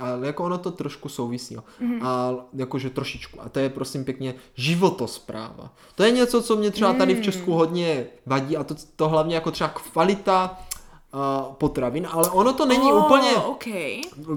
ale 0.00 0.26
jako 0.26 0.44
ono 0.44 0.58
to 0.58 0.70
trošku 0.70 1.08
souvisí, 1.08 1.54
jo. 1.54 1.64
Mhm. 1.80 2.06
A 2.06 2.34
jakože 2.54 2.90
trošičku. 2.90 3.42
A 3.42 3.48
to 3.48 3.58
je 3.58 3.68
prosím 3.68 4.04
pěkně 4.04 4.34
životospráva. 4.54 5.72
To 5.94 6.02
je 6.02 6.10
něco, 6.10 6.42
co 6.42 6.56
mě 6.56 6.70
třeba 6.70 6.92
tady 6.92 7.14
v 7.14 7.22
Česku 7.22 7.50
Hmm. 7.50 7.58
hodně 7.58 8.06
vadí 8.26 8.56
a 8.56 8.64
to, 8.64 8.74
to 8.96 9.08
hlavně 9.08 9.34
jako 9.34 9.50
třeba 9.50 9.70
kvalita 9.70 10.58
uh, 11.14 11.54
potravin, 11.54 12.08
ale 12.10 12.30
ono 12.30 12.52
to 12.52 12.66
není 12.66 12.92
oh, 12.92 13.04
úplně 13.04 13.30
OK. 13.36 13.64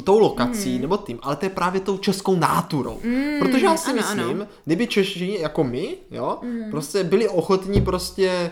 tou 0.04 0.20
lokací 0.20 0.80
nebo 0.80 0.98
tím, 0.98 1.20
ale 1.22 1.36
to 1.36 1.46
je 1.46 1.50
právě 1.50 1.82
tou 1.82 1.98
českou 1.98 2.36
náturou. 2.36 3.00
Protože 3.40 3.66
já 3.66 3.78
si 3.78 3.92
ano, 3.92 4.02
ano. 4.08 4.24
myslím, 4.24 4.48
kdyby 4.66 4.88
Češi 4.88 5.38
jako 5.40 5.64
my, 5.64 5.98
jo, 6.12 6.40
prostě 6.72 7.04
byli 7.04 7.30
ochotní 7.30 7.82
prostě 7.82 8.52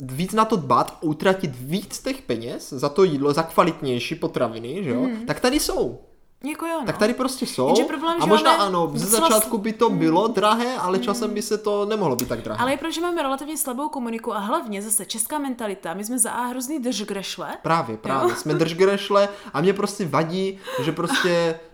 víc 0.00 0.32
na 0.32 0.44
to 0.44 0.56
dbát 0.56 0.90
a 0.90 1.02
utratit 1.02 1.50
víc 1.54 2.00
těch 2.00 2.22
peněz 2.22 2.72
za 2.72 2.88
to 2.88 3.04
jídlo, 3.04 3.32
za 3.32 3.42
kvalitnější 3.42 4.14
potraviny, 4.14 4.84
že 4.84 4.90
jo, 4.90 5.06
tak 5.26 5.40
tady 5.40 5.60
jsou. 5.60 5.98
Jako 6.44 6.66
jo, 6.66 6.76
no. 6.80 6.86
Tak 6.86 6.98
tady 6.98 7.14
prostě 7.14 7.46
jsou. 7.46 7.66
Jenže 7.66 7.84
problém, 7.84 8.16
a 8.20 8.26
možná 8.26 8.52
máme 8.52 8.64
ano, 8.64 8.90
ze 8.94 9.06
začátku 9.06 9.58
by 9.58 9.72
to 9.72 9.90
bylo 9.90 10.28
drahé, 10.28 10.76
ale 10.76 10.98
časem 10.98 11.34
by 11.34 11.42
se 11.42 11.58
to 11.58 11.84
nemohlo 11.84 12.16
být 12.16 12.28
tak 12.28 12.42
drahé. 12.42 12.60
Ale 12.60 12.70
je 12.72 12.76
proč, 12.76 12.94
že 12.94 13.00
máme 13.00 13.22
relativně 13.22 13.56
slabou 13.56 13.88
komuniku 13.88 14.34
a 14.34 14.38
hlavně 14.38 14.82
zase 14.82 15.06
česká 15.06 15.38
mentalita, 15.38 15.94
my 15.94 16.04
jsme 16.04 16.18
za 16.18 16.30
A 16.30 16.46
hrozný 16.46 16.78
držgrešle, 16.78 17.56
Právě, 17.62 17.96
právě. 17.96 18.36
Jsme 18.36 18.54
držgrešle 18.54 19.28
a 19.52 19.60
mě 19.60 19.72
prostě 19.72 20.06
vadí, 20.06 20.58
že 20.82 20.92
prostě 20.92 21.60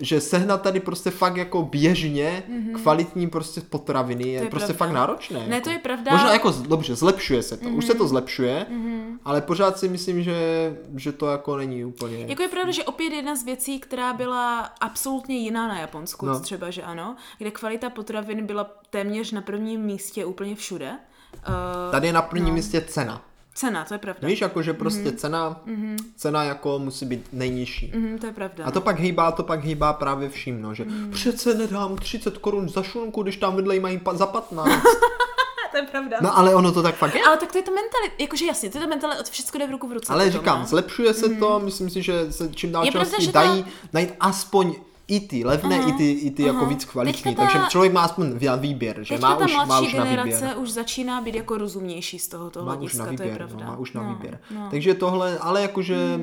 že 0.00 0.20
sehnat 0.20 0.62
tady 0.62 0.80
prostě 0.80 1.10
fakt 1.10 1.36
jako 1.36 1.62
běžně 1.62 2.42
kvalitní 2.82 3.30
prostě 3.30 3.60
potraviny 3.60 4.28
je, 4.28 4.36
Mhm. 4.38 4.44
je 4.44 4.50
prostě 4.50 4.72
pravda. 4.72 4.78
fakt 4.86 4.94
náročné. 4.94 5.38
Ne, 5.48 5.54
jako. 5.54 5.64
to 5.64 5.70
je 5.70 5.78
pravda. 5.78 6.12
Možná 6.12 6.32
jako, 6.32 6.50
dobře, 6.50 6.94
zlepšuje 6.96 7.42
se 7.42 7.56
to. 7.56 7.68
Už 7.68 7.84
se 7.84 7.94
to 7.94 8.08
zlepšuje, 8.08 8.66
Mhm. 8.70 9.18
ale 9.24 9.40
pořád 9.40 9.78
si 9.78 9.88
myslím, 9.88 10.22
že, 10.22 10.36
že 10.96 11.12
to 11.12 11.26
jako 11.26 11.56
není 11.56 11.84
úplně... 11.84 12.24
Jako 12.28 12.42
je 12.42 12.48
pravda, 12.48 12.72
že 12.72 12.84
opět 12.84 13.12
jedna 13.12 13.36
z 13.36 13.42
věcí, 13.44 13.80
která 13.80 14.12
byla 14.12 14.60
absolutně 14.80 15.36
jiná 15.36 15.68
na 15.68 15.78
Japonsku, 15.78 16.26
No. 16.26 16.32
no. 16.32 16.40
třeba, 16.40 16.70
že 16.70 16.82
ano, 16.82 17.16
kde 17.38 17.50
kvalita 17.50 17.90
potravin 17.90 18.46
byla 18.46 18.70
téměř 18.90 19.32
na 19.32 19.40
prvním 19.42 19.80
místě 19.80 20.24
úplně 20.24 20.54
všude. 20.54 20.90
Uh, 21.48 21.90
Tady 21.92 22.06
je 22.06 22.12
na 22.12 22.22
prvním 22.22 22.54
místě 22.54 22.80
cena. 22.80 23.22
Cena, 23.54 23.84
to 23.84 23.94
je 23.94 23.98
pravda. 23.98 24.28
Víš, 24.28 24.40
jako 24.40 24.62
že 24.62 24.72
prostě 24.74 25.12
cena, 25.12 25.60
cena 26.16 26.44
jako 26.44 26.78
musí 26.78 27.06
být 27.06 27.26
nejnižší. 27.32 27.92
Mhm, 27.94 28.18
to 28.18 28.26
je 28.26 28.32
pravda. 28.32 28.64
A 28.64 28.70
to 28.70 28.80
pak 28.80 28.98
hýbá, 29.00 29.32
to 29.32 29.42
pak 29.42 29.64
hýbá 29.64 29.92
právě 29.92 30.28
vším, 30.28 30.62
no, 30.62 30.74
že 30.74 30.84
přece 31.12 31.54
nedám 31.54 31.96
30 31.96 32.38
korun 32.38 32.68
za 32.68 32.82
šunku, 32.82 33.22
když 33.22 33.36
tam 33.36 33.56
vedle 33.56 33.74
jí 33.74 33.80
mají 33.80 33.98
pa- 33.98 34.14
za 34.14 34.26
15. 34.26 34.68
no. 34.68 34.82
to 35.70 35.76
je 35.76 35.82
pravda. 35.82 36.16
No 36.20 36.38
ale 36.38 36.54
ono 36.54 36.72
to 36.72 36.82
tak 36.82 36.94
fakt 36.94 37.14
je. 37.14 37.24
Ale 37.24 37.36
tak 37.36 37.52
to 37.52 37.58
je 37.58 37.62
to 37.64 37.70
mentalita, 37.70 38.14
jakože 38.18 38.46
jasně, 38.46 38.70
to 38.70 38.78
je 38.78 38.82
to 38.84 38.88
mentalita, 38.90 39.22
všechno 39.30 39.58
jde 39.60 39.66
v 39.66 39.70
ruku 39.70 39.88
v 39.88 39.92
ruce. 39.92 40.12
Ale 40.12 40.30
říkám, 40.30 40.66
zlepšuje 40.66 41.14
se 41.14 41.28
to, 41.28 41.60
myslím 41.60 41.90
si, 41.90 42.02
že 42.02 42.32
se 42.32 42.50
čím 42.54 42.72
dál 42.72 42.86
častěji 42.86 43.32
dají 43.32 43.64
najít 43.92 44.10
aspoň 44.20 44.74
i 45.12 45.20
ty 45.20 45.44
levné, 45.44 45.76
i 45.88 45.92
ty, 45.92 46.10
i 46.10 46.30
ty 46.30 46.42
jako 46.42 46.66
víc 46.66 46.84
kvalitní. 46.84 47.34
Ta- 47.34 47.42
Takže 47.42 47.58
člověk 47.68 47.92
má 47.92 48.02
aspoň 48.02 48.32
výběr, 48.60 48.96
že 49.02 49.18
má 49.18 49.36
už, 49.36 49.56
má 49.66 49.80
už 49.80 49.92
na 49.94 50.04
generace 50.04 50.28
výběr. 50.30 50.58
už 50.58 50.70
začíná 50.72 51.20
být 51.20 51.34
jako 51.34 51.58
rozumnější 51.58 52.18
z 52.18 52.28
tohoto 52.28 52.64
Má 52.64 52.72
už 52.72 52.76
hlediska, 52.78 52.98
na 52.98 53.04
to 53.04 53.10
je 53.12 53.16
výběr, 53.28 53.36
pravda. 53.36 53.64
no, 53.66 53.70
má 53.72 53.76
už 53.78 53.92
na 53.92 54.02
no, 54.02 54.08
výběr. 54.08 54.38
No. 54.54 54.68
Takže 54.70 54.94
tohle, 54.94 55.38
ale 55.38 55.62
jakože 55.62 56.20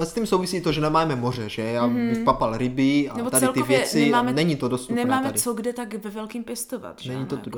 A 0.00 0.04
s 0.04 0.12
tím 0.12 0.26
souvisí 0.26 0.60
to, 0.60 0.72
že 0.72 0.80
nemáme 0.80 1.16
moře, 1.16 1.48
že? 1.48 1.62
Já 1.62 1.88
bych 1.88 2.18
papal 2.18 2.56
ryby 2.56 3.10
a 3.10 3.16
Nebo 3.16 3.30
tady 3.30 3.48
ty 3.48 3.62
věci, 3.62 4.04
nemáme- 4.04 4.32
není 4.32 4.56
to 4.56 4.68
dostupné 4.68 5.04
Nemáme 5.04 5.26
tady. 5.26 5.38
co 5.38 5.52
kde 5.52 5.72
tak 5.72 5.94
ve 6.04 6.10
velkým 6.10 6.44
pěstovat. 6.44 7.00
že 7.00 7.12
Není 7.12 7.26
to 7.26 7.36
tu 7.36 7.50
jako 7.50 7.50
no. 7.50 7.52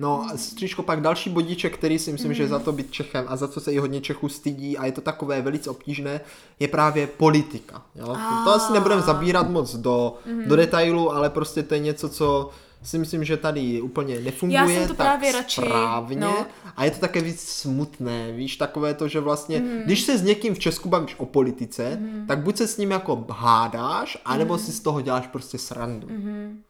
No, 0.00 0.22
a 0.32 0.36
stříčko, 0.36 0.82
pak 0.82 1.00
další 1.00 1.30
bodíček, 1.30 1.74
který 1.78 1.98
si 1.98 2.12
myslím, 2.12 2.34
že 2.34 2.42
Mhm. 2.42 2.50
za 2.50 2.58
to 2.58 2.72
být 2.72 2.90
Čechem 2.90 3.24
a 3.28 3.36
za 3.36 3.48
co 3.48 3.60
se 3.60 3.72
i 3.72 3.78
hodně 3.78 4.00
Čechů 4.00 4.28
stydí 4.28 4.78
a 4.78 4.86
je 4.86 4.92
to 4.92 5.00
takové 5.00 5.42
velice 5.42 5.70
obtížné, 5.70 6.20
je 6.60 6.68
právě 6.68 7.06
politika. 7.06 7.82
Jo? 7.94 8.06
To 8.44 8.50
asi 8.50 8.72
nebudeme 8.72 9.02
zabírat 9.02 9.50
moc 9.50 9.74
do, 9.76 10.14
Mhm. 10.26 10.48
do 10.48 10.56
detailu, 10.56 11.12
ale 11.12 11.30
prostě 11.30 11.62
to 11.62 11.74
je 11.74 11.80
něco, 11.80 12.08
co 12.08 12.50
si 12.82 12.98
myslím, 12.98 13.24
že 13.24 13.36
tady 13.36 13.80
úplně 13.82 14.20
nefunguje 14.20 14.56
Já 14.60 14.66
jsem 14.68 14.88
to 14.88 14.94
tak 14.94 15.06
právě 15.06 15.32
radši, 15.32 15.60
správně 15.60 16.16
no. 16.20 16.46
a 16.76 16.84
je 16.84 16.90
to 16.90 16.98
také 17.00 17.20
víc 17.20 17.40
smutné, 17.40 18.32
víš, 18.32 18.56
takové 18.56 18.94
to, 18.94 19.08
že 19.08 19.20
vlastně, 19.20 19.58
Mhm. 19.60 19.82
když 19.84 20.00
se 20.02 20.18
s 20.18 20.22
někým 20.22 20.54
v 20.54 20.58
Česku 20.58 20.88
bavíš 20.88 21.14
o 21.18 21.26
politice, 21.26 21.98
tak 22.28 22.38
buď 22.38 22.56
se 22.56 22.66
s 22.66 22.76
ním 22.78 22.90
jako 22.90 23.24
hádáš, 23.30 24.18
anebo 24.24 24.54
Mhm. 24.54 24.62
si 24.64 24.72
z 24.72 24.80
toho 24.80 25.00
děláš 25.00 25.26
prostě 25.26 25.58
srandu. 25.58 26.08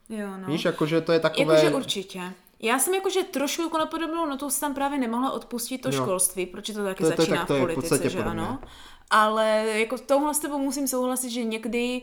Jo, 0.09 0.29
no. 0.41 0.47
Víš, 0.53 0.65
jakože 0.65 1.01
to 1.01 1.13
je 1.13 1.21
takové... 1.21 1.55
Jakože 1.55 1.75
určitě. 1.77 2.21
Já 2.61 2.79
jsem 2.79 2.95
jakože 2.95 3.25
trošku 3.25 3.63
jako 3.63 3.79
na 3.79 3.87
podobnou 3.87 4.27
notu 4.27 4.51
jsem 4.51 4.61
tam 4.61 4.75
právě 4.75 4.99
nemohla 4.99 5.31
odpustit 5.33 5.79
to 5.79 5.89
Jo. 5.89 6.03
školství, 6.03 6.47
protože 6.47 6.73
to 6.75 6.85
taky 6.85 7.05
To- 7.05 7.11
to- 7.11 7.17
začíná 7.17 7.37
tak 7.37 7.47
to 7.49 7.55
v 7.55 7.57
v 7.57 7.61
politice, 7.61 7.81
podstatě 7.81 8.11
že 8.11 8.19
podobné. 8.19 8.43
ano. 8.43 8.59
Ale 9.11 9.47
jako 9.67 9.97
v 9.97 10.01
tomhle 10.01 10.35
s 10.35 10.39
tebou 10.39 10.59
musím 10.59 10.89
souhlasit, 10.89 11.31
že 11.31 11.45
někdy 11.45 12.03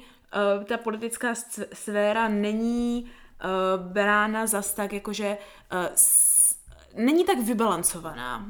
uh, 0.57 0.63
ta 0.63 0.77
politická 0.77 1.33
sféra 1.73 2.27
není 2.27 3.05
uh, 3.05 3.91
brána 3.93 4.47
zas 4.47 4.73
tak 4.73 4.93
jakože 4.93 5.37
uh, 5.73 5.79
s, 5.95 6.55
není 6.95 7.25
tak 7.25 7.39
vybalancovaná. 7.39 8.45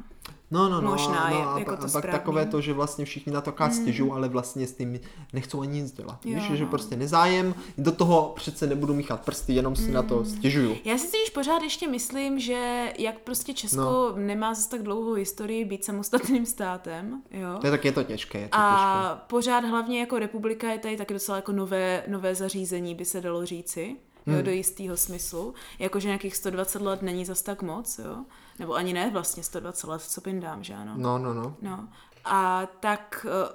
No, 0.52 0.70
no, 0.70 0.82
no, 0.82 0.92
Možná 0.92 1.30
no 1.30 1.36
je 1.38 1.46
a, 1.46 1.60
jako 1.60 1.72
pa- 1.72 1.78
to 1.78 1.86
a 1.86 1.90
pak 1.90 2.06
takové 2.12 2.46
to, 2.46 2.62
že 2.62 2.74
vlastně 2.74 3.06
všichni 3.06 3.32
na 3.32 3.42
to 3.42 3.50
akorát 3.50 3.74
stěžují, 3.74 4.12
ale 4.12 4.30
vlastně 4.30 4.68
s 4.68 4.74
tím 4.74 5.00
nechcou 5.34 5.62
ani 5.62 5.82
nic 5.82 5.92
dělat. 5.92 6.26
Jo, 6.26 6.36
Víš, 6.40 6.52
že 6.58 6.64
no. 6.64 6.70
prostě 6.70 6.96
nezájem, 6.96 7.56
do 7.78 7.92
toho 7.92 8.32
přece 8.36 8.68
nebudu 8.68 8.94
míchat 8.94 9.26
prsty, 9.26 9.54
jenom 9.54 9.76
si 9.76 9.92
na 9.92 10.04
to 10.04 10.26
stěžuju. 10.26 10.78
Já 10.86 10.98
si 10.98 11.06
totiž 11.12 11.30
pořád 11.30 11.62
ještě 11.62 11.88
myslím, 11.88 12.40
že 12.40 12.94
jak 13.00 13.20
prostě 13.20 13.54
Česko 13.54 13.82
no. 13.82 14.14
nemá 14.16 14.54
zase 14.54 14.70
tak 14.70 14.84
dlouhou 14.84 15.14
historii 15.14 15.66
být 15.66 15.86
samostatným 15.86 16.46
státem, 16.46 17.22
jo. 17.32 17.58
To 17.62 17.68
je 17.68 17.72
tak 17.72 17.86
je 17.86 17.92
to 17.92 18.04
těžké, 18.04 18.38
je 18.38 18.48
to 18.48 18.58
těžké. 18.58 18.58
A 18.62 19.24
pořád 19.28 19.60
hlavně 19.66 20.00
jako 20.00 20.20
republika 20.20 20.72
je 20.72 20.80
tady 20.80 20.98
taky 20.98 21.14
docela 21.14 21.36
jako 21.36 21.52
nové, 21.52 22.04
nové 22.08 22.36
zařízení, 22.36 22.96
by 22.96 23.06
se 23.06 23.22
dalo 23.22 23.46
říci, 23.46 23.96
Hmm. 24.28 24.36
jo, 24.36 24.42
do 24.42 24.52
jistého 24.52 24.98
smyslu. 24.98 25.54
Jakože 25.80 26.08
nějakých 26.08 26.36
120 26.36 26.82
let 26.82 27.02
není 27.02 27.26
zas 27.26 27.42
tak 27.42 27.62
moc, 27.62 28.00
jo. 28.00 28.16
Nebo 28.60 28.74
ani 28.74 28.94
ne 28.94 29.10
vlastně 29.14 29.44
120 29.44 29.88
let, 29.88 30.02
co 30.02 30.22
pindám, 30.22 30.64
že 30.64 30.74
ano. 30.74 30.94
No, 30.98 31.18
no, 31.18 31.34
no. 31.34 31.56
No. 31.62 31.88
A 32.26 32.68
tak, 32.80 33.26
eh, 33.30 33.50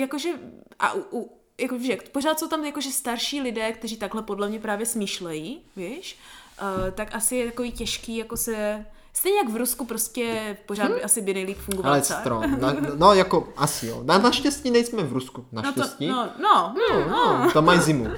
jakože, 0.00 0.28
a 0.78 0.92
u, 0.92 1.00
u, 1.12 1.38
jako, 1.58 1.78
víš, 1.78 1.88
jak, 1.88 2.08
pořád 2.08 2.38
jsou 2.38 2.48
tam 2.48 2.64
jakože 2.64 2.90
starší 2.90 3.40
lidé, 3.40 3.72
kteří 3.72 3.96
takhle 3.96 4.22
podle 4.22 4.48
mě 4.48 4.58
právě 4.60 4.86
smýšlejí, 4.86 5.60
víš, 5.76 6.18
uh, 6.62 6.90
tak 6.90 7.14
asi 7.14 7.36
je 7.36 7.46
takový 7.46 7.72
těžký, 7.72 8.16
jako 8.16 8.36
se, 8.36 8.86
stejně 9.12 9.38
jak 9.38 9.48
v 9.48 9.56
Rusku 9.56 9.84
prostě 9.84 10.56
pořád 10.66 10.90
by 10.90 11.02
asi 11.02 11.20
by 11.22 11.34
nejlíp 11.34 11.58
fungoval 11.58 11.92
Ale 11.92 12.02
strom. 12.02 12.60
Na, 12.60 12.76
no, 12.96 13.14
jako 13.14 13.48
asi 13.56 13.86
jo. 13.86 14.00
Na, 14.04 14.18
naštěstí 14.18 14.70
nejsme 14.70 15.02
v 15.02 15.12
Rusku. 15.12 15.46
No 15.52 15.62
to, 15.62 15.68
Naštěstí. 15.68 16.08
no, 16.08 16.28
no, 16.42 16.74
hm, 16.76 17.10
No, 17.10 17.50
tam 17.52 17.64
mají 17.64 17.80
zimu. 17.80 18.04
Uh, 18.04 18.10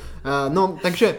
no, 0.48 0.78
takže 0.82 1.18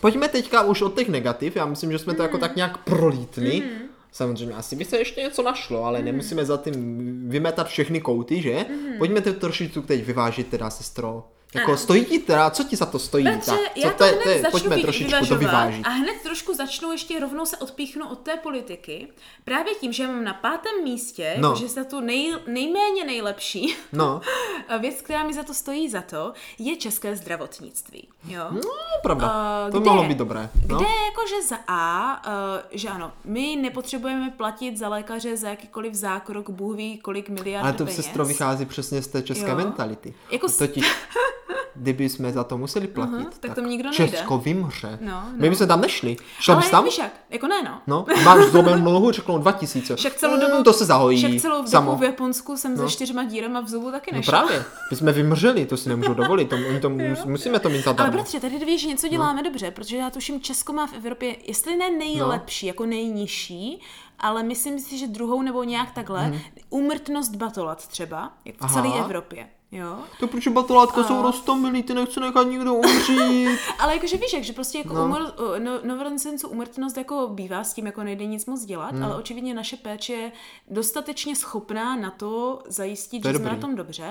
pojďme 0.00 0.28
teďka 0.28 0.62
už 0.62 0.82
od 0.82 0.94
těch 0.94 1.08
negativ. 1.08 1.56
Já 1.56 1.66
myslím, 1.66 1.92
že 1.92 1.98
jsme 1.98 2.14
to 2.14 2.22
jako 2.22 2.38
tak 2.38 2.56
nějak 2.56 2.78
prolítli. 2.78 3.70
Samozřejmě, 4.16 4.54
asi 4.54 4.76
by 4.76 4.84
se 4.84 4.98
ještě 4.98 5.20
něco 5.20 5.42
našlo, 5.42 5.84
ale 5.84 6.02
nemusíme 6.02 6.44
za 6.44 6.56
tím 6.56 7.28
vymetat 7.28 7.66
všechny 7.68 8.00
kouty, 8.00 8.42
že? 8.42 8.64
Pojďme 8.98 9.20
to 9.20 9.32
trošičku 9.32 9.82
teď 9.82 10.04
vyvážit 10.04 10.48
teda, 10.48 10.70
sestro. 10.70 11.28
Jako 11.54 11.70
Ano. 11.70 11.78
stojí 11.78 12.04
ti 12.04 12.18
teda, 12.18 12.50
co 12.50 12.64
ti 12.64 12.76
za 12.76 12.86
to 12.86 12.98
stojí? 12.98 13.24
Bratře, 13.24 13.50
tak, 13.50 13.76
já 13.76 13.90
co 13.90 13.96
to 13.98 14.04
je- 14.04 14.12
hned 14.12 14.26
je- 14.26 14.42
začnu 14.42 14.50
pojďme 14.50 14.78
trošičku 14.78 15.10
to 15.10 15.16
vyvažovat 15.16 15.38
vyvážit. 15.38 15.86
a 15.86 15.88
hned 15.88 16.14
trošku 16.22 16.54
začnu 16.54 16.92
ještě 16.92 17.20
rovnou 17.20 17.46
se 17.46 17.56
odpíchnu 17.56 18.08
od 18.08 18.18
té 18.18 18.36
politiky. 18.36 19.08
Právě 19.44 19.74
tím, 19.74 19.92
že 19.92 20.06
mám 20.06 20.24
na 20.24 20.34
pátém 20.34 20.84
místě, 20.84 21.34
No. 21.38 21.54
že 21.56 21.68
za 21.68 21.84
tu 21.84 22.00
nej, 22.00 22.34
nejméně 22.46 23.04
nejlepší 23.04 23.76
No, 23.92 24.20
věc, 24.80 25.02
která 25.02 25.24
mi 25.24 25.34
za 25.34 25.42
to 25.42 25.54
stojí 25.54 25.88
za 25.88 26.00
to, 26.02 26.32
je 26.58 26.76
české 26.76 27.16
zdravotnictví. 27.16 28.08
Jo? 28.28 28.44
no 28.50 28.60
pravda. 29.02 29.34
Eh, 29.68 29.72
to 29.72 29.80
kde? 29.80 29.90
mohlo 29.90 30.04
být 30.08 30.18
dobré. 30.18 30.48
No. 30.68 30.76
Kde 30.76 30.86
jakože 31.10 31.42
za 31.48 31.56
A, 31.68 32.22
uh, 32.26 32.32
že 32.70 32.88
ano, 32.88 33.12
my 33.24 33.56
nepotřebujeme 33.56 34.30
platit 34.30 34.76
za 34.78 34.88
lékaře 34.88 35.36
za 35.36 35.48
jakýkoliv 35.48 35.94
zákrok, 35.94 36.50
Bůh 36.50 36.76
ví 36.76 36.98
kolik 36.98 37.28
miliard 37.28 37.64
Ale 37.64 37.72
to 37.72 37.84
peněz. 37.84 37.96
sestro 37.96 38.24
vychází 38.24 38.66
přesně 38.66 39.02
z 39.02 39.06
té 39.08 39.22
české 39.22 39.50
Jo. 39.50 39.56
mentality. 39.56 40.14
Jako 40.30 40.46
Totiž, 40.58 40.84
kdyby 41.74 42.08
jsme 42.08 42.32
za 42.32 42.44
to 42.44 42.58
museli 42.58 42.86
platit, 42.86 43.14
Aha, 43.14 43.30
tak 43.40 43.54
to 43.54 43.60
nikdo 43.60 43.90
nejde. 43.90 44.08
Česko 44.16 44.38
vymře. 44.38 44.98
No, 45.02 45.24
My 45.36 45.46
no. 45.46 45.50
bychom 45.50 45.68
tam 45.68 45.80
nešli. 45.80 46.16
Šel 46.40 46.56
bys 46.56 46.64
Ale 46.64 46.70
tam? 46.70 46.84
víš 46.84 46.98
jak, 46.98 47.12
jako 47.30 47.46
ne 47.46 47.62
no. 47.62 47.80
No, 47.86 48.06
máš 48.24 48.44
zlomenou 48.50 48.92
nohu, 48.92 49.10
řeknou 49.10 49.38
2000. 49.38 49.96
Však 49.96 50.14
celou 50.14 50.40
dobu, 50.40 50.56
Mm, 50.58 50.64
to 50.64 50.72
se 50.72 50.84
zahojí. 50.84 51.18
však 51.18 51.40
celou 51.40 51.56
dobu 51.56 51.68
samo. 51.68 51.96
v 51.96 52.02
Japonsku 52.02 52.56
jsem 52.56 52.76
No. 52.76 52.88
se 52.88 52.94
čtyřma 52.94 53.24
dírama 53.24 53.60
v 53.60 53.68
zubu 53.68 53.90
taky 53.90 54.10
No 54.12 54.16
nešla. 54.18 54.32
právě, 54.42 54.64
my 54.90 54.96
jsme 54.96 55.12
vymřeli, 55.12 55.66
to 55.66 55.76
si 55.76 55.88
nemůžu 55.88 56.14
dovolit, 56.14 56.50
to, 56.50 56.56
oni 56.56 56.80
to 56.80 56.90
mus, 56.90 57.24
musíme 57.24 57.58
to 57.60 57.68
mít 57.68 57.74
Ale 57.74 57.82
zadarmo. 57.96 58.12
bratře, 58.12 58.40
tady 58.40 58.64
víš, 58.64 58.80
že 58.80 58.88
něco 58.88 59.08
děláme 59.08 59.42
dobře, 59.42 59.70
protože 59.70 59.96
já 59.96 60.10
tuším, 60.10 60.40
Česko 60.40 60.72
má 60.72 60.86
v 60.86 60.92
Evropě, 60.94 61.36
jestli 61.46 61.76
ne 61.76 61.90
nejlepší, 61.90 62.66
jako 62.66 62.86
nejnižší, 62.86 63.80
ale 64.18 64.42
myslím 64.42 64.78
si, 64.78 64.98
že 64.98 65.06
druhou 65.06 65.42
nebo 65.42 65.64
nějak 65.64 65.90
takhle, 65.92 66.32
úmrtnost 66.70 67.36
batolat 67.36 67.86
třeba, 67.88 68.32
jak 68.44 68.56
v 68.64 68.72
celé 68.72 68.98
Evropě. 69.00 69.48
Jo? 69.74 69.98
To 70.20 70.26
proč 70.28 70.48
batolátka 70.48 71.04
jsou 71.04 71.22
roztomilý, 71.22 71.82
ty 71.82 71.94
nechce 71.94 72.20
nechat 72.20 72.42
nikdo 72.46 72.74
umřít. 72.74 73.58
Ale 73.78 73.94
jakože 73.94 74.16
víš, 74.16 74.32
jak, 74.32 74.44
že 74.44 74.52
prostě 74.52 74.78
jako 74.78 74.94
No. 74.94 75.08
no. 75.08 75.16
umr, 75.16 75.30
no, 75.58 75.72
novorozenců 75.82 76.48
umrtnost 76.48 76.96
jako 76.96 77.28
bývá, 77.28 77.64
s 77.64 77.74
tím 77.74 77.86
jako 77.86 78.02
nejde 78.04 78.26
nic 78.26 78.46
moc 78.46 78.64
dělat, 78.64 78.92
Hmm. 78.92 79.02
ale 79.04 79.16
očividně 79.16 79.54
naše 79.54 79.76
péče 79.76 80.12
je 80.12 80.32
dostatečně 80.70 81.36
schopná 81.36 81.96
na 81.96 82.10
to 82.10 82.62
zajistit, 82.68 83.20
To 83.20 83.28
že 83.28 83.34
jsme 83.34 83.44
dobrý. 83.44 83.56
na 83.56 83.60
tom 83.60 83.76
dobře. 83.76 84.10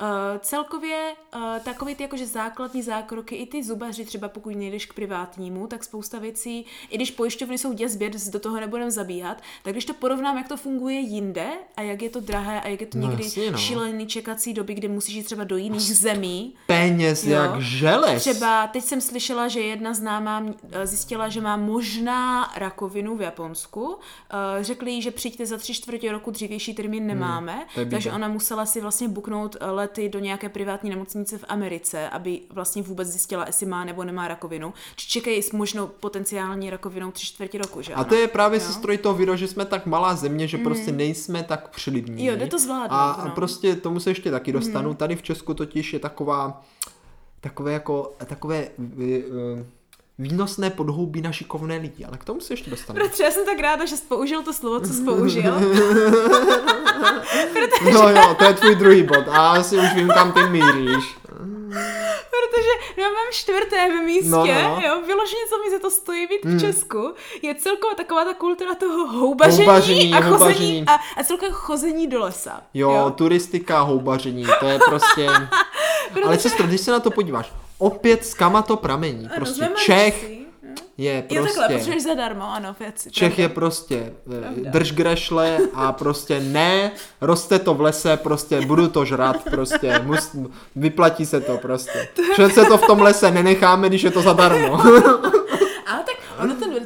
Uh, 0.00 0.06
celkově 0.40 1.14
uh, 1.36 1.40
takový 1.64 1.94
ty 1.94 2.02
jakože 2.02 2.26
základní 2.26 2.82
zákroky, 2.82 3.34
i 3.36 3.46
ty 3.46 3.64
zubaři 3.64 4.04
třeba 4.04 4.28
pokud 4.28 4.50
nejdeš 4.56 4.86
k 4.86 4.92
privátnímu, 4.94 5.66
tak 5.66 5.84
spousta 5.84 6.18
věcí, 6.18 6.66
i 6.90 6.96
když 6.96 7.10
pojišťovny 7.10 7.58
jsou 7.58 7.72
děs 7.72 7.96
běd, 7.96 8.12
do 8.32 8.40
toho 8.40 8.60
nebudeme 8.60 8.90
zabíhat, 8.90 9.42
tak 9.62 9.72
když 9.72 9.84
to 9.84 9.94
porovnám, 9.94 10.36
jak 10.38 10.48
to 10.48 10.56
funguje 10.56 10.98
jinde 10.98 11.46
a 11.76 11.82
jak 11.82 12.02
je 12.02 12.10
to 12.10 12.20
drahé 12.20 12.60
a 12.60 12.68
jak 12.68 12.80
je 12.80 12.86
to 12.86 12.98
No 12.98 13.08
někdy 13.08 13.24
jasně, 13.24 13.50
no. 13.50 13.58
šílený 13.58 14.06
čekací 14.06 14.54
doby, 14.54 14.74
kdy 14.74 14.88
musíš 14.96 15.14
jít 15.14 15.22
třeba 15.24 15.44
do 15.44 15.56
jiných 15.56 15.96
zemí, 15.96 16.54
Peněz 16.66 17.24
Jo. 17.26 17.32
jak 17.32 17.60
želez. 17.60 18.22
Třeba 18.22 18.66
teď 18.66 18.84
jsem 18.84 19.00
slyšela, 19.00 19.48
že 19.48 19.60
jedna 19.60 19.94
známá 19.94 20.42
eh, 20.72 20.86
zjistila, 20.86 21.28
že 21.28 21.40
má 21.40 21.56
možná 21.56 22.52
rakovinu 22.56 23.16
v 23.16 23.20
Japonsku. 23.22 23.98
Eh, 24.30 24.64
Řekli 24.64 24.90
jí, 24.90 25.02
že 25.02 25.10
přijďte 25.10 25.46
za 25.46 25.56
tři 25.56 25.74
čtvrtě 25.74 26.12
roku, 26.12 26.30
dřívější 26.30 26.74
termín 26.74 27.06
nemáme, 27.06 27.52
Hmm, 27.54 27.64
to 27.74 27.80
je 27.80 27.86
takže 27.86 28.12
ona 28.12 28.28
musela 28.28 28.66
si 28.66 28.80
vlastně 28.80 29.08
buknout 29.08 29.56
eh, 29.60 29.70
lety 29.70 30.08
do 30.08 30.18
nějaké 30.18 30.48
privátní 30.48 30.90
nemocnice 30.90 31.38
v 31.38 31.44
Americe, 31.48 32.08
aby 32.08 32.40
vlastně 32.50 32.82
vůbec 32.82 33.08
zjistila, 33.08 33.44
jestli 33.46 33.66
má 33.66 33.84
nebo 33.84 34.04
nemá 34.04 34.28
rakovinu. 34.28 34.74
Či 34.96 35.08
čekají 35.08 35.42
s 35.42 35.52
možnou 35.52 35.86
potenciální 35.86 36.70
rakovinou 36.70 37.10
tři 37.10 37.26
čtvrtě 37.26 37.58
roku, 37.58 37.82
že 37.82 37.92
A 37.94 37.96
ano? 37.96 38.04
to 38.04 38.14
je 38.14 38.28
právě 38.28 38.60
se 38.60 38.72
strojí 38.72 38.98
toho 38.98 39.14
video, 39.14 39.36
že 39.36 39.48
jsme 39.48 39.64
tak 39.64 39.86
malá 39.86 40.14
země, 40.14 40.48
že 40.48 40.58
prostě 40.58 40.92
nejsme 40.92 41.42
tak 41.42 41.68
přilidní. 41.68 42.26
Jo, 42.26 42.36
jde 42.36 42.46
to 42.46 42.58
zvládnout, 42.58 42.92
A, 42.96 43.10
a 43.10 43.24
no. 43.24 43.30
prostě 43.34 43.76
tomu 43.76 44.00
se 44.00 44.10
ještě 44.10 44.30
taky 44.30 44.52
dostanu. 44.76 44.94
Tady 44.94 45.16
v 45.16 45.22
Česku 45.22 45.54
totiž 45.54 45.92
je 45.92 45.98
taková, 45.98 46.62
takové 47.40 47.72
jako, 47.72 48.12
takové 48.26 48.68
eh, 48.78 49.64
výnosné 50.18 50.70
podhoubí 50.70 51.20
na 51.22 51.32
šikovné 51.32 51.76
lidi, 51.76 52.04
ale 52.04 52.18
k 52.18 52.24
tomu 52.24 52.40
se 52.40 52.52
ještě 52.52 52.70
dostanu. 52.70 52.96
Bratře, 52.98 53.22
já 53.24 53.30
jsem 53.30 53.46
tak 53.46 53.58
ráda, 53.58 53.84
že 53.86 53.96
jsi 53.96 54.04
použil 54.08 54.42
to 54.42 54.52
slovo, 54.52 54.80
co 54.80 54.92
jsi 54.92 55.02
použil. 55.04 55.54
No 57.92 58.08
jo, 58.08 58.34
to 58.38 58.44
je 58.44 58.54
tvůj 58.54 58.74
druhý 58.74 59.02
bod 59.02 59.28
a 59.28 59.50
asi 59.52 59.76
už 59.78 59.94
vím, 59.94 60.08
kam 60.08 60.32
ty 60.32 60.42
míříš. 60.46 61.16
Protože 62.30 62.70
na 63.02 63.08
mém 63.08 63.26
čtvrtém 63.32 64.04
místě, 64.04 64.28
No, 64.30 64.46
no, 64.46 64.52
no. 64.54 64.80
jo, 64.84 65.02
vyloženě, 65.06 65.42
co 65.48 65.58
mi 65.64 65.70
za 65.70 65.78
to 65.78 65.90
stojí 65.90 66.26
být 66.26 66.44
v 66.44 66.60
Česku, 66.60 67.14
je 67.42 67.54
celkově 67.54 67.96
taková 67.96 68.24
ta 68.24 68.34
kultura 68.34 68.74
toho 68.74 69.06
houbaření, 69.06 69.66
Houbaření, 69.66 70.14
a 70.14 70.20
chození 70.20 70.30
houbaření. 70.38 70.84
a, 70.86 70.94
a 71.20 71.24
celkově 71.24 71.52
chození 71.52 72.06
do 72.06 72.20
lesa. 72.20 72.60
Jo, 72.74 73.12
turistika, 73.16 73.80
houbaření, 73.80 74.46
to 74.60 74.66
je 74.66 74.78
prostě... 74.88 75.28
Ale 76.24 76.38
sestro, 76.38 76.66
když 76.66 76.80
se 76.80 76.90
na 76.90 77.00
to 77.00 77.10
podíváš, 77.10 77.52
opět 77.78 78.26
z 78.26 78.34
kama 78.34 78.62
to 78.62 78.76
pramení. 78.76 79.28
Prostě 79.36 79.64
jsme 79.64 79.74
Čech 79.84 80.30
jo. 80.30 80.36
je 80.98 81.24
Jo, 81.28 81.42
takhle, 81.42 81.54
prostě... 81.54 81.74
potřebuješ 81.74 82.02
zadarmo, 82.02 82.52
ano, 82.52 82.76
věci. 82.80 83.10
Čech 83.10 83.38
je 83.38 83.48
prostě 83.48 84.12
eh, 84.66 84.70
drž 84.70 84.92
grešle 84.92 85.58
a 85.74 85.92
prostě 85.92 86.40
ne, 86.40 86.90
roste 87.20 87.58
to 87.58 87.74
v 87.74 87.80
lese, 87.80 88.16
prostě 88.16 88.60
budu 88.60 88.88
to 88.88 89.04
žrat, 89.04 89.36
prostě 89.50 90.00
mus, 90.04 90.36
vyplatí 90.76 91.26
se 91.26 91.40
to 91.40 91.56
prostě. 91.58 92.08
Že 92.36 92.48
se 92.48 92.64
to 92.64 92.78
v 92.78 92.86
tom 92.86 93.00
lese 93.00 93.30
nenecháme, 93.30 93.88
když 93.88 94.02
je 94.02 94.10
to 94.10 94.22
zadarmo. 94.22 94.78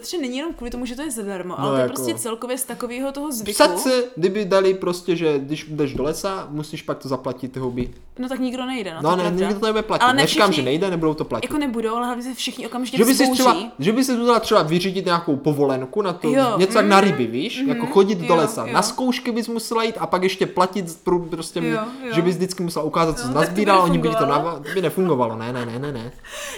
Tak 0.01 0.09
bratře, 0.09 0.19
není 0.19 0.37
jenom 0.37 0.55
kvůli 0.55 0.71
tomu, 0.71 0.87
že 0.87 0.97
to 0.97 1.03
je 1.03 1.11
zadarmo, 1.11 1.55
No 1.59 1.65
ale 1.65 1.71
to 1.71 1.77
je 1.77 1.83
jako- 1.83 1.95
prostě 1.95 2.15
celkově 2.15 2.59
z 2.59 2.65
takového 2.65 3.13
toho 3.13 3.33
zvyku. 3.33 3.53
Psat 3.53 3.87
kdyby 4.17 4.45
dali 4.45 4.75
prostě, 4.75 5.17
že 5.17 5.39
když 5.39 5.65
jdeš 5.69 5.95
do 5.95 6.03
lesa, 6.03 6.47
musíš 6.51 6.83
pak 6.83 6.99
to 6.99 7.09
zaplatit 7.09 7.53
ty 7.53 7.61
hobby. 7.61 7.91
No 8.19 8.29
tak 8.29 8.41
nikdo 8.41 8.67
nejde, 8.67 8.95
no, 8.95 9.01
No, 9.03 9.11
to 9.11 9.17
ne, 9.17 9.23
pravda. 9.23 9.47
nikdo 9.47 9.61
to 9.61 9.67
nebude 9.67 9.83
platit. 9.83 10.03
Ale 10.03 10.13
ne 10.15 10.23
Neříkám, 10.23 10.51
všichni- 10.51 10.63
že 10.63 10.65
nejde, 10.65 10.91
nebudou 10.91 11.15
to 11.15 11.25
platit. 11.25 11.45
Jako 11.51 11.59
nebudou, 11.59 11.95
ale 11.95 12.07
hlavně 12.07 12.23
se 12.25 12.35
všichni 12.35 12.67
okamžitě 12.67 12.97
že 12.99 13.05
by 13.05 13.15
si 13.15 13.31
třeba, 13.33 13.57
že 13.79 13.93
by 13.93 14.05
si 14.05 14.13
měla 14.17 14.41
třeba 14.41 14.63
vyřídit 14.63 15.05
nějakou 15.05 15.37
povolenku 15.37 16.03
na 16.03 16.13
to, 16.13 16.29
Jo. 16.31 16.55
něco 16.59 16.79
jak 16.79 16.87
na 16.87 17.01
ryby, 17.01 17.27
víš, 17.27 17.63
jako 17.67 17.87
chodit 17.87 18.15
do 18.19 18.25
Jo, 18.25 18.37
lesa. 18.37 18.67
jo. 18.67 18.73
Na 18.73 18.83
zkoušky 18.83 19.33
bys 19.33 19.49
musela 19.49 19.83
jít 19.83 19.95
a 19.99 20.07
pak 20.07 20.23
ještě 20.23 20.47
platit, 20.47 20.87
prostě, 21.31 21.61
Jo, 21.61 21.79
jo. 22.07 22.15
že 22.15 22.23
bys 22.23 22.37
vždycky 22.37 22.63
musela 22.63 22.85
ukázat, 22.85 23.17
co 23.19 23.23
Jo, 23.23 23.29
jsi 23.29 23.35
tak 23.35 23.43
nazbíral, 23.47 23.83
oni 23.83 23.99
by 23.99 24.09
to 24.09 24.13
nefungovalo. 24.15 24.45
nav... 24.59 24.67
to 24.67 24.75
by 24.75 24.83
nefungovalo, 24.83 25.37
ne, 25.37 25.53
ne, 25.53 25.67
ne, 25.67 25.79
ne, 25.79 25.93
ne. 25.93 26.13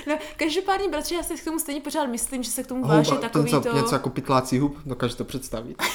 No, 0.09 0.15
každopádně, 0.37 0.89
bratře, 0.89 1.15
já 1.15 1.23
si 1.23 1.35
k 1.35 1.45
tomu 1.45 1.59
stejně 1.59 1.81
pořád 1.81 2.07
myslím, 2.07 2.43
že 2.43 2.51
se 2.51 2.63
k 2.63 2.67
tomu 2.67 2.85
váže 2.87 3.11
Houba, 3.11 3.23
takový 3.33 3.51
ten, 3.51 3.63
co, 3.63 3.71
to... 3.71 3.77
něco 3.77 3.95
jako 3.95 4.11
pytlácí 4.11 4.59
hub, 4.59 4.79
dokáže 4.87 5.17
to 5.17 5.25
představit. 5.25 5.83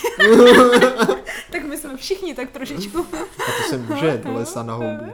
Tak 1.51 1.63
my 1.63 1.77
jsme 1.77 1.97
všichni 1.97 2.35
tak 2.35 2.51
trošičku. 2.51 3.07
A 3.23 3.63
to 3.63 3.69
se 3.69 3.77
může 3.77 4.21
do 4.25 4.33
lesa 4.33 4.63
na 4.63 4.73
houbu. 4.73 5.13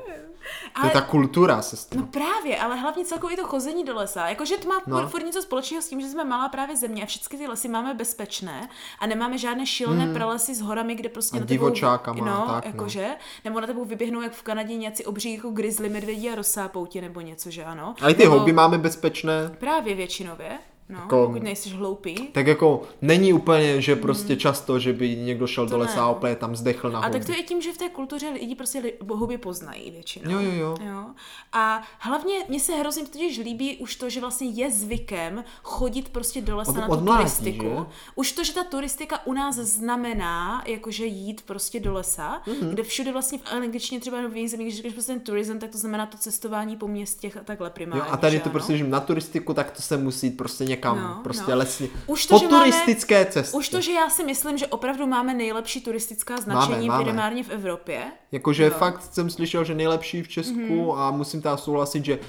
To 0.74 0.80
Ale 0.80 0.88
je 0.88 0.92
ta 0.92 1.02
kultura, 1.02 1.62
sestra. 1.62 2.02
No 2.02 2.08
právě, 2.08 2.58
ale 2.60 2.76
hlavně 2.76 3.06
celkově 3.06 3.38
to 3.38 3.44
chození 3.44 3.84
do 3.84 3.96
lesa. 3.96 4.28
Jakože 4.28 4.58
to 4.58 4.68
má 4.68 4.82
No. 4.88 5.02
no. 5.02 5.10
furt 5.10 5.26
něco 5.26 5.42
společného 5.42 5.82
s 5.82 5.88
tím, 5.90 6.02
že 6.02 6.08
jsme 6.08 6.24
malá 6.24 6.50
právě 6.50 6.78
země 6.78 7.04
a 7.04 7.06
všechny 7.06 7.38
ty 7.38 7.48
lesy 7.48 7.70
máme 7.70 7.94
bezpečné 7.94 8.70
a 9.00 9.08
nemáme 9.08 9.38
žádné 9.38 9.66
šílené 9.66 10.06
hmm. 10.06 10.14
pralesy 10.14 10.56
s 10.56 10.62
horami, 10.62 10.96
kde 10.96 11.10
prostě 11.10 11.38
A 11.38 11.40
na 11.40 11.46
tebou, 11.46 11.50
divočákama 11.50 12.26
no, 12.26 12.46
tak, 12.48 12.66
no. 12.66 12.72
jakože, 12.72 13.08
nebo 13.46 13.62
na 13.62 13.68
tebou 13.68 13.86
vyběhnou 13.86 14.22
jak 14.22 14.34
v 14.34 14.44
Kanadě 14.44 14.76
nějací 14.76 15.06
obří 15.06 15.36
jako 15.36 15.50
grizzly, 15.50 15.90
medvědi 15.90 16.30
a 16.30 16.36
rozsápou 16.36 16.86
tě 16.86 17.02
nebo 17.02 17.22
něco, 17.22 17.52
že 17.52 17.66
ano. 17.66 17.96
A 18.02 18.10
i 18.10 18.14
ty 18.14 18.24
nebo 18.24 18.36
houby 18.36 18.54
máme 18.54 18.78
bezpečné. 18.78 19.56
Právě 19.60 19.96
většinově, 19.96 20.60
no, 20.94 21.00
Jako- 21.00 21.26
pokud 21.28 21.44
nejsi 21.44 21.70
hloupý. 21.70 22.16
Tak 22.32 22.48
jako 22.48 22.82
není 23.02 23.34
úplně, 23.34 23.82
že 23.82 23.96
prostě 23.96 24.36
často, 24.36 24.80
že 24.80 24.94
by 24.94 25.16
někdo 25.16 25.48
šel 25.48 25.66
do 25.68 25.78
ne. 25.78 25.84
lesa 25.84 26.04
a 26.06 26.12
úplně 26.12 26.36
tam 26.36 26.56
zdechl 26.56 26.92
na 26.92 27.00
A 27.00 27.10
tak 27.10 27.26
to 27.26 27.32
je 27.32 27.44
tím, 27.44 27.62
že 27.62 27.74
v 27.74 27.78
té 27.78 27.90
kultuře 27.90 28.30
lidi 28.30 28.56
prostě 28.56 28.80
li- 28.80 28.94
houby 29.10 29.38
poznají 29.38 29.92
většinou. 29.92 30.32
Jo, 30.32 30.40
jo, 30.40 30.52
jo. 30.52 30.78
jo. 30.88 31.06
A 31.54 31.82
hlavně 32.00 32.36
mně 32.50 32.60
se 32.60 32.74
hrozně 32.76 33.04
totiž 33.06 33.38
líbí 33.38 33.78
už 33.78 33.96
to, 33.96 34.10
že 34.10 34.20
vlastně 34.22 34.48
je 34.50 34.72
zvykem 34.72 35.44
chodit 35.64 36.10
prostě 36.10 36.42
do 36.42 36.58
lesa 36.58 36.72
Od- 36.72 36.78
na 36.78 36.88
tu 36.88 37.00
mládí, 37.04 37.18
turistiku. 37.24 37.66
že? 37.66 37.86
Už 38.16 38.32
to, 38.32 38.44
že 38.44 38.54
ta 38.54 38.64
turistika 38.64 39.26
u 39.26 39.34
nás 39.34 39.56
znamená, 39.56 40.64
jakože 40.68 41.06
jít 41.06 41.42
prostě 41.42 41.80
do 41.80 41.94
lesa, 41.94 42.42
Mhm. 42.48 42.56
mm-hmm. 42.56 42.70
kde 42.70 42.84
všude 42.84 43.12
vlastně 43.12 43.38
v 43.38 43.54
angličtině 43.54 44.02
třeba 44.02 44.28
v 44.28 44.36
jiných 44.36 44.52
zemích, 44.52 44.68
když 44.68 44.78
říkáš 44.78 44.94
prostě 44.94 45.12
ten 45.12 45.22
tourism, 45.22 45.58
tak 45.60 45.70
to 45.70 45.78
znamená 45.78 46.06
to 46.06 46.18
cestování 46.18 46.78
po 46.78 46.88
městech 46.88 47.38
a 47.38 47.40
takhle 47.44 47.70
primárně. 47.70 48.00
Jo, 48.08 48.14
a 48.14 48.18
tady 48.18 48.34
že 48.34 48.40
to 48.40 48.46
ano? 48.46 48.52
prostě, 48.52 48.78
že 48.78 48.84
na 48.84 49.00
turistiku, 49.00 49.54
tak 49.54 49.72
to 49.72 49.82
se 49.82 49.98
musí 49.98 50.30
prostě 50.30 50.66
někam, 50.66 50.83
No, 50.90 51.20
prostě 51.24 51.52
no. 51.52 51.58
lesně. 51.58 51.88
Už 52.08 52.26
po 52.26 52.40
to, 52.40 52.46
máme- 52.46 52.58
turistické 52.60 53.26
cestě. 53.26 53.58
Už 53.58 53.70
to, 53.70 53.82
že 53.82 53.92
já 53.92 54.10
si 54.10 54.24
myslím, 54.24 54.58
že 54.58 54.68
opravdu 54.68 55.08
máme 55.08 55.34
nejlepší 55.34 55.82
turistická 55.82 56.38
značení 56.38 56.88
máme. 56.88 57.04
primárně 57.04 57.44
v 57.44 57.50
Evropě. 57.50 58.04
Jakože 58.32 58.64
Jo. 58.64 58.70
fakt 58.70 59.14
jsem 59.14 59.30
slyšel, 59.30 59.64
že 59.64 59.76
nejlepší 59.76 60.24
v 60.24 60.28
Česku 60.28 60.54
mm-hmm. 60.56 60.98
a 60.98 61.12
musím 61.12 61.42
teda 61.42 61.58
souhlasit, 61.58 62.06
že 62.06 62.20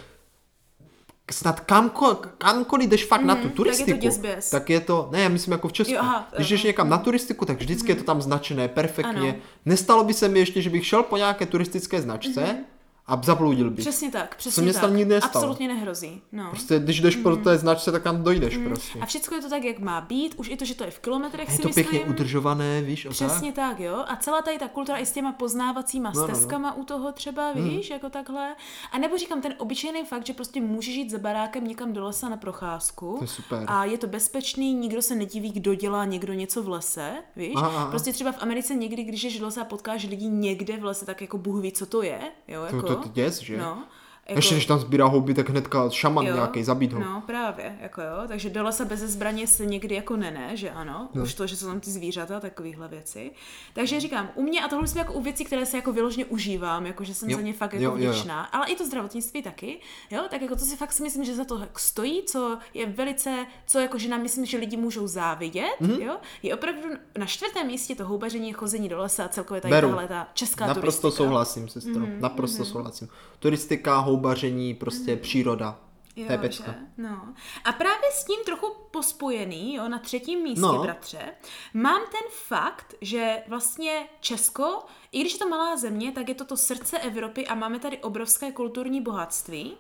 snad 1.31 1.61
kamko, 1.61 2.15
kamkoliv 2.39 2.89
jdeš 2.91 3.05
fakt 3.05 3.21
mm, 3.21 3.27
na 3.27 3.35
tu 3.35 3.49
turistiku, 3.49 3.99
děsběs. 3.99 4.51
tak 4.51 4.71
je 4.71 4.81
to, 4.81 5.09
ne, 5.13 5.21
já 5.21 5.29
myslím 5.29 5.53
jako 5.53 5.69
v 5.69 5.73
Česku, 5.73 5.93
Jo, 5.93 6.01
aha, 6.01 6.29
když 6.37 6.49
jdeš 6.49 6.63
někam 6.63 6.89
na 6.89 6.99
turistiku, 6.99 7.45
tak 7.45 7.59
vždycky 7.59 7.93
je 7.93 7.97
to 7.97 8.05
tam 8.05 8.23
značené 8.23 8.69
perfektně. 8.69 9.31
Ano. 9.31 9.39
Nestalo 9.65 10.05
by 10.05 10.15
se 10.15 10.29
mi 10.29 10.39
ještě, 10.39 10.63
že 10.63 10.71
bych 10.71 10.87
šel 10.87 11.03
po 11.03 11.17
nějaké 11.17 11.47
turistické 11.47 12.03
značce 12.03 12.65
a 13.07 13.21
zabloudil 13.23 13.71
bych. 13.71 13.81
Přesně 13.85 14.11
tak, 14.11 14.37
přesně 14.37 14.63
mě 14.63 14.73
tak. 14.73 14.83
tam 14.83 14.97
nikdy 14.97 15.15
nestalo. 15.15 15.37
Absolutně 15.37 15.69
nehrozí. 15.69 16.23
No. 16.33 16.51
Prostě 16.51 16.79
když 16.79 17.01
jdeš 17.01 17.17
po 17.17 17.37
té 17.37 17.59
značce, 17.59 17.93
tak 17.93 18.03
tam 18.03 18.23
dojdeš 18.23 18.57
prostě. 18.57 18.99
A 18.99 19.07
všechno 19.07 19.37
je 19.37 19.43
to 19.43 19.51
tak, 19.51 19.65
jak 19.65 19.79
má 19.79 20.01
být. 20.01 20.35
Už 20.37 20.49
i 20.49 20.57
to, 20.57 20.65
že 20.65 20.75
to 20.75 20.85
je 20.85 20.91
v 20.91 20.99
kilometrech, 20.99 21.49
Je 21.49 21.55
si 21.57 21.63
to 21.63 21.69
myslím. 21.69 21.87
pěkně 21.87 22.11
udržované, 22.11 22.83
víš, 22.83 23.07
a 23.07 23.11
Přesně 23.11 23.53
tak, 23.53 23.81
jo. 23.81 24.05
A 24.09 24.17
celá 24.17 24.43
tady 24.43 24.59
ta 24.59 24.69
kultura 24.69 24.99
i 24.99 25.07
s 25.07 25.13
těma 25.13 25.33
poznávacíma 25.33 26.13
No, 26.15 26.21
no, 26.21 26.27
no. 26.29 26.35
stezkama 26.35 26.75
u 26.75 26.85
toho 26.85 27.13
třeba, 27.13 27.53
víš, 27.53 27.91
jako 27.91 28.11
takhle. 28.11 28.55
A 28.93 28.99
nebo 28.99 29.19
říkám, 29.19 29.41
ten 29.41 29.55
obyčejný 29.59 30.05
fakt, 30.05 30.27
že 30.27 30.33
prostě 30.33 30.61
můžeš 30.61 30.95
jít 30.95 31.11
za 31.11 31.19
barákem 31.19 31.67
někam 31.67 31.93
do 31.93 32.05
lesa 32.05 32.29
na 32.29 32.37
procházku. 32.37 33.15
To 33.19 33.25
je 33.25 33.29
super. 33.29 33.65
A 33.67 33.85
je 33.85 33.99
to 33.99 34.07
bezpečný, 34.07 34.75
nikdo 34.75 35.03
se 35.03 35.15
nediví, 35.15 35.53
kdo 35.53 35.75
dělá 35.75 36.05
někdo 36.05 36.33
něco 36.33 36.63
v 36.63 36.69
lese, 36.69 37.13
víš. 37.37 37.53
Aha, 37.57 37.69
aha. 37.69 37.87
Prostě 37.91 38.13
třeba 38.13 38.33
v 38.33 38.43
Americe 38.43 38.75
někdy, 38.75 39.05
když 39.05 39.23
jdeš 39.25 39.39
do 39.39 39.47
lesa 39.47 39.61
a 39.61 39.65
potkáš 39.65 40.05
lidi 40.07 40.27
někde 40.29 40.77
v 40.77 40.85
lese, 40.85 41.07
tak 41.07 41.21
jako 41.21 41.39
Bůh 41.39 41.63
ví, 41.63 41.73
co 41.73 41.87
to 41.87 42.03
je, 42.03 42.21
jo, 42.49 42.67
To, 42.71 42.77
jako. 42.77 42.94
To, 42.97 43.09
děs, 43.09 43.41
že? 43.41 43.57
No. 43.59 43.85
Jako, 44.29 44.39
Ještě 44.39 44.55
než 44.55 44.67
tam 44.67 44.79
sbírá 44.79 45.07
houby, 45.07 45.35
tak 45.35 45.49
hnedka 45.51 45.91
šaman 45.91 46.27
Jo, 46.27 46.35
nějaký, 46.35 46.65
zabít 46.65 46.93
ho. 46.93 47.01
No, 47.01 47.23
právě, 47.27 47.79
jako 47.81 48.01
jo. 48.01 48.17
Takže 48.29 48.51
do 48.51 48.63
lesa 48.63 48.85
bez 48.85 49.01
zbraně 49.01 49.47
se 49.47 49.67
někdy 49.67 49.95
jako 49.95 50.17
nene, 50.17 50.57
že 50.57 50.71
ano. 50.71 51.09
No. 51.15 51.23
Už 51.23 51.35
to, 51.35 51.47
že 51.47 51.57
jsou 51.57 51.67
tam 51.67 51.81
ty 51.81 51.91
zvířata, 51.91 52.41
takovéhle 52.41 52.89
věci. 52.89 53.31
Takže 53.75 54.01
říkám, 54.01 54.31
u 54.35 54.43
mě, 54.43 54.61
a 54.65 54.69
tohle 54.69 54.87
jsem 54.89 54.99
jako 54.99 55.13
u 55.13 55.23
věcí, 55.23 55.45
které 55.45 55.67
se 55.67 55.77
jako 55.77 55.93
vyloženě 55.93 56.25
užívám, 56.25 56.87
jako 56.87 57.05
že 57.05 57.15
jsem 57.15 57.31
Jo, 57.31 57.37
za 57.37 57.43
ně 57.43 57.53
fakt 57.53 57.73
jo, 57.75 57.81
jako 57.81 57.97
jo, 57.97 58.05
jo. 58.05 58.13
vděčná. 58.13 58.43
Ale 58.45 58.67
i 58.67 58.77
to 58.77 58.87
zdravotnictví 58.87 59.43
taky, 59.43 59.81
jo, 60.11 60.23
tak 60.31 60.43
jako 60.43 60.57
to 60.57 60.65
si 60.65 60.77
fakt 60.77 60.93
si 60.93 61.03
myslím, 61.03 61.25
že 61.25 61.35
za 61.35 61.45
to 61.45 61.63
stojí, 61.77 62.23
co 62.27 62.59
je 62.75 62.87
velice, 62.87 63.47
co 63.67 63.79
jako 63.79 63.99
že 63.99 64.09
nám 64.09 64.23
myslím, 64.23 64.47
že 64.47 64.57
lidi 64.59 64.77
můžou 64.77 65.07
závidět, 65.07 65.65
Mhm. 65.81 65.91
mm-hmm. 65.93 66.03
jo. 66.07 66.17
Je 66.43 66.55
opravdu 66.55 66.81
na 67.19 67.27
čtvrtém 67.27 67.67
místě 67.67 67.95
to 67.95 68.05
houbaření, 68.05 68.53
chození 68.53 68.89
do 68.89 68.99
lesa 68.99 69.25
a 69.25 69.29
celkově 69.29 69.61
tady 69.61 69.81
tahle 69.81 70.09
ta 70.09 70.29
česká 70.35 70.67
Naprosto 70.67 71.01
turistika. 71.03 71.25
souhlasím, 71.25 71.69
sestro. 71.69 71.93
Mm-hmm, 71.95 72.21
Naprosto 72.21 72.63
mm-hmm. 72.63 72.67
souhlasím. 72.73 73.09
Turistika, 73.39 73.99
houbaření, 74.15 74.75
prostě 74.75 75.15
mm-hmm. 75.15 75.21
příroda. 75.21 75.81
Jo, 76.17 76.27
to 76.27 76.33
je 76.33 76.39
pecka. 76.39 76.73
že? 76.73 76.79
No. 76.97 77.35
A 77.65 77.73
právě 77.73 78.11
s 78.13 78.25
tím 78.25 78.41
trochu 78.45 78.67
pospojený, 78.91 79.75
jo, 79.75 79.89
na 79.89 79.99
třetím 79.99 80.43
místě, 80.43 80.61
no. 80.61 80.83
bratře, 80.83 81.35
mám 81.75 82.01
ten 82.01 82.31
fakt, 82.31 82.95
že 83.01 83.43
vlastně 83.49 84.09
Česko, 84.21 84.79
i 85.13 85.21
když 85.21 85.33
je 85.33 85.39
to 85.39 85.49
malá 85.49 85.77
země, 85.77 86.13
tak 86.13 86.29
je 86.29 86.35
to 86.35 86.45
to 86.45 86.57
srdce 86.57 86.99
Evropy 86.99 87.47
a 87.47 87.55
máme 87.55 87.79
tady 87.79 87.99
obrovské 87.99 88.53
kulturní 88.53 89.01
bohatství. 89.01 89.77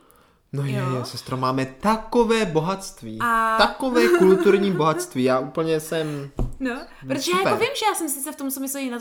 No 0.54 0.64
je, 0.64 0.78
Jo. 0.78 0.96
je, 0.98 1.04
sestro, 1.04 1.36
máme 1.36 1.66
takové 1.80 2.44
bohatství. 2.46 3.18
A- 3.20 3.58
Takové 3.58 4.08
kulturní 4.18 4.72
bohatství. 4.72 5.24
Já 5.24 5.38
úplně 5.40 5.80
jsem... 5.80 6.30
No, 6.60 6.70
protože 7.00 7.30
já 7.30 7.36
super. 7.36 7.46
jako 7.46 7.56
vím, 7.58 7.68
že 7.76 7.86
já 7.88 7.94
jsem 7.94 8.08
sice 8.08 8.32
v 8.32 8.36
tom, 8.36 8.50
co 8.50 8.60
mi, 8.60 8.68
stojí 8.68 8.90
na, 8.90 8.98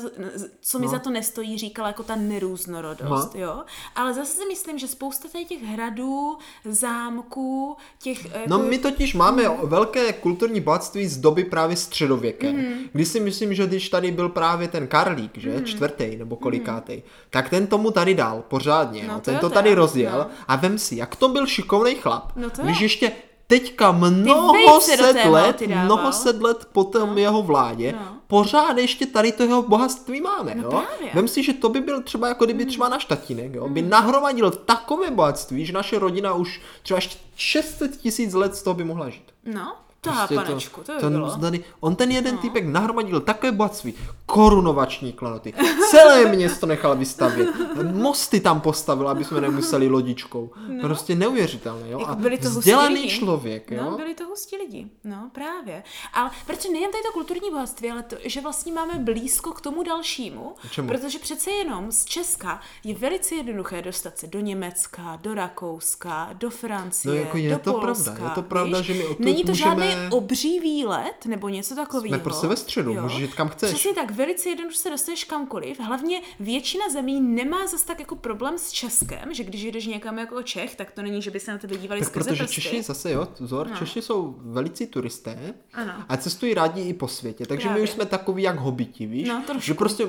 co 0.62 0.80
mi 0.80 0.86
No. 0.86 0.92
za 0.92 1.00
to 1.00 1.10
nestojí, 1.10 1.58
říkala 1.58 1.88
jako 1.88 2.04
ta 2.04 2.16
nerůznorodost, 2.16 3.34
No. 3.34 3.40
jo. 3.42 3.62
Ale 3.96 4.14
zase 4.14 4.34
si 4.34 4.46
myslím, 4.48 4.80
že 4.80 4.88
spousta 4.88 5.28
tady 5.30 5.46
těch 5.46 5.64
hradů, 5.64 6.38
zámků, 6.66 7.78
těch... 8.02 8.26
Jako, 8.26 8.40
No 8.48 8.60
my 8.60 8.78
totiž 8.78 9.14
máme 9.14 9.44
velké 9.64 10.14
kulturní 10.14 10.62
bohatství 10.62 11.08
z 11.08 11.18
doby 11.18 11.44
právě 11.44 11.76
středověké. 11.78 12.52
Mhm. 12.54 12.62
Mm. 12.64 12.74
Když 12.94 13.08
si 13.08 13.20
myslím, 13.20 13.54
že 13.54 13.68
když 13.68 13.90
tady 13.90 14.12
byl 14.12 14.30
právě 14.30 14.68
ten 14.68 14.88
Karlík, 14.88 15.38
že, 15.38 15.50
Mhm. 15.50 15.66
čtvrtý 15.66 16.16
nebo 16.16 16.36
kolikátý, 16.36 17.02
tak 17.30 17.50
ten 17.50 17.68
tomu 17.68 17.92
tady 17.92 18.14
dal 18.14 18.44
pořádně. 18.48 19.04
No 19.08 19.14
No, 19.14 19.20
to 19.20 19.26
ten 19.26 19.36
to 19.40 19.50
teda, 19.50 19.62
tady 19.62 19.74
rozjel 19.76 20.18
no. 20.20 20.28
a 20.48 20.56
vem 20.56 20.78
si, 20.78 20.96
jak 20.96 21.16
to 21.16 21.28
byl 21.30 21.43
šikovný 21.46 21.96
chlap. 21.96 22.32
No 22.36 22.50
to 22.50 22.62
když 22.62 22.80
ještě 22.80 23.12
teďka 23.48 23.92
mnoho 23.92 24.80
set 24.82 25.26
let, 25.30 25.62
mnoho 25.84 26.12
set 26.12 26.42
let 26.42 26.68
po 26.72 26.84
tom 26.84 27.18
jeho 27.18 27.44
vládě, 27.44 27.92
No. 27.92 28.16
pořád 28.28 28.78
ještě 28.78 29.06
tady 29.06 29.32
to 29.32 29.44
jeho 29.44 29.62
bohatství 29.62 30.22
máme. 30.22 30.56
No 30.56 30.64
jo? 30.64 30.70
právě. 30.70 31.10
Vem 31.14 31.28
si, 31.28 31.44
že 31.44 31.54
to 31.54 31.70
by 31.70 31.82
byl 31.82 32.02
třeba 32.04 32.28
jako 32.28 32.46
kdyby 32.46 32.66
třeba 32.66 32.90
náš 32.90 33.06
tatínek, 33.06 33.54
jo? 33.54 33.70
by 33.70 33.82
Hmm. 33.82 33.90
nahromadil 33.90 34.52
takové 34.52 35.12
bohatství, 35.12 35.66
že 35.66 35.74
naše 35.74 36.00
rodina 36.00 36.34
už 36.34 36.62
třeba 36.84 36.98
ještě 36.98 37.18
600 37.36 37.98
tisíc 37.98 38.34
let 38.34 38.56
z 38.56 38.64
toho 38.64 38.74
by 38.74 38.84
mohla 38.84 39.10
žít. 39.10 39.26
No, 39.46 39.74
Prostě 40.12 40.36
panečku, 40.36 40.82
to, 40.82 40.86
to 40.86 40.94
by 40.94 41.02
ten, 41.02 41.14
bylo. 41.14 41.38
on 41.80 41.96
ten 41.96 42.12
jeden 42.12 42.36
no. 42.36 42.42
týpek 42.42 42.66
nahromadil 42.66 43.20
takové 43.22 43.52
bohatství, 43.52 43.94
korunovační 44.26 45.14
klenoty, 45.14 45.54
celé 45.92 46.26
město 46.26 46.66
nechal 46.66 46.96
vystavět, 46.96 47.50
mosty 47.92 48.40
tam 48.40 48.62
postavil, 48.62 49.10
aby 49.10 49.24
jsme 49.24 49.42
nemuseli 49.42 49.88
lodičkou. 49.90 50.52
No. 50.68 50.82
Prostě 50.82 51.16
neuvěřitelné, 51.16 51.90
jo? 51.90 52.00
Jako 52.00 52.12
A 52.12 52.16
byli 52.16 52.38
to 52.38 52.50
vzdělaný 52.50 52.96
lidi. 52.96 53.10
člověk, 53.10 53.72
jo? 53.72 53.84
No, 53.84 53.98
byli 53.98 54.14
to 54.16 54.26
hustí 54.26 54.58
lidi. 54.58 54.88
No, 55.04 55.30
právě. 55.32 55.84
Ale 56.14 56.32
protože 56.46 56.70
nejen 56.70 56.92
tady 56.92 57.04
to 57.04 57.12
kulturní 57.14 57.52
bohatství, 57.52 57.92
ale 57.92 58.04
to, 58.04 58.16
že 58.26 58.42
vlastně 58.42 58.74
máme 58.74 58.94
blízko 59.00 59.52
k 59.52 59.62
tomu 59.62 59.84
dalšímu. 59.84 60.56
Čemu? 60.72 60.88
Protože 60.88 61.20
přece 61.20 61.52
jenom 61.52 61.92
z 61.92 62.06
Česka 62.06 62.62
je 62.84 62.96
velice 62.96 63.36
jednoduché 63.36 63.82
dostat 63.82 64.18
se 64.18 64.28
do 64.28 64.40
Německa, 64.40 65.20
do 65.22 65.34
Rakouska, 65.34 66.30
do 66.34 66.50
Francie, 66.50 67.14
No, 67.16 67.20
jako 67.20 67.38
je 67.38 67.50
do 67.50 67.60
to 67.60 67.74
Polska, 67.74 68.12
pravda, 68.12 68.30
je 68.30 68.36
to 68.36 68.42
pravda, 68.42 68.78
víš? 68.78 68.88
že 68.88 68.94
my 68.94 69.04
Není 69.20 69.44
to 69.44 69.52
můžeme- 69.52 69.70
žádný 69.88 69.93
obří 70.10 70.60
výlet 70.60 71.26
nebo 71.26 71.50
něco 71.50 71.76
takového. 71.76 72.08
Jsme 72.08 72.20
prostě 72.24 72.48
ve 72.48 72.56
středu, 72.56 72.94
můžeš 73.02 73.20
jít 73.20 73.34
kam 73.36 73.50
chceš. 73.50 73.70
Přesně 73.74 73.94
tak, 73.94 74.12
velice 74.12 74.50
jednoduše 74.50 74.78
se 74.78 74.90
dostaneš 74.90 75.24
kamkoliv. 75.24 75.80
Hlavně 75.80 76.22
většina 76.40 76.90
zemí 76.94 77.22
nemá 77.22 77.68
zas 77.68 77.84
tak 77.84 78.00
jako 78.00 78.16
problém 78.16 78.58
s 78.58 78.72
Českem, 78.72 79.34
že 79.34 79.44
když 79.44 79.64
jdeš 79.64 79.86
někam 79.88 80.18
jako 80.18 80.42
Čech, 80.44 80.76
tak 80.76 80.92
to 80.92 81.02
není, 81.02 81.22
že 81.22 81.32
by 81.32 81.40
se 81.40 81.52
na 81.52 81.58
tebe 81.58 81.78
dívali 81.78 82.02
Tak 82.02 82.10
skrze 82.10 82.30
protože 82.30 82.44
prsty. 82.44 82.62
Češi 82.62 82.82
zase, 82.84 83.12
jo, 83.12 83.28
vzor, 83.40 83.68
no. 83.70 83.76
Češi 83.78 84.02
jsou 84.02 84.36
velicí 84.40 84.88
turisté 84.88 85.54
Ano. 85.74 85.94
a 86.10 86.18
cestují 86.18 86.54
rádi 86.54 86.82
i 86.82 86.94
po 86.94 87.08
světě, 87.08 87.46
takže 87.46 87.68
Právě. 87.68 87.78
my 87.82 87.84
už 87.84 87.90
jsme 87.90 88.06
takový 88.06 88.44
jak 88.44 88.60
hobiti, 88.60 89.06
víš? 89.06 89.30
No, 89.30 89.44
trošku. 89.48 89.62
že 89.68 89.74
prostě 89.74 90.08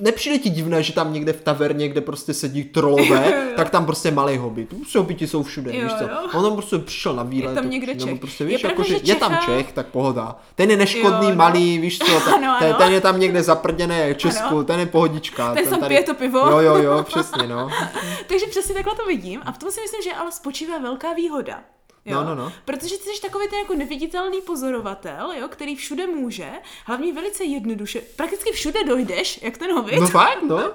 nepřijde 0.00 0.38
ti 0.38 0.50
divné, 0.50 0.82
že 0.82 0.92
tam 0.92 1.12
někde 1.12 1.32
v 1.32 1.40
taverně, 1.40 1.88
kde 1.88 2.00
prostě 2.00 2.34
sedí 2.34 2.64
trolové, 2.64 3.52
tak 3.56 3.70
tam 3.70 3.86
prostě 3.86 4.10
malý 4.10 4.36
hobit. 4.36 4.68
Prostě 4.68 4.98
hobiti 4.98 5.26
jsou 5.26 5.42
všude, 5.42 5.76
Jo, 5.76 5.82
víš 5.84 5.92
co? 5.98 6.04
jo. 6.04 6.10
On 6.34 6.42
tam 6.44 6.52
prostě 6.52 6.78
přišel 6.78 7.14
na 7.14 7.22
výlet. 7.22 7.50
Je 7.50 7.54
tam 7.54 7.70
někde 7.70 7.94
nebo 7.94 8.06
Čech. 8.06 8.20
prostě, 8.20 8.44
je 8.44 8.48
víš, 8.48 8.60
pravda, 8.60 8.82
jako, 8.82 8.88
že 8.92 9.03
je 9.08 9.14
tam. 9.14 9.38
Čech, 9.44 9.72
tak 9.72 9.86
pohoda. 9.86 10.36
Ten 10.54 10.70
je 10.70 10.76
neškodný, 10.76 11.26
Jo, 11.26 11.30
no. 11.30 11.34
malý, 11.36 11.78
víš 11.78 11.98
co, 11.98 12.20
ten, 12.20 12.34
Ano, 12.34 12.56
ten, 12.58 12.68
ano. 12.68 12.78
ten 12.78 12.92
je 12.92 13.00
tam 13.00 13.20
někde 13.20 13.42
zaprděný 13.42 13.94
jak 13.98 14.18
Česku, 14.18 14.46
Ano. 14.46 14.64
ten 14.64 14.80
je 14.80 14.86
pohodička. 14.86 15.54
Ten 15.54 15.66
tam 15.66 15.84
pije 15.88 16.02
to 16.02 16.14
pivo. 16.14 16.38
Jo, 16.38 16.58
jo, 16.58 16.74
jo, 16.76 17.02
přesně, 17.02 17.46
no. 17.46 17.70
Takže 18.26 18.46
přesně 18.46 18.74
takhle 18.74 18.94
to 18.94 19.06
vidím 19.06 19.42
a 19.46 19.52
v 19.52 19.58
tom 19.58 19.70
si 19.70 19.80
myslím, 19.80 20.02
že 20.02 20.12
ale 20.12 20.32
spočívá 20.32 20.78
velká 20.78 21.12
výhoda. 21.12 21.60
Jo? 22.04 22.14
No, 22.14 22.24
no, 22.24 22.34
no. 22.34 22.52
Protože 22.64 22.96
ty 22.98 23.02
jsi 23.04 23.22
takový 23.22 23.48
ten 23.48 23.58
jako 23.58 23.74
neviditelný 23.74 24.40
pozorovatel, 24.40 25.32
jo, 25.40 25.48
který 25.48 25.76
všude 25.76 26.06
může, 26.06 26.48
hlavně 26.86 27.12
velice 27.12 27.44
jednoduše, 27.44 28.00
prakticky 28.16 28.52
všude 28.52 28.84
dojdeš, 28.84 29.40
jak 29.42 29.58
ten 29.58 29.72
hobbit. 29.74 30.00
No 30.00 30.06
fakt, 30.06 30.42
no. 30.42 30.58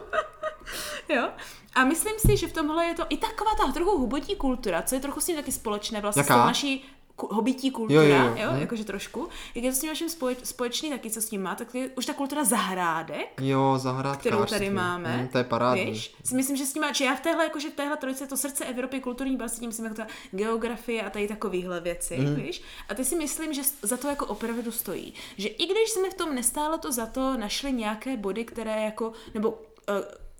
Jo? 1.09 1.29
A 1.75 1.83
myslím 1.83 2.13
si, 2.27 2.37
že 2.37 2.47
v 2.47 2.53
tomhle 2.53 2.85
je 2.85 2.93
to 2.93 3.03
i 3.09 3.17
taková 3.17 3.51
ta 3.65 3.71
trochu 3.71 3.97
hubotí 3.97 4.35
kultura, 4.35 4.81
co 4.81 4.95
je 4.95 5.01
trochu 5.01 5.19
s 5.19 5.25
tím 5.25 5.35
taky 5.35 5.51
společné 5.51 6.01
vlastně 6.01 6.19
Jaká? 6.19 6.33
s 6.33 6.37
tou 6.41 6.45
naší 6.47 6.85
hobití 7.31 7.71
kultura, 7.71 8.03
Jo, 8.03 8.09
jo, 8.09 8.25
jo, 8.25 8.43
jo, 8.43 8.51
Mhm. 8.51 8.61
jakože 8.61 8.83
trošku. 8.85 9.27
Jak 9.55 9.65
je 9.65 9.71
to 9.71 9.77
s 9.77 9.79
tím 9.79 9.89
vaším 9.89 10.09
spoječ, 10.09 10.37
společný 10.43 10.89
taky, 10.89 11.09
co 11.09 11.21
s 11.21 11.29
tím 11.29 11.41
má, 11.41 11.55
tak 11.55 11.75
je 11.75 11.89
už 11.97 12.05
ta 12.05 12.13
kultura 12.13 12.43
zahrádek, 12.43 13.41
Jo, 13.41 13.79
kterou 14.17 14.45
tady 14.45 14.69
máme. 14.69 15.17
Hm, 15.17 15.27
to 15.27 15.37
je 15.37 15.43
parádní. 15.43 15.85
Víš? 15.85 16.15
Si 16.23 16.35
myslím, 16.35 16.57
že 16.57 16.65
s 16.65 16.73
tím, 16.73 16.83
že 16.93 17.05
já 17.05 17.15
v 17.15 17.19
téhle, 17.21 17.43
jakože 17.43 17.69
v 17.69 17.73
téhle 17.73 17.97
trojice, 17.97 18.27
to 18.27 18.37
srdce 18.37 18.65
Evropy, 18.65 18.99
kulturní 18.99 19.37
básně, 19.37 19.67
myslím 19.67 19.85
jako 19.85 19.95
ta 19.97 20.07
geografie 20.31 21.01
a 21.03 21.09
tady 21.09 21.27
takovýhle 21.27 21.79
věci, 21.79 22.17
Mhm. 22.17 22.29
mm. 22.29 22.35
víš? 22.35 22.61
A 22.89 22.93
ty 22.93 23.05
si 23.05 23.15
myslím, 23.15 23.53
že 23.53 23.61
za 23.81 23.97
to 23.97 24.07
jako 24.07 24.25
opravdu 24.25 24.71
stojí. 24.71 25.13
Že 25.37 25.47
i 25.47 25.65
když 25.65 25.89
jsme 25.89 26.09
v 26.09 26.13
tom 26.13 26.35
nestále 26.35 26.77
to 26.77 26.91
za 26.91 27.05
to 27.05 27.37
našli 27.37 27.71
nějaké 27.73 28.17
body, 28.17 28.45
které 28.45 28.83
jako, 28.83 29.13
nebo 29.33 29.49
uh, 29.49 29.55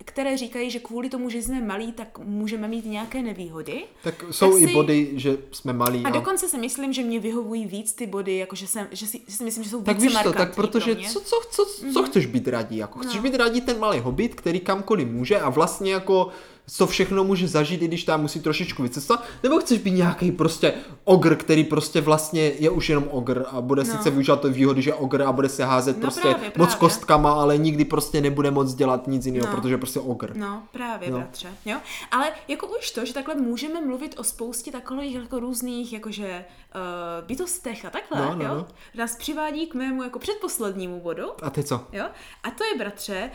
které 0.04 0.36
říkají, 0.36 0.70
že 0.70 0.78
kvůli 0.78 1.08
tomu, 1.08 1.30
že 1.30 1.42
jsme 1.42 1.60
malí, 1.60 1.92
tak 1.92 2.18
můžeme 2.18 2.68
mít 2.68 2.86
nějaké 2.86 3.22
nevýhody. 3.22 3.82
Tak 4.02 4.24
jsou 4.30 4.52
Tak 4.52 4.62
i 4.62 4.66
si- 4.66 4.72
body, 4.72 5.10
že 5.14 5.38
jsme 5.52 5.72
malí. 5.72 6.02
A 6.04 6.10
dokonce 6.10 6.48
si 6.48 6.58
myslím, 6.58 6.92
že 6.92 7.02
mě 7.02 7.20
vyhovují 7.20 7.66
víc 7.66 7.92
ty 7.92 8.06
body, 8.06 8.36
jakože 8.36 8.66
jsem, 8.66 8.88
že 8.90 9.06
si, 9.06 9.20
že 9.28 9.36
si 9.36 9.44
myslím, 9.44 9.64
že 9.64 9.70
jsou 9.70 9.82
tak 9.82 9.96
více 9.96 10.08
víš 10.08 10.18
to, 10.22 10.32
tak 10.32 10.54
protože 10.54 10.96
co, 10.96 11.20
co, 11.20 11.36
co, 11.50 11.66
co 11.92 12.02
chceš 12.02 12.26
být 12.26 12.48
radí? 12.48 12.76
Jako, 12.76 12.98
chceš 12.98 13.16
No. 13.16 13.22
být 13.22 13.34
radí 13.34 13.60
ten 13.60 13.78
malý 13.78 13.98
hobit, 13.98 14.34
který 14.34 14.60
kamkoliv 14.60 15.08
může 15.08 15.40
a 15.40 15.50
vlastně 15.50 15.92
jako 15.92 16.28
co 16.72 16.86
všechno 16.86 17.24
může 17.24 17.48
zažít, 17.48 17.82
i 17.82 17.88
když 17.88 18.04
tam 18.04 18.22
musí 18.22 18.40
trošičku 18.40 18.82
vycestovat, 18.82 19.24
nebo 19.42 19.58
chceš 19.58 19.78
být 19.78 19.90
nějaký 19.90 20.32
prostě 20.32 20.72
ogr, 21.04 21.34
který 21.36 21.64
prostě 21.64 22.00
vlastně 22.00 22.42
je 22.58 22.70
už 22.70 22.88
jenom 22.88 23.04
ogr 23.10 23.44
a 23.50 23.60
bude 23.60 23.84
No. 23.84 23.90
sice 23.92 24.10
využívat 24.10 24.40
to 24.40 24.48
výhody, 24.50 24.82
že 24.82 24.94
ogr 24.94 25.22
a 25.22 25.32
bude 25.32 25.48
se 25.48 25.64
házet 25.64 25.96
No 25.96 26.00
prostě 26.00 26.20
právě, 26.20 26.46
moc 26.56 26.68
právě. 26.68 26.76
kostkama, 26.78 27.32
ale 27.32 27.58
nikdy 27.58 27.84
prostě 27.84 28.20
nebude 28.20 28.50
moc 28.50 28.74
dělat 28.74 29.06
nic 29.06 29.26
jiného, 29.26 29.46
No. 29.46 29.52
protože 29.56 29.78
prostě 29.78 30.00
ogr. 30.00 30.36
No, 30.36 30.62
právě, 30.72 31.10
no. 31.10 31.18
bratře. 31.18 31.48
Jo? 31.64 31.76
Ale 32.10 32.32
jako 32.48 32.66
už 32.78 32.90
to, 32.90 33.04
že 33.04 33.14
takhle 33.14 33.34
můžeme 33.34 33.80
mluvit 33.80 34.14
o 34.18 34.24
spoustě 34.24 34.72
takových 34.72 35.14
jako 35.14 35.40
různých, 35.40 35.92
jakože 35.92 36.44
uh, 36.74 37.26
bytostech 37.26 37.84
a 37.84 37.90
takhle, 37.90 38.20
No, 38.20 38.34
no, 38.34 38.44
jo? 38.44 38.54
no. 38.54 38.66
Nás 38.94 39.16
přivádí 39.16 39.66
k 39.66 39.74
mému 39.74 40.02
jako 40.02 40.18
předposlednímu 40.18 41.00
bodu, 41.00 41.24
A 41.42 41.50
ty 41.50 41.64
co? 41.64 41.86
jo? 41.92 42.04
A 42.42 42.50
to 42.50 42.64
je, 42.64 42.78
bratře, 42.78 43.30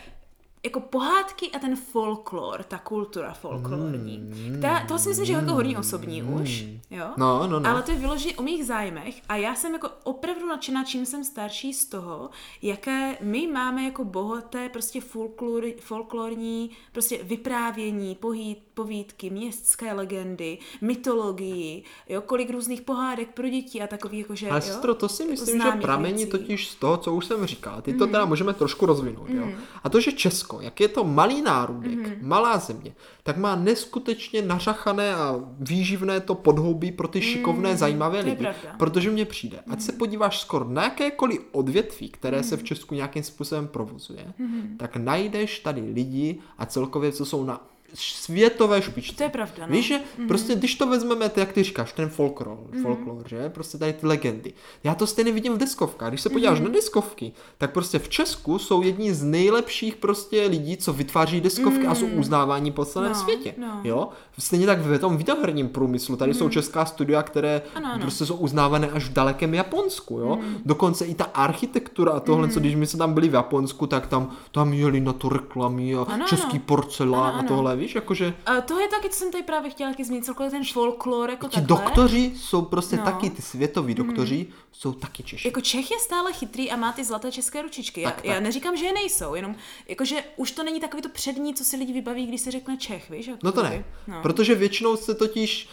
jako 0.66 0.80
pohádky 0.80 1.52
a 1.52 1.60
ten 1.60 1.76
folklor, 1.76 2.64
ta 2.64 2.78
kultura 2.78 3.34
folklorní. 3.34 4.18
Mm, 4.18 4.58
která, 4.58 4.86
to 4.88 5.00
si 5.00 5.10
myslím, 5.10 5.26
že 5.26 5.34
je 5.34 5.40
jako 5.40 5.54
hodně 5.54 5.78
osobní 5.78 6.24
už, 6.24 6.66
jo? 6.92 7.06
No, 7.18 7.48
no, 7.48 7.60
no. 7.60 7.70
Ale 7.70 7.82
to 7.84 7.92
je 7.92 7.98
vyloženě 7.98 8.36
o 8.36 8.44
mých 8.44 8.66
zájmech 8.66 9.22
a 9.30 9.36
já 9.36 9.56
jsem 9.56 9.74
jako 9.74 9.90
opravdu 10.04 10.48
nadšená, 10.48 10.84
čím 10.84 11.06
jsem 11.06 11.24
starší 11.24 11.74
z 11.74 11.86
toho, 11.86 12.30
jaké 12.62 13.18
my 13.22 13.48
máme 13.48 13.84
jako 13.84 14.04
bohaté 14.06 14.70
prostě 14.70 15.02
folklor, 15.02 15.64
folklorní 15.80 16.70
prostě 16.92 17.24
vyprávění, 17.24 18.16
pohýt, 18.16 18.58
povídky, 18.74 19.30
městské 19.30 19.94
legendy, 19.94 20.58
mytologii, 20.82 21.84
jo, 22.10 22.22
kolik 22.22 22.50
různých 22.50 22.82
pohádek 22.82 23.30
pro 23.34 23.50
děti 23.50 23.82
a 23.82 23.88
takový 23.88 24.20
jakože, 24.20 24.50
Ale 24.50 24.60
jo, 24.60 24.62
sestro, 24.62 24.96
to 24.96 25.10
si 25.10 25.26
myslím, 25.26 25.62
že 25.62 25.72
pramení 25.82 26.18
věcí. 26.18 26.32
totiž 26.32 26.70
z 26.70 26.76
toho, 26.76 26.98
co 26.98 27.14
už 27.14 27.26
jsem 27.26 27.46
říkal. 27.46 27.82
Ty 27.82 27.94
to 27.94 28.06
teda 28.08 28.26
můžeme 28.26 28.54
trošku 28.54 28.86
rozvinout. 28.86 29.30
Jo? 29.30 29.48
A 29.84 29.90
to, 29.90 30.00
že 30.00 30.12
Česko, 30.12 30.55
jak 30.62 30.80
je 30.80 30.88
to 30.88 31.04
malý 31.04 31.42
národek, 31.42 32.22
malá 32.22 32.58
země, 32.58 32.96
tak 33.24 33.38
má 33.38 33.56
neskutečně 33.56 34.42
nařachané 34.42 35.16
a 35.16 35.40
výživné 35.60 36.20
to 36.20 36.36
podhoubí 36.36 36.92
pro 36.92 37.08
ty 37.08 37.22
šikovné, 37.22 37.78
zajímavé 37.78 38.24
to 38.24 38.30
lidi. 38.30 38.48
Protože 38.78 39.12
mně 39.12 39.26
přijde, 39.26 39.60
ať 39.70 39.82
se 39.82 39.92
podíváš 39.92 40.40
skoro 40.40 40.66
na 40.70 40.84
jakékoliv 40.84 41.42
odvětví, 41.52 42.10
které 42.10 42.44
se 42.44 42.58
v 42.58 42.64
Česku 42.64 42.96
nějakým 42.96 43.24
způsobem 43.24 43.68
provozuje, 43.68 44.34
tak 44.78 44.96
najdeš 44.96 45.60
tady 45.60 45.82
lidi 45.82 46.40
a 46.58 46.66
celkově, 46.66 47.12
co 47.12 47.26
jsou 47.26 47.44
na 47.44 47.75
světové 47.94 48.82
špičce. 48.82 49.16
To 49.16 49.24
je 49.24 49.30
pravda, 49.30 49.66
no. 49.68 49.74
Víš, 49.76 49.88
že 49.88 50.00
prostě 50.28 50.56
když 50.56 50.76
to 50.76 50.88
vezmeme, 50.88 51.32
jak 51.36 51.52
ty 51.54 51.64
říkáš, 51.64 51.94
ten 51.94 52.10
folklor, 52.10 52.58
folklor, 52.82 53.24
že? 53.28 53.50
Prostě 53.50 53.78
tady 53.78 53.94
ty 53.94 54.08
legendy. 54.08 54.54
Já 54.84 54.96
to 54.96 55.08
stejně 55.08 55.32
vidím 55.32 55.54
v 55.54 55.58
deskovkách. 55.58 56.10
Když 56.10 56.22
se 56.22 56.30
podíváš 56.30 56.60
na 56.60 56.70
deskovky, 56.70 57.32
tak 57.58 57.72
prostě 57.72 58.00
v 58.00 58.10
Česku 58.10 58.60
jsou 58.60 58.82
jedni 58.82 59.14
z 59.14 59.24
nejlepších 59.24 59.96
prostě 59.96 60.46
lidí, 60.48 60.78
co 60.78 60.94
vytváří 60.94 61.42
deskovky 61.42 61.88
a 61.88 61.96
jsou 61.96 62.08
uznávání 62.08 62.72
po 62.72 62.86
celém 62.86 63.12
No, 63.12 63.20
světě. 63.20 63.54
no. 63.58 63.82
Jo? 63.84 64.10
Stejně 64.40 64.66
tak 64.66 64.80
v 64.80 65.00
tom 65.00 65.18
videoherním 65.18 65.70
průmyslu. 65.70 66.16
Tady 66.16 66.34
jsou 66.34 66.50
česká 66.50 66.86
studia, 66.86 67.24
které 67.24 67.62
Ano, 67.76 67.90
ano. 67.94 68.02
prostě 68.02 68.26
jsou 68.26 68.36
uznávané 68.36 68.88
až 68.90 69.04
v 69.10 69.14
dalekém 69.14 69.54
Japonsku. 69.54 70.20
Jo? 70.20 70.40
Dokonce 70.66 71.06
i 71.06 71.16
ta 71.16 71.24
architektura 71.24 72.12
a 72.12 72.20
tohle, 72.20 72.50
co 72.50 72.60
když 72.60 72.76
my 72.76 72.88
jsme 72.88 72.98
tam 72.98 73.14
byli 73.14 73.30
v 73.30 73.34
Japonsku, 73.34 73.88
tak 73.88 74.08
tam, 74.08 74.32
tam 74.52 74.74
jeli 74.74 75.00
na 75.00 75.14
to 75.14 75.30
reklamy 75.30 75.96
a 75.96 76.02
Ano, 76.02 76.26
český 76.28 76.52
ano. 76.58 76.62
porcelán 76.66 77.24
Ano, 77.24 77.36
a 77.36 77.40
ano. 77.40 77.48
tohle, 77.48 77.76
víš, 77.76 77.85
jakože 77.96 78.34
A 78.46 78.62
to 78.62 78.80
je 78.80 78.88
taky, 78.88 79.10
co 79.10 79.20
jsem 79.20 79.32
tady 79.32 79.44
právě 79.44 79.70
chtěla 79.72 79.90
taky 79.92 80.04
zmínit, 80.06 80.26
celkově 80.26 80.52
ten 80.52 80.64
folklor 80.66 81.30
jako 81.30 81.48
Ti 81.48 81.56
takhle. 81.56 81.68
doktoři 81.78 82.32
jsou 82.36 82.62
prostě 82.62 82.96
No. 82.98 83.04
taky, 83.04 83.30
ty 83.30 83.42
světoví 83.42 83.94
doktoři 83.94 84.48
jsou 84.72 84.94
taky 84.94 85.24
Češi. 85.24 85.48
Jako 85.48 85.62
Čech 85.62 85.92
je 85.92 86.00
stále 86.00 86.34
chytrý 86.34 86.72
a 86.72 86.76
má 86.76 86.92
ty 86.94 87.04
zlaté 87.04 87.32
české 87.32 87.62
ručičky. 87.62 88.02
Já, 88.02 88.10
Tak, 88.10 88.16
tak. 88.16 88.26
já 88.26 88.40
neříkám, 88.40 88.78
že 88.78 88.86
je 88.86 88.94
nejsou, 88.94 89.36
jenom 89.36 89.56
jakože 89.88 90.24
už 90.36 90.52
to 90.52 90.64
není 90.64 90.80
takový 90.80 91.04
to 91.04 91.10
přední, 91.10 91.54
co 91.54 91.64
si 91.64 91.78
lidi 91.78 91.94
vybaví, 91.94 92.28
když 92.28 92.42
se 92.42 92.52
řekne 92.52 92.78
Čech, 92.78 93.10
víš? 93.10 93.28
Jako 93.28 93.40
No 93.44 93.52
to 93.52 93.64
ne, 93.64 93.86
No. 94.08 94.22
protože 94.22 94.56
většinou 94.56 94.98
se 94.98 95.16
totiž 95.16 95.70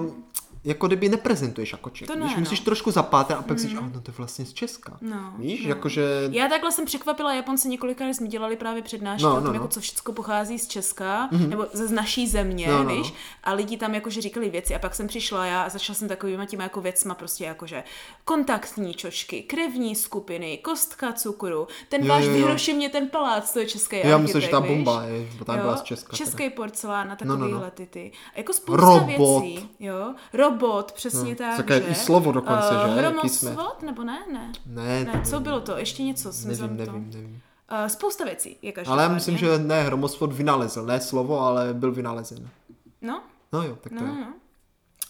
um, 0.00 0.24
jako 0.66 0.86
kdyby 0.86 1.08
neprezentuješ 1.08 1.72
jako 1.72 1.90
Čech. 1.90 2.06
To 2.08 2.14
Víš, 2.14 2.22
ne, 2.24 2.30
no. 2.34 2.40
musíš 2.40 2.60
trošku 2.60 2.90
zapátrat 2.90 3.38
a 3.38 3.42
pak 3.42 3.58
si 3.58 3.68
říkáš, 3.68 3.84
"Ah, 3.86 3.90
no 3.94 4.00
to 4.00 4.10
je 4.10 4.14
vlastně 4.18 4.44
z 4.46 4.52
Česka. 4.52 4.96
No, 5.00 5.34
Víš, 5.38 5.62
no. 5.62 5.68
jakože... 5.68 6.04
Já 6.30 6.48
takhle 6.48 6.72
jsem 6.72 6.84
překvapila 6.84 7.34
Japonce 7.34 7.68
několikrát, 7.68 8.08
jsme 8.14 8.26
dělali 8.28 8.56
právě 8.56 8.82
přednášky 8.82 9.24
No, 9.24 9.30
o 9.32 9.34
tom, 9.34 9.44
no, 9.44 9.48
no. 9.50 9.54
jako 9.54 9.68
co 9.68 9.80
všechno 9.80 10.12
pochází 10.14 10.58
z 10.58 10.66
Česka, 10.68 11.28
nebo 11.48 11.66
ze 11.72 11.86
z 11.86 11.90
naší 11.92 12.28
země, 12.28 12.66
No, 12.68 12.78
no, 12.78 12.84
no. 12.90 12.96
víš? 12.96 13.14
A 13.44 13.52
lidi 13.52 13.76
tam 13.76 13.94
jakože 13.94 14.20
říkali 14.20 14.50
věci 14.50 14.74
a 14.74 14.78
pak 14.78 14.94
jsem 14.94 15.06
přišla 15.08 15.46
já 15.46 15.62
a 15.62 15.68
začala 15.68 15.94
jsem 15.94 16.08
takovýma 16.08 16.46
těma 16.46 16.62
jako 16.62 16.80
věcma 16.80 17.14
prostě 17.14 17.44
jakože 17.44 17.84
kontaktní 18.24 18.94
čočky, 18.94 19.42
krevní 19.42 19.94
skupiny, 19.96 20.58
kostka 20.58 21.12
cukru, 21.12 21.68
ten 21.88 22.02
Jo, 22.02 22.08
váš 22.08 22.24
jo, 22.24 22.30
v 22.30 22.36
jo. 22.36 22.46
Hirošimě, 22.46 22.88
ten 22.88 23.08
palác, 23.08 23.52
to 23.52 23.58
je 23.58 23.66
český 23.66 23.96
Já 24.04 24.18
myslím, 24.18 24.40
že 24.42 24.48
ta 24.48 24.60
bomba 24.60 25.06
víš? 25.06 25.10
je, 25.32 25.38
bo 25.38 25.44
tam 25.44 25.58
byla 25.58 25.76
z 25.76 25.82
Česka. 25.82 26.16
Český 26.16 26.50
porcelán 26.50 27.12
a 27.12 27.16
No, 27.24 27.26
no, 27.26 27.36
no. 27.36 27.44
takovýhle 27.46 27.70
ty 27.70 27.86
ty. 27.86 28.12
Jako 28.36 28.52
spousta 28.52 28.86
Robot. 28.86 29.42
věcí. 29.42 29.68
Jo? 29.80 30.14
Robot, 30.32 30.55
přesně 30.92 31.30
No, 31.30 31.36
tak, 31.36 31.56
také 31.56 31.78
i 31.78 31.94
slovo 31.94 32.32
dokonce, 32.32 32.68
Eh, 32.70 32.86
že? 32.88 32.92
Jsme. 32.92 33.02
Hromosvod, 33.02 33.82
nebo 33.82 34.04
ne? 34.04 34.18
Ne. 34.32 34.52
Ne, 34.66 35.04
Ne, 35.04 35.22
co 35.24 35.40
bylo 35.40 35.60
to? 35.60 35.78
Ještě 35.78 36.02
něco 36.02 36.32
jsem 36.32 36.50
nevím, 36.50 36.68
to. 36.86 36.92
nevím, 36.92 37.10
nevím. 37.14 37.42
Uh, 37.82 37.86
spousta 37.86 38.24
věcí 38.24 38.56
je 38.62 38.72
Ale 38.86 39.02
já 39.02 39.08
myslím, 39.08 39.36
že 39.38 39.58
ne, 39.58 39.82
Hromosvod 39.82 40.32
vynalezl, 40.32 40.82
ne 40.86 41.00
slovo, 41.00 41.40
ale 41.40 41.74
byl 41.74 41.92
vynalezen. 41.92 42.48
No, 43.02 43.22
No 43.52 43.62
jo, 43.62 43.78
tak 43.80 43.92
to 43.92 44.04
no, 44.04 44.06
je. 44.06 44.20
no. 44.20 44.32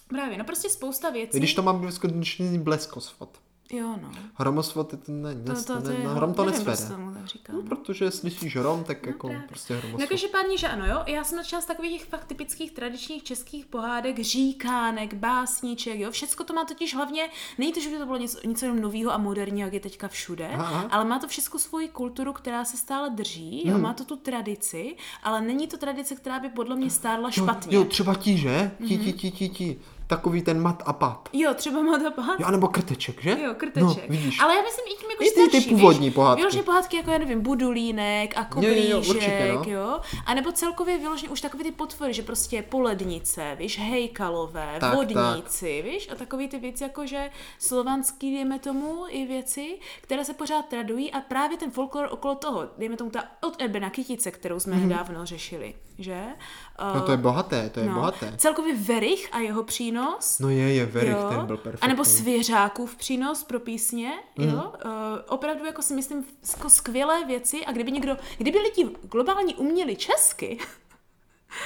Právě, 0.09 0.39
no 0.39 0.45
prostě 0.45 0.71
spousta 0.71 1.11
věcí. 1.11 1.37
I 1.37 1.41
když 1.41 1.55
to 1.55 1.63
má 1.63 1.73
být 1.73 1.93
skutečný 1.93 2.59
bleskosvod. 2.59 3.29
Jo, 3.73 3.95
no. 4.03 4.11
Hromosvod 4.35 4.93
je 4.93 4.99
to 4.99 5.13
ne, 5.13 5.35
To, 5.35 5.65
to, 5.65 5.83
to, 5.83 5.91
je, 5.91 5.99
ne, 5.99 6.15
hrom 6.15 6.35
to 6.35 6.45
nesvede. 6.45 6.83
No, 7.53 7.63
protože 7.63 8.11
slyšíš 8.11 8.57
hrom, 8.57 8.85
tak 8.85 9.07
jako 9.07 9.29
právě. 9.29 9.47
prostě 9.49 9.75
No 9.75 9.81
hromosvod. 9.81 10.09
každopádně, 10.09 10.59
že 10.59 10.69
ano, 10.69 10.87
jo. 10.87 11.03
Já 11.07 11.25
jsem 11.25 11.39
začala 11.39 11.63
z 11.63 11.67
takových 11.67 12.01
těch 12.01 12.09
fakt 12.11 12.25
typických 12.25 12.73
tradičních 12.73 13.23
českých 13.25 13.67
pohádek, 13.67 14.19
říkánek, 14.19 15.15
básníček, 15.15 15.99
jo. 16.01 16.11
Všecko 16.11 16.45
to 16.45 16.53
má 16.55 16.65
totiž 16.65 16.95
hlavně, 16.95 17.23
není 17.59 17.73
to, 17.73 17.81
že 17.81 17.91
by 17.91 17.99
to 17.99 18.07
bylo 18.07 18.19
něco, 18.19 18.39
něco 18.47 18.65
jenom 18.65 18.81
nového 18.81 19.13
a 19.13 19.19
moderního, 19.19 19.67
jak 19.67 19.75
je 19.75 19.81
teďka 19.81 20.09
všude, 20.09 20.49
Aha. 20.49 20.89
ale 20.91 21.05
má 21.05 21.19
to 21.19 21.29
všechno 21.29 21.59
svoji 21.59 21.89
kulturu, 21.89 22.33
která 22.33 22.65
se 22.65 22.77
stále 22.77 23.11
drží, 23.11 23.69
jo. 23.69 23.75
Hmm. 23.75 23.83
Má 23.83 23.93
to 23.95 24.05
tu 24.05 24.17
tradici, 24.17 24.97
ale 25.23 25.41
není 25.41 25.67
to 25.67 25.77
tradice, 25.77 26.15
která 26.17 26.41
by 26.41 26.49
podle 26.49 26.77
mě 26.77 26.91
stárla 26.91 27.29
Jo, 27.29 27.33
špatně. 27.45 27.77
jo, 27.77 27.85
třeba 27.85 28.15
ti, 28.15 28.39
že? 28.39 28.71
Mhm. 28.81 28.89
Ti, 28.89 28.99
ti, 28.99 29.13
ti, 29.13 29.31
ti, 29.31 29.49
ti. 29.49 29.81
Takový 30.07 30.43
ten 30.43 30.61
mat 30.63 30.83
a 30.87 30.93
pat. 30.93 31.29
Jo, 31.33 31.55
třeba 31.55 31.83
má 31.83 31.99
to 31.99 32.11
pohádka. 32.11 32.43
Jo, 32.43 32.49
anebo 32.49 32.69
krteček, 32.69 33.23
že? 33.23 33.31
Jo, 33.43 33.55
krteček. 33.57 33.81
No, 33.83 33.95
vidíš. 34.09 34.41
Ale 34.41 34.55
já 34.55 34.63
myslím 34.63 34.85
i 34.87 34.97
tím 35.01 35.11
jako 35.11 35.23
I 35.25 35.31
ty- 35.31 35.35
ty 35.43 35.49
starší, 35.51 35.69
původní 35.71 36.07
víš? 36.07 36.15
pohádky. 36.15 36.41
Vyloženě 36.41 36.63
pohádky 36.63 36.97
jako, 36.97 37.11
já 37.11 37.19
nevím, 37.19 37.41
Budulínek 37.41 38.37
a 38.37 38.45
Koblížek, 38.45 38.85
jo, 38.85 38.91
jo, 38.91 38.99
určitě, 38.99 39.53
no. 39.55 39.65
jo. 39.67 40.01
A 40.27 40.35
nebo 40.35 40.53
celkově 40.53 40.99
vyloženě 40.99 41.31
už 41.31 41.41
takový 41.41 41.65
ty 41.65 41.73
potvory, 41.73 42.15
že 42.15 42.23
prostě 42.23 42.63
polednice, 42.63 43.57
víš, 43.59 43.79
hejkalové, 43.79 44.77
Tak, 44.81 44.95
vodníci, 44.95 45.83
víš, 45.83 46.09
a 46.13 46.15
takový 46.15 46.49
ty 46.49 46.59
věci 46.59 46.83
jako, 46.83 47.07
že 47.07 47.31
slovanský, 47.59 48.35
dejme 48.35 48.59
tomu, 48.59 49.05
i 49.09 49.27
věci, 49.27 49.79
které 50.01 50.25
se 50.25 50.35
pořád 50.35 50.67
tradují 50.67 51.13
a 51.13 51.21
právě 51.21 51.59
ten 51.59 51.71
folklor 51.71 52.09
okolo 52.11 52.35
toho, 52.35 52.69
dejme 52.79 52.97
tomu 52.97 53.11
ta 53.11 53.25
od 53.43 53.63
Ebena 53.63 53.91
Kytice, 53.91 54.31
kterou 54.31 54.61
jsme 54.61 54.77
nedávno 54.77 55.27
řešili, 55.27 55.75
že? 55.99 56.25
No 56.95 57.01
to 57.01 57.11
je 57.11 57.17
bohaté, 57.17 57.71
to 57.71 57.81
je 57.81 57.87
No, 57.87 57.95
bohaté. 57.95 58.35
Celkově 58.37 58.75
Verich 58.77 59.29
a 59.33 59.39
jeho 59.39 59.63
přínos. 59.65 60.39
No 60.39 60.49
je, 60.49 60.75
je, 60.75 60.87
Verich, 60.87 61.11
jo. 61.13 61.27
ten 61.29 61.47
byl 61.47 61.57
perfektní. 61.57 61.85
A 61.85 61.89
nebo 61.89 62.05
Svěřákův 62.05 62.97
přínos 62.97 63.45
pro 63.45 63.61
písně, 63.61 64.13
Mhm. 64.39 64.49
jo. 64.49 64.73
Uh, 64.85 64.91
opravdu 65.29 65.65
jako 65.65 65.83
si 65.83 65.95
myslím 65.95 66.25
jako 66.57 66.71
skvělé 66.71 67.25
věci 67.25 67.65
a 67.67 67.73
kdyby 67.73 67.93
někdo, 67.93 68.17
kdyby 68.39 68.59
lidi 68.59 68.91
globálně 69.03 69.55
uměli 69.55 69.97
česky, 69.97 70.59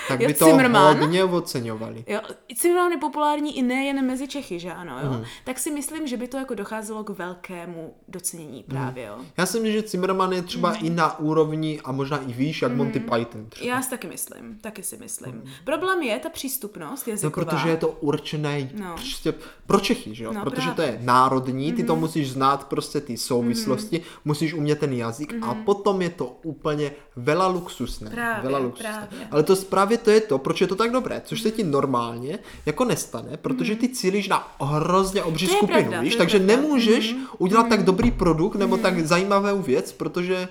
tak 0.08 0.20
jo, 0.20 0.26
by 0.28 0.34
to 0.34 0.44
Zimmermann. 0.44 0.98
hodně 0.98 1.24
oceňovali. 1.24 2.04
Jo, 2.08 2.20
Cimrman 2.56 2.92
je 2.92 2.98
populární 2.98 3.58
i 3.58 3.62
nejen 3.62 4.06
mezi 4.06 4.28
Čechy, 4.28 4.58
že 4.58 4.72
ano, 4.72 4.98
jo? 5.04 5.10
Mhm. 5.10 5.24
Tak 5.44 5.58
si 5.58 5.70
myslím, 5.70 6.06
že 6.06 6.16
by 6.16 6.28
to 6.28 6.36
jako 6.36 6.54
docházelo 6.54 7.04
k 7.04 7.10
velkému 7.10 7.94
docenění 8.08 8.62
právě, 8.62 9.06
jo. 9.06 9.18
Já 9.36 9.46
si 9.46 9.60
myslím, 9.60 9.82
že 9.82 9.88
Zimmerman 9.88 10.32
je 10.32 10.42
třeba 10.42 10.70
Mhm. 10.70 10.86
i 10.86 10.90
na 10.90 11.18
úrovni 11.18 11.80
a 11.84 11.92
možná 11.92 12.18
i 12.18 12.32
výš, 12.32 12.62
jak 12.62 12.72
Monty 12.72 13.00
Python 13.00 13.46
třeba. 13.48 13.66
Já 13.74 13.82
si 13.82 13.90
taky 13.90 14.06
myslím, 14.06 14.58
taky 14.60 14.82
si 14.82 14.96
myslím. 14.96 15.42
Problém 15.64 16.02
je 16.02 16.18
ta 16.18 16.28
přístupnost 16.28 17.06
No, 17.06 17.10
jazyková. 17.10 17.44
protože 17.44 17.68
je 17.68 17.76
to 17.76 17.88
určené 17.88 18.70
No. 18.74 18.94
prostě 18.94 19.34
pro 19.66 19.80
Čechy, 19.80 20.14
že 20.14 20.24
jo? 20.24 20.32
No, 20.32 20.42
protože 20.42 20.54
právě. 20.70 20.70
Mhm. 20.70 20.76
to 20.76 20.82
je 20.82 21.06
národní, 21.06 21.72
ty 21.72 21.84
to 21.84 21.96
musíš 21.96 22.30
znát 22.32 22.64
prostě 22.68 23.00
ty 23.00 23.16
souvislosti, 23.16 24.02
musíš 24.24 24.54
umět 24.54 24.78
ten 24.78 24.92
jazyk 24.92 25.34
a 25.42 25.54
potom 25.54 26.02
je 26.02 26.10
to 26.10 26.36
úplně 26.42 26.92
vela 27.16 27.46
luxusné. 27.46 28.10
Právě, 28.10 28.42
vela 28.50 28.58
luxusné. 28.58 29.08
právě. 29.10 29.28
Ale 29.30 29.42
to 29.42 29.56
právě 29.70 29.98
to 29.98 30.10
je 30.10 30.20
to, 30.20 30.38
proč 30.38 30.60
je 30.60 30.66
to 30.66 30.76
tak 30.76 30.90
dobré, 30.92 31.22
což 31.24 31.42
se 31.42 31.50
ti 31.50 31.64
normálně 31.64 32.38
jako 32.66 32.84
nestane, 32.84 33.36
protože 33.36 33.76
ty 33.76 33.88
cílíš 33.88 34.28
na 34.28 34.56
hrozně 34.60 35.22
obří 35.22 35.46
To 35.46 35.52
skupinu, 35.52 35.78
pravda, 35.80 36.00
víš, 36.00 36.16
takže 36.16 36.38
pravda. 36.38 36.54
Mhm. 36.54 36.62
nemůžeš 36.62 37.14
udělat 37.38 37.68
tak 37.68 37.84
dobrý 37.84 38.10
produkt 38.10 38.56
nebo 38.56 38.76
tak 38.76 39.06
zajímavou 39.06 39.62
věc, 39.62 39.92
protože 39.92 40.48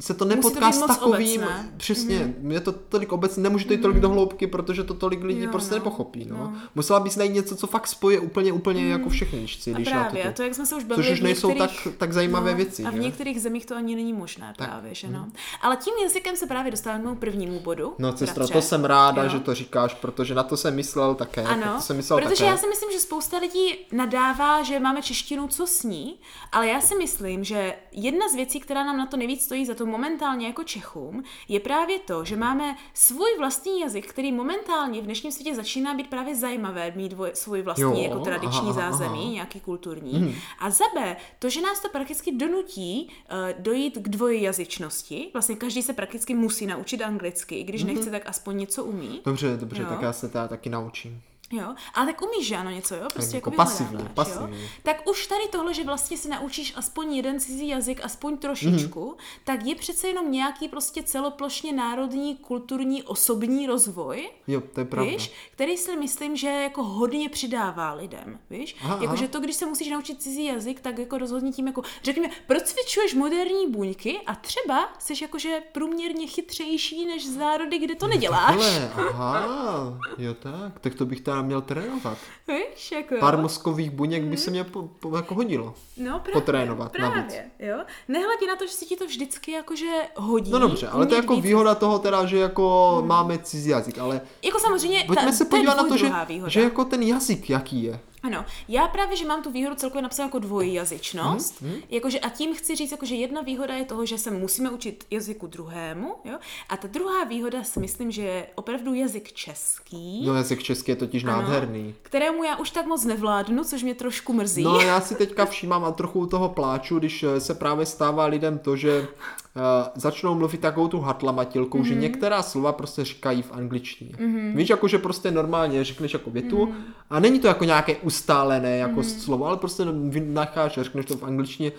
se 0.00 0.14
to 0.14 0.18
to 0.18 0.24
nepotká 0.24 0.72
s 0.72 0.78
moc 0.78 0.86
takovým, 0.86 1.40
obecné. 1.42 1.72
Přesně, 1.76 2.34
je 2.48 2.60
to 2.60 2.72
tolik 2.72 3.12
obecné, 3.12 3.42
nemůže 3.42 3.64
to 3.66 3.72
jít 3.72 3.82
tolik 3.82 4.00
do 4.00 4.08
hloubky, 4.08 4.46
protože 4.46 4.84
to 4.84 4.94
tolik 4.94 5.22
lidí 5.24 5.42
Jo, 5.42 5.50
prostě 5.50 5.70
no, 5.70 5.76
nepochopí, 5.78 6.24
no. 6.24 6.36
no. 6.36 6.52
Musela 6.74 7.00
bys 7.00 7.16
najít 7.16 7.34
něco, 7.34 7.56
co 7.56 7.66
fakt 7.66 7.86
spoje 7.86 8.20
úplně, 8.20 8.52
úplně 8.52 8.88
jako 8.88 9.08
všechny, 9.08 9.38
když 9.38 9.56
a 9.56 9.60
cílíš 9.60 9.88
na 9.88 10.00
právě, 10.04 10.22
a 10.22 10.26
toto. 10.26 10.36
to, 10.36 10.42
jak 10.42 10.54
jsme 10.54 10.66
se 10.66 10.74
už 10.74 10.84
bavili, 10.84 11.06
Což 11.08 11.12
už 11.12 11.20
nejsou 11.20 11.54
tak, 11.54 11.70
tak 11.98 12.12
zajímavé 12.12 12.54
věci, 12.54 12.84
A 12.84 12.90
v 12.90 12.94
že? 12.94 12.98
některých 12.98 13.40
zemích 13.42 13.66
to 13.66 13.76
ani 13.76 13.94
není 13.94 14.12
možné 14.12 14.54
právě, 14.56 14.94
že 14.94 15.08
no. 15.08 15.26
Ale 15.62 15.76
tím 15.76 15.94
jazykem 16.02 16.36
se 16.36 16.46
právě 16.46 16.70
dostáváme 16.70 17.16
k 17.16 17.18
prvnímu 17.18 17.60
bodu. 17.60 17.94
No 17.98 18.16
sestro, 18.16 18.34
bratře. 18.34 18.52
to 18.52 18.62
jsem 18.62 18.84
ráda, 18.84 19.22
Jo. 19.22 19.28
že 19.28 19.40
to 19.40 19.54
říkáš, 19.54 19.94
protože 19.94 20.34
na 20.34 20.42
to 20.42 20.56
jsem 20.56 20.74
myslel 20.74 21.14
také. 21.14 21.42
Ano, 21.42 21.72
to 21.76 21.80
jsem 21.82 21.96
myslel 21.96 22.18
protože 22.18 22.34
také. 22.34 22.44
já 22.44 22.56
si 22.56 22.66
myslím, 22.68 22.90
že 22.92 22.98
spousta 23.00 23.38
lidí 23.38 23.74
nadává, 23.92 24.62
že 24.62 24.80
máme 24.80 25.02
češtinu, 25.02 25.48
co 25.48 25.66
sní, 25.66 26.18
ale 26.52 26.68
já 26.68 26.80
si 26.80 26.94
myslím, 26.94 27.44
že 27.44 27.74
jedna 27.92 28.28
z 28.28 28.34
věcí, 28.34 28.60
která 28.60 28.84
nám 28.84 28.96
na 28.96 29.06
to 29.06 29.16
nejvíc 29.16 29.44
stojí 29.44 29.66
za 29.66 29.74
to 29.74 29.83
momentálně 29.86 30.46
jako 30.46 30.64
Čechům, 30.64 31.22
je 31.48 31.60
právě 31.60 31.98
to, 31.98 32.24
že 32.24 32.36
máme 32.36 32.76
svůj 32.94 33.38
vlastní 33.38 33.80
jazyk, 33.80 34.06
který 34.06 34.32
momentálně 34.32 35.00
v 35.00 35.04
dnešním 35.04 35.32
světě 35.32 35.54
začíná 35.54 35.94
být 35.94 36.10
právě 36.10 36.34
zajímavé, 36.36 36.92
mít 36.96 37.08
dvoj, 37.08 37.30
svůj 37.34 37.62
vlastní 37.62 37.84
Jo, 37.84 37.96
jako 37.96 38.18
tradiční 38.18 38.70
aha, 38.70 38.72
zázemí, 38.72 39.22
aha. 39.22 39.32
nějaký 39.32 39.60
kulturní. 39.60 40.36
A 40.58 40.70
za 40.70 40.84
B, 40.94 41.16
to, 41.38 41.50
že 41.50 41.60
nás 41.60 41.80
to 41.80 41.88
prakticky 41.88 42.32
donutí 42.32 43.08
uh, 43.08 43.62
dojít 43.62 43.98
k 43.98 44.08
dvojjazyčnosti, 44.08 45.30
vlastně 45.32 45.56
každý 45.56 45.82
se 45.82 45.92
prakticky 45.92 46.34
musí 46.34 46.66
naučit 46.66 47.02
anglicky, 47.02 47.54
i 47.54 47.64
když 47.64 47.84
nechce, 47.84 48.10
tak 48.10 48.26
aspoň 48.26 48.56
něco 48.56 48.84
umí. 48.84 49.20
Dobře, 49.24 49.56
dobře, 49.56 49.82
Jo. 49.82 49.88
tak 49.88 50.02
já 50.02 50.12
se 50.12 50.28
teda 50.28 50.48
taky 50.48 50.70
naučím. 50.70 51.22
Jo, 51.54 51.74
ale 51.94 52.06
tak 52.06 52.22
umíš, 52.22 52.46
že 52.46 52.56
ano, 52.56 52.70
něco, 52.70 52.94
jo? 52.94 53.06
Prostě 53.14 53.36
jako 53.36 53.50
pasivně, 53.50 53.90
vyhledáváš, 53.90 54.14
pasivně. 54.14 54.62
Jo? 54.62 54.68
Tak 54.82 55.08
už 55.10 55.26
tady 55.26 55.42
tohle, 55.52 55.74
že 55.74 55.84
vlastně 55.84 56.16
si 56.16 56.28
naučíš 56.28 56.72
aspoň 56.76 57.14
jeden 57.14 57.40
cizí 57.40 57.68
jazyk, 57.68 58.00
aspoň 58.04 58.36
trošičku, 58.38 59.04
Mhm. 59.04 59.16
tak 59.44 59.64
je 59.66 59.74
přece 59.74 60.08
jenom 60.08 60.30
nějaký 60.32 60.68
prostě 60.68 61.02
celoplošně 61.02 61.72
národní, 61.72 62.36
kulturní, 62.36 63.02
osobní 63.02 63.66
rozvoj, 63.66 64.30
Jo, 64.46 64.60
to 64.74 64.80
je 64.80 64.86
pravda. 64.86 65.10
víš, 65.12 65.32
který 65.52 65.76
si 65.76 65.96
myslím, 65.96 66.36
že 66.36 66.48
jako 66.48 66.82
hodně 66.82 67.28
přidává 67.28 67.92
lidem, 67.92 68.38
víš? 68.50 68.76
Jakože 69.00 69.28
to, 69.28 69.40
když 69.40 69.56
se 69.56 69.66
musíš 69.66 69.88
naučit 69.90 70.22
cizí 70.22 70.44
jazyk, 70.44 70.80
tak 70.80 70.98
jako 70.98 71.18
rozhodně 71.18 71.52
tím 71.52 71.66
jako, 71.66 71.82
řekněme, 72.02 72.28
procvičuješ 72.46 73.14
moderní 73.14 73.70
buňky 73.70 74.20
a 74.26 74.34
třeba 74.34 74.88
jsi 74.98 75.14
jakože 75.22 75.62
průměrně 75.72 76.26
chytřejší 76.26 77.06
než 77.06 77.26
z 77.28 77.36
národy, 77.36 77.78
kde 77.78 77.94
to 77.94 78.06
neděláš. 78.06 78.54
Hele, 78.56 78.92
aha, 79.10 79.98
jo 80.18 80.34
tak, 80.34 80.80
tak 80.80 80.94
to 80.94 81.06
bych 81.06 81.20
teda 81.20 81.42
měl 81.44 81.60
trénovat. 81.62 82.18
Víš, 82.48 82.92
jako 82.92 83.14
Pár 83.20 83.38
mozkových 83.38 83.90
buněk 83.90 84.22
by 84.24 84.36
se 84.36 84.50
mě 84.50 84.64
po, 84.64 84.82
po, 84.82 85.16
jako 85.16 85.34
hodilo. 85.34 85.74
No, 85.96 86.10
právě, 86.18 86.32
potrénovat 86.32 86.92
právě, 86.92 87.16
navíc. 87.16 87.34
jo. 87.58 87.76
Nehledě 88.08 88.46
na 88.46 88.56
to, 88.56 88.66
že 88.66 88.72
se 88.72 88.84
ti 88.84 88.96
to 88.96 89.06
vždycky 89.06 89.52
jakože 89.52 89.90
hodí. 90.16 90.50
No 90.50 90.58
dobře, 90.58 90.88
ale 90.88 91.06
to 91.06 91.14
je 91.14 91.20
jako 91.20 91.34
víc- 91.34 91.42
výhoda 91.42 91.74
toho 91.74 91.98
teda, 91.98 92.26
že 92.26 92.38
jako 92.38 93.02
máme 93.06 93.38
cizí 93.38 93.70
jazyk, 93.70 93.98
ale 93.98 94.20
Jako 94.44 94.58
samozřejmě, 94.58 95.04
pojďme 95.06 95.26
ta, 95.26 95.32
se 95.32 95.44
podívat 95.44 95.76
na 95.76 95.84
to, 95.84 95.96
že, 95.96 96.10
výhoda. 96.28 96.48
že 96.50 96.60
jako 96.62 96.84
ten 96.84 97.02
jazyk 97.02 97.50
jaký 97.50 97.82
je. 97.82 98.00
Ano, 98.24 98.44
já 98.68 98.88
právě, 98.88 99.16
že 99.16 99.26
mám 99.26 99.42
tu 99.42 99.50
výhodu 99.50 99.76
celkově 99.76 100.02
napsanou 100.02 100.26
jako 100.28 100.38
dvojjazyčnost, 100.38 101.62
Mhm, 101.62 101.70
mm, 101.72 101.80
jakože 101.90 102.18
a 102.20 102.28
tím 102.28 102.54
chci 102.54 102.74
říct, 102.76 102.90
jakože 102.92 103.14
jedna 103.14 103.42
výhoda 103.42 103.74
je 103.74 103.84
toho, 103.84 104.06
že 104.06 104.18
se 104.18 104.30
musíme 104.30 104.70
učit 104.70 105.04
jazyku 105.10 105.46
druhému, 105.46 106.14
jo, 106.24 106.38
a 106.68 106.76
ta 106.76 106.88
druhá 106.88 107.24
výhoda 107.24 107.64
si 107.64 107.80
myslím, 107.80 108.10
že 108.10 108.22
je 108.22 108.46
opravdu 108.54 108.94
jazyk 108.94 109.32
český, 109.32 110.26
No 110.26 110.34
jazyk 110.34 110.62
český 110.62 110.90
je 110.90 110.96
totiž 110.96 111.24
ano, 111.24 111.32
nádherný. 111.32 111.94
kterému 112.02 112.44
já 112.44 112.56
už 112.56 112.70
tak 112.70 112.86
moc 112.86 113.04
nevládnu, 113.04 113.64
což 113.64 113.82
mě 113.82 113.94
trošku 113.94 114.32
mrzí. 114.32 114.62
No 114.62 114.80
já 114.80 115.00
si 115.00 115.14
teďka 115.24 115.44
všímám 115.46 115.84
a 115.84 115.90
trochu 115.92 116.26
toho 116.26 116.48
pláču, 116.48 116.98
když 116.98 117.22
eh, 117.22 117.40
se 117.40 117.54
právě 117.54 117.86
stává 117.86 118.26
lidem 118.26 118.58
to, 118.58 118.76
že 118.76 119.00
uh, 119.00 119.62
začnou 119.94 120.34
mluvit 120.34 120.60
takovou 120.60 120.88
tu 120.88 121.00
hatlamatilkou, 121.00 121.78
mm-hmm. 121.78 121.84
že 121.84 121.94
některá 121.94 122.42
slova 122.42 122.72
prostě 122.72 123.04
říkají 123.04 123.42
v 123.42 123.52
angličtině. 123.52 124.10
Mm-hmm. 124.12 124.56
Víš, 124.56 124.70
jako 124.70 124.88
že 124.88 124.98
prostě 124.98 125.30
normálně 125.30 125.84
řekneš 125.84 126.12
jako 126.12 126.30
větu 126.30 126.56
mm-hmm. 126.66 126.74
a 127.10 127.20
není 127.20 127.40
to 127.40 127.46
jako 127.46 127.64
nějaké 127.64 127.96
ustálené 128.14 128.76
jako 128.78 129.00
mm-hmm. 129.00 129.18
slovo, 129.20 129.46
ale 129.46 129.56
prostě 129.56 129.82
nacháš 130.20 130.78
a 130.78 130.82
řekneš 130.82 131.06
to 131.06 131.16
v 131.16 131.24
angličtině. 131.24 131.72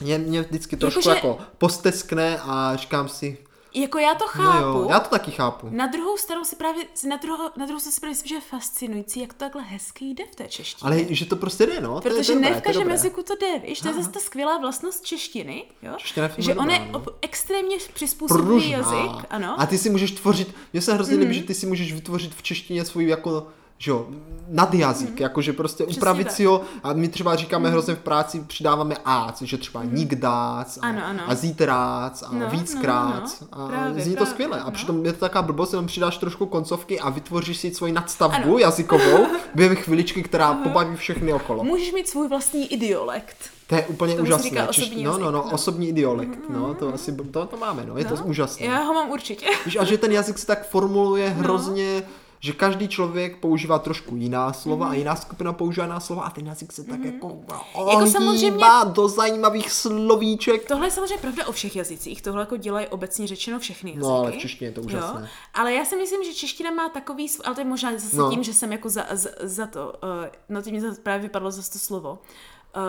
Mě, 0.00 0.18
mě 0.18 0.42
vždycky 0.42 0.76
trošku 0.76 0.98
Jakože- 1.08 1.16
jako 1.16 1.38
posteskne 1.58 2.38
a 2.42 2.76
říkám 2.76 3.08
si, 3.08 3.38
Jako 3.74 3.98
já 3.98 4.14
to 4.14 4.24
no 4.24 4.28
chápu, 4.44 4.78
jo, 4.78 4.86
já 4.90 5.00
to 5.00 5.08
taky 5.10 5.30
chápu. 5.30 5.68
Na 5.70 5.86
druhou 5.86 6.16
stranu 6.16 6.44
si 6.44 6.56
právě, 6.56 6.84
na 7.08 7.16
druhou, 7.16 7.48
na 7.56 7.66
druhou 7.66 7.80
stranu 7.80 7.92
si 7.92 8.00
právě 8.00 8.12
myslím, 8.12 8.28
že 8.28 8.34
je 8.34 8.40
fascinující, 8.40 9.20
jak 9.20 9.32
to 9.32 9.38
takhle 9.38 9.62
hezky 9.62 10.04
jde 10.04 10.24
v 10.32 10.34
té 10.36 10.48
češtině. 10.48 10.86
Ale 10.90 11.14
že 11.14 11.24
to 11.26 11.36
prostě 11.36 11.66
jde, 11.66 11.80
no. 11.80 12.00
to 12.00 12.08
je 12.08 12.14
Protože 12.14 12.34
dobré, 12.34 12.50
ne 12.50 12.54
to 12.56 12.60
v 12.60 12.66
je 12.66 12.72
každém 12.72 12.90
jazyku 12.90 13.22
to 13.22 13.34
jde, 13.36 13.58
víš? 13.58 13.80
To 13.80 13.88
je 13.88 13.94
zase 13.94 14.10
ta 14.10 14.20
skvělá 14.20 14.58
vlastnost 14.58 15.04
češtiny, 15.04 15.64
jo? 15.82 15.94
Čeština 15.96 16.26
je 16.26 16.42
že 16.42 16.54
on 16.54 16.70
je 16.70 16.88
no. 16.92 17.04
extrémně 17.20 17.76
přizpůsobivý 17.94 18.48
pružná. 18.48 18.76
jazyk, 18.78 19.26
ano. 19.30 19.54
A 19.60 19.66
ty 19.66 19.78
si 19.78 19.90
můžeš 19.90 20.10
tvořit, 20.10 20.54
mně 20.72 20.82
se 20.82 20.94
hrozně 20.94 21.14
Mhm. 21.14 21.22
líbí, 21.22 21.34
že 21.34 21.42
ty 21.42 21.54
si 21.54 21.66
můžeš 21.66 21.92
vytvořit 21.92 22.34
v 22.34 22.42
češtině 22.42 22.84
svůj 22.84 23.08
jako 23.08 23.46
že 23.78 23.90
jo, 23.90 24.06
nadjazyk, 24.48 25.10
mm. 25.10 25.16
jakože 25.18 25.52
prostě 25.52 25.84
upravit 25.84 26.24
tak. 26.24 26.30
Mhm. 26.32 26.36
si 26.36 26.44
ho 26.44 26.62
a 26.82 26.92
my 26.92 27.08
třeba 27.08 27.36
říkáme 27.36 27.70
hrozně 27.70 27.94
v 27.94 27.98
práci, 27.98 28.40
přidáváme 28.40 28.96
ác, 29.04 29.42
že 29.42 29.58
třeba 29.58 29.84
nikdác 29.84 30.78
a, 30.82 30.86
Ano, 30.86 31.00
ano. 31.06 31.20
a 31.26 31.34
zítrác 31.34 32.22
a 32.22 32.28
No, 32.32 32.50
víckrát 32.50 33.22
no, 33.42 33.48
a 33.52 33.58
no. 33.58 33.68
Právě, 33.68 34.02
zní 34.04 34.12
to 34.12 34.16
právě, 34.16 34.32
skvěle 34.32 34.60
a 34.60 34.64
no. 34.64 34.70
přitom 34.70 35.04
je 35.06 35.12
to 35.12 35.18
taká 35.18 35.42
blbost, 35.42 35.72
jenom 35.72 35.86
přidáš 35.86 36.18
trošku 36.18 36.46
koncovky 36.46 37.00
a 37.00 37.10
vytvoříš 37.10 37.56
si 37.56 37.74
svoji 37.74 37.92
nadstavbu 37.92 38.36
Ano. 38.48 38.58
jazykovou 38.58 39.26
během 39.54 39.76
chviličky, 39.76 40.22
která 40.22 40.54
pobaví 40.54 40.96
všechny 40.96 41.32
okolo. 41.32 41.64
Můžeš 41.64 41.92
mít 41.92 42.08
svůj 42.08 42.28
vlastní 42.28 42.72
idiolekt. 42.72 43.36
To 43.66 43.74
je 43.74 43.86
úplně 43.86 44.14
Tomu 44.14 44.26
se 44.26 44.32
úžasné. 44.32 44.50
říká 44.50 44.66
Češ- 44.66 44.68
osobní 44.82 45.04
no, 45.04 45.10
no, 45.10 45.18
jazyk, 45.18 45.24
no, 45.24 45.30
no. 45.32 45.50
osobní 45.52 45.88
idiolekt. 45.88 46.38
No, 46.50 46.74
to 46.74 46.94
asi 46.94 47.16
to, 47.32 47.46
to 47.46 47.56
máme, 47.56 47.84
no, 47.86 47.98
je 47.98 48.04
to 48.04 48.16
No, 48.16 48.24
úžasné. 48.24 48.66
Já 48.66 48.82
ho 48.82 48.94
mám 48.94 49.10
určitě. 49.10 49.46
Víš, 49.64 49.76
a 49.80 49.84
že 49.84 49.98
ten 49.98 50.12
jazyk 50.12 50.38
se 50.38 50.46
tak 50.46 50.58
No. 50.58 50.64
formuluje 50.70 51.28
hrozně, 51.28 52.02
že 52.40 52.52
každý 52.52 52.88
člověk 52.88 53.36
používá 53.36 53.78
trošku 53.78 54.16
jiná 54.16 54.52
slova 54.52 54.88
a 54.88 54.94
jiná 54.94 55.16
skupina 55.16 55.52
používá 55.52 55.84
jiná 55.86 56.00
slova 56.00 56.22
a 56.22 56.30
ten 56.30 56.46
jazyk 56.46 56.72
se 56.72 56.84
tak 56.84 57.04
jako, 57.04 57.28
Mhm. 57.28 57.44
Jako 57.90 58.06
samozřejmě- 58.06 58.50
ohýbá 58.50 58.84
do 58.84 59.08
zajímavých 59.08 59.72
slovíček. 59.72 60.68
Tohle 60.68 60.86
je 60.86 60.90
samozřejmě 60.90 61.18
pravda 61.18 61.46
o 61.46 61.52
všech 61.52 61.76
jazycích, 61.76 62.22
tohle 62.22 62.42
jako 62.42 62.56
dělají 62.56 62.86
obecně 62.86 63.26
řečeno 63.26 63.58
všechny 63.58 63.90
jazyky. 63.90 64.06
No, 64.08 64.18
ale 64.18 64.32
v 64.32 64.36
češtině 64.36 64.68
je 64.68 64.72
to 64.72 64.80
úžasné. 64.80 65.20
Jo? 65.20 65.26
Ale 65.54 65.72
já 65.74 65.84
si 65.84 65.96
myslím, 65.96 66.24
že 66.24 66.34
čeština 66.34 66.70
má 66.70 66.88
takový, 66.88 67.26
ale 67.44 67.54
to 67.54 67.60
je 67.60 67.64
možná 67.64 67.92
zase 67.92 68.16
No. 68.16 68.30
tím, 68.30 68.42
že 68.42 68.54
jsem 68.54 68.72
jako 68.72 68.88
za, 68.88 69.04
za, 69.12 69.30
za 69.42 69.66
to, 69.66 69.92
uh, 70.02 70.26
no 70.48 70.62
teď 70.62 70.72
mi 70.72 70.80
právě 71.02 71.22
vypadlo 71.22 71.50
zase 71.50 71.72
to 71.72 71.78
slovo. 71.78 72.18
Uh, 72.76 72.82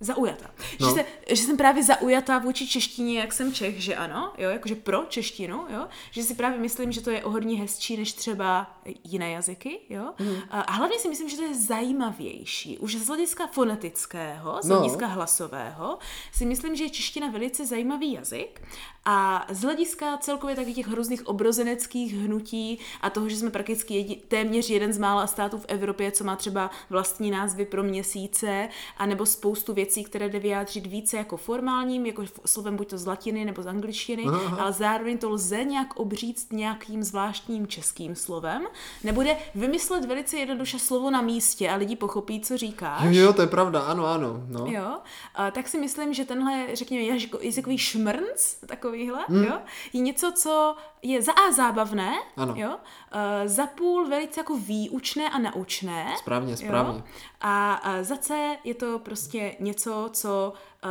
zaujata. 0.00 0.50
No. 0.80 0.88
Že, 0.88 0.94
se, 0.94 1.04
že 1.28 1.42
jsem 1.42 1.56
právě 1.56 1.82
zaujatá 1.84 2.38
vůči 2.38 2.68
češtině, 2.68 3.20
jak 3.20 3.32
jsem 3.32 3.52
Čech, 3.52 3.82
že 3.82 3.96
ano, 3.96 4.32
jo, 4.38 4.50
jakože 4.50 4.74
pro 4.74 5.04
češtinu, 5.08 5.66
jo, 5.68 5.86
že 6.10 6.22
si 6.22 6.34
právě 6.34 6.58
myslím, 6.58 6.92
že 6.92 7.00
to 7.00 7.10
je 7.10 7.24
o 7.24 7.30
hodně 7.30 7.56
hezčí 7.60 7.96
než 7.96 8.12
třeba 8.12 8.78
jiné 9.04 9.30
jazyky, 9.30 9.78
jo. 9.90 10.12
Mm. 10.18 10.36
A, 10.50 10.72
hlavně 10.72 10.98
si 10.98 11.08
myslím, 11.08 11.28
že 11.28 11.36
to 11.36 11.42
je 11.42 11.54
zajímavější. 11.54 12.78
Už 12.78 12.96
z 12.96 13.06
hlediska 13.06 13.46
fonetického, 13.46 14.58
z 14.62 14.68
No. 14.68 14.76
hlediska 14.76 15.06
hlasového, 15.06 15.98
si 16.32 16.46
myslím, 16.46 16.76
že 16.76 16.84
je 16.84 16.90
čeština 16.90 17.28
velice 17.28 17.66
zajímavý 17.66 18.12
jazyk 18.12 18.62
a 19.04 19.46
z 19.50 19.62
hlediska 19.62 20.16
celkově 20.16 20.56
takových 20.56 20.76
těch 20.76 20.86
hrozných 20.88 21.26
obrozeneckých 21.26 22.14
hnutí 22.14 22.78
a 23.00 23.10
toho, 23.10 23.28
že 23.28 23.36
jsme 23.36 23.50
prakticky 23.50 23.94
jedi, 23.94 24.16
téměř 24.28 24.70
jeden 24.70 24.92
z 24.92 24.98
mála 24.98 25.26
států 25.26 25.58
v 25.58 25.64
Evropě, 25.68 26.12
co 26.12 26.24
má 26.24 26.36
třeba 26.36 26.70
vlastní 26.90 27.30
názvy 27.30 27.64
pro 27.64 27.82
měsíce, 27.82 28.68
anebo 28.98 29.26
spoustu 29.26 29.74
věcí, 29.74 29.83
věcí, 29.84 30.04
které 30.04 30.28
jde 30.28 30.38
vyjádřit 30.38 30.86
více 30.86 31.16
jako 31.16 31.36
formálním, 31.36 32.06
jako 32.06 32.24
slovem 32.46 32.76
buď 32.76 32.88
to 32.88 32.98
z 32.98 33.06
latiny 33.06 33.44
nebo 33.44 33.62
z 33.62 33.66
angličtiny, 33.66 34.24
Aha. 34.28 34.56
ale 34.62 34.72
zároveň 34.72 35.18
to 35.18 35.30
lze 35.30 35.64
nějak 35.64 35.96
obříct 35.96 36.52
nějakým 36.52 37.02
zvláštním 37.02 37.66
českým 37.66 38.14
slovem. 38.14 38.66
Nebude 39.04 39.36
vymyslet 39.54 40.04
velice 40.04 40.36
jednoduše 40.36 40.78
slovo 40.78 41.10
na 41.10 41.20
místě 41.22 41.70
a 41.70 41.74
lidi 41.74 41.96
pochopí, 41.96 42.40
co 42.40 42.56
říkáš. 42.56 43.04
Jo, 43.04 43.22
jo, 43.22 43.32
to 43.32 43.40
je 43.40 43.46
pravda, 43.46 43.80
ano, 43.80 44.06
ano. 44.06 44.44
No. 44.48 44.66
Jo, 44.66 44.98
a 45.34 45.50
tak 45.50 45.68
si 45.68 45.78
myslím, 45.78 46.14
že 46.14 46.24
tenhle, 46.24 46.66
řekněme, 46.72 47.18
jazykový 47.40 47.78
šmrnc, 47.78 48.54
takovýhle, 48.66 49.24
hmm. 49.28 49.44
jo, 49.44 49.58
je 49.92 50.00
něco, 50.00 50.32
co 50.36 50.76
je 51.04 51.22
za 51.22 51.32
a 51.32 51.52
zábavné, 51.52 52.14
ano. 52.36 52.54
jo, 52.56 52.68
uh, 52.68 53.48
za 53.48 53.66
půl 53.66 54.08
velice 54.08 54.40
jako 54.40 54.58
výučné 54.58 55.30
a 55.30 55.38
naučné. 55.38 56.14
Správně, 56.18 56.56
správně. 56.56 56.98
Jo, 56.98 57.04
a, 57.40 57.74
a 57.74 58.02
za 58.02 58.16
C 58.16 58.56
je 58.64 58.74
to 58.74 58.98
prostě 58.98 59.56
něco, 59.60 60.10
co 60.12 60.52
uh, 60.84 60.90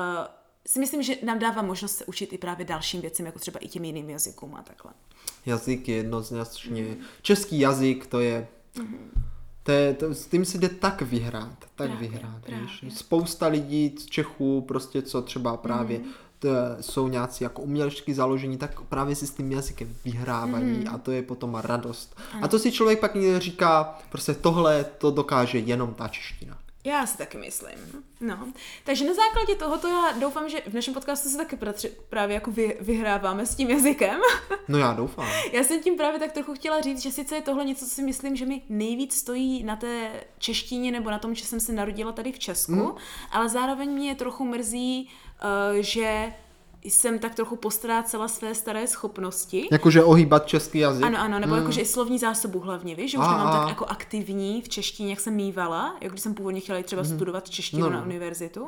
si 0.66 0.80
myslím, 0.80 1.04
že 1.04 1.16
nám 1.24 1.40
dává 1.40 1.62
možnost 1.62 1.98
se 1.98 2.06
učit 2.06 2.34
i 2.34 2.38
právě 2.38 2.66
dalším 2.66 3.02
věcem, 3.02 3.26
jako 3.26 3.40
třeba 3.40 3.60
i 3.60 3.68
těm 3.68 3.84
jiným 3.84 4.10
jazykům 4.10 4.56
a 4.56 4.62
takhle. 4.62 4.92
Jazyk 5.46 5.88
je 5.88 5.96
jednoznačně, 5.96 6.82
mm. 6.82 6.98
český 7.22 7.60
jazyk 7.60 8.08
to 8.08 8.20
je, 8.20 8.48
mm. 8.80 9.24
to 9.64 9.72
je 9.72 9.94
to, 9.94 10.14
s 10.14 10.28
tím 10.28 10.46
si 10.46 10.58
jde 10.58 10.70
tak 10.70 11.02
vyhrát, 11.02 11.60
tak 11.60 11.70
právě, 11.76 11.96
vyhrát. 11.96 12.42
Právě. 12.42 12.66
Víš? 12.66 12.98
Spousta 12.98 13.48
lidí 13.48 13.96
z 14.00 14.06
Čechů, 14.06 14.62
prostě 14.62 15.02
co 15.02 15.22
třeba 15.22 15.58
právě 15.58 16.00
mm 16.00 16.06
jsou 16.82 17.08
nějací 17.08 17.44
jako 17.44 17.62
umělečky 17.62 18.14
založení, 18.14 18.58
tak 18.58 18.82
právě 18.82 19.16
si 19.16 19.28
s 19.28 19.32
tím 19.32 19.52
jazykem 19.52 19.96
vyhrávají 20.06 20.66
mm. 20.66 20.88
a 20.92 20.98
to 20.98 21.12
je 21.12 21.22
potom 21.22 21.56
radost. 21.56 22.16
Ano. 22.34 22.44
A 22.44 22.48
to 22.48 22.60
si 22.60 22.72
člověk 22.72 23.00
pak 23.00 23.16
někdy 23.16 23.40
říká, 23.40 24.00
prostě 24.10 24.34
tohle 24.34 24.86
to 24.98 25.12
dokáže 25.12 25.60
jenom 25.60 25.94
ta 25.94 26.08
čeština. 26.08 26.58
Já 26.86 27.06
si 27.06 27.18
taky 27.18 27.38
myslím. 27.38 28.04
No. 28.20 28.48
Takže 28.84 29.06
na 29.08 29.14
základě 29.14 29.56
tohoto 29.56 29.88
já 29.88 30.12
doufám, 30.20 30.50
že 30.50 30.62
v 30.68 30.74
našem 30.74 30.94
podcastu 30.94 31.30
se 31.30 31.38
taky 31.38 31.58
právě 32.10 32.34
jako 32.34 32.52
vy, 32.52 32.78
vyhráváme 32.82 33.46
s 33.46 33.56
tím 33.56 33.70
jazykem. 33.70 34.20
No 34.68 34.78
já 34.78 34.94
doufám. 34.94 35.28
já 35.52 35.64
jsem 35.64 35.84
tím 35.84 35.98
právě 35.98 36.20
tak 36.20 36.32
trochu 36.32 36.54
chtěla 36.54 36.82
říct, 36.82 37.02
že 37.02 37.12
sice 37.12 37.36
je 37.36 37.42
tohle 37.42 37.66
něco, 37.66 37.86
co 37.86 37.92
si 37.92 38.02
myslím, 38.02 38.36
že 38.36 38.46
mi 38.46 38.62
nejvíc 38.70 39.16
stojí 39.16 39.64
na 39.64 39.76
té 39.76 40.12
češtině 40.38 40.92
nebo 40.92 41.10
na 41.10 41.20
tom, 41.20 41.36
že 41.36 41.46
jsem 41.46 41.60
se 41.60 41.74
narodila 41.74 42.12
tady 42.12 42.32
v 42.32 42.40
Česku, 42.40 42.72
mm. 42.72 42.96
ale 43.32 43.50
zároveň 43.50 43.90
mě 43.90 44.16
trochu 44.16 44.46
mrzí, 44.46 45.10
uh, 45.44 45.78
že 45.80 46.34
jsem 46.84 47.20
tak 47.20 47.36
trochu 47.36 47.56
postrácela 47.56 48.28
své 48.28 48.56
staré 48.56 48.88
schopnosti. 48.88 49.68
Jakože 49.72 50.04
ohýbat 50.04 50.48
český 50.48 50.80
jazyk? 50.80 51.06
Ano, 51.06 51.20
ano, 51.20 51.40
nebo 51.40 51.54
hmm. 51.54 51.62
jakože 51.62 51.82
i 51.82 51.86
slovní 51.86 52.20
zásobu 52.20 52.60
hlavně, 52.60 52.96
víš, 52.96 53.12
že 53.12 53.18
už 53.18 53.28
nemám 53.28 53.60
tak 53.60 53.70
jako 53.70 53.86
aktivní 53.86 54.62
v 54.62 54.70
češtině, 54.70 55.10
jak 55.10 55.20
jsem 55.20 55.34
mývala, 55.34 55.96
jak 56.02 56.12
když 56.12 56.22
jsem 56.22 56.34
původně 56.34 56.62
chtěla 56.62 56.84
třeba 56.84 57.02
hmm. 57.02 57.16
studovat 57.16 57.50
češtinu 57.50 57.84
no, 57.84 57.90
no. 57.90 57.98
na 57.98 58.06
univerzitu. 58.06 58.68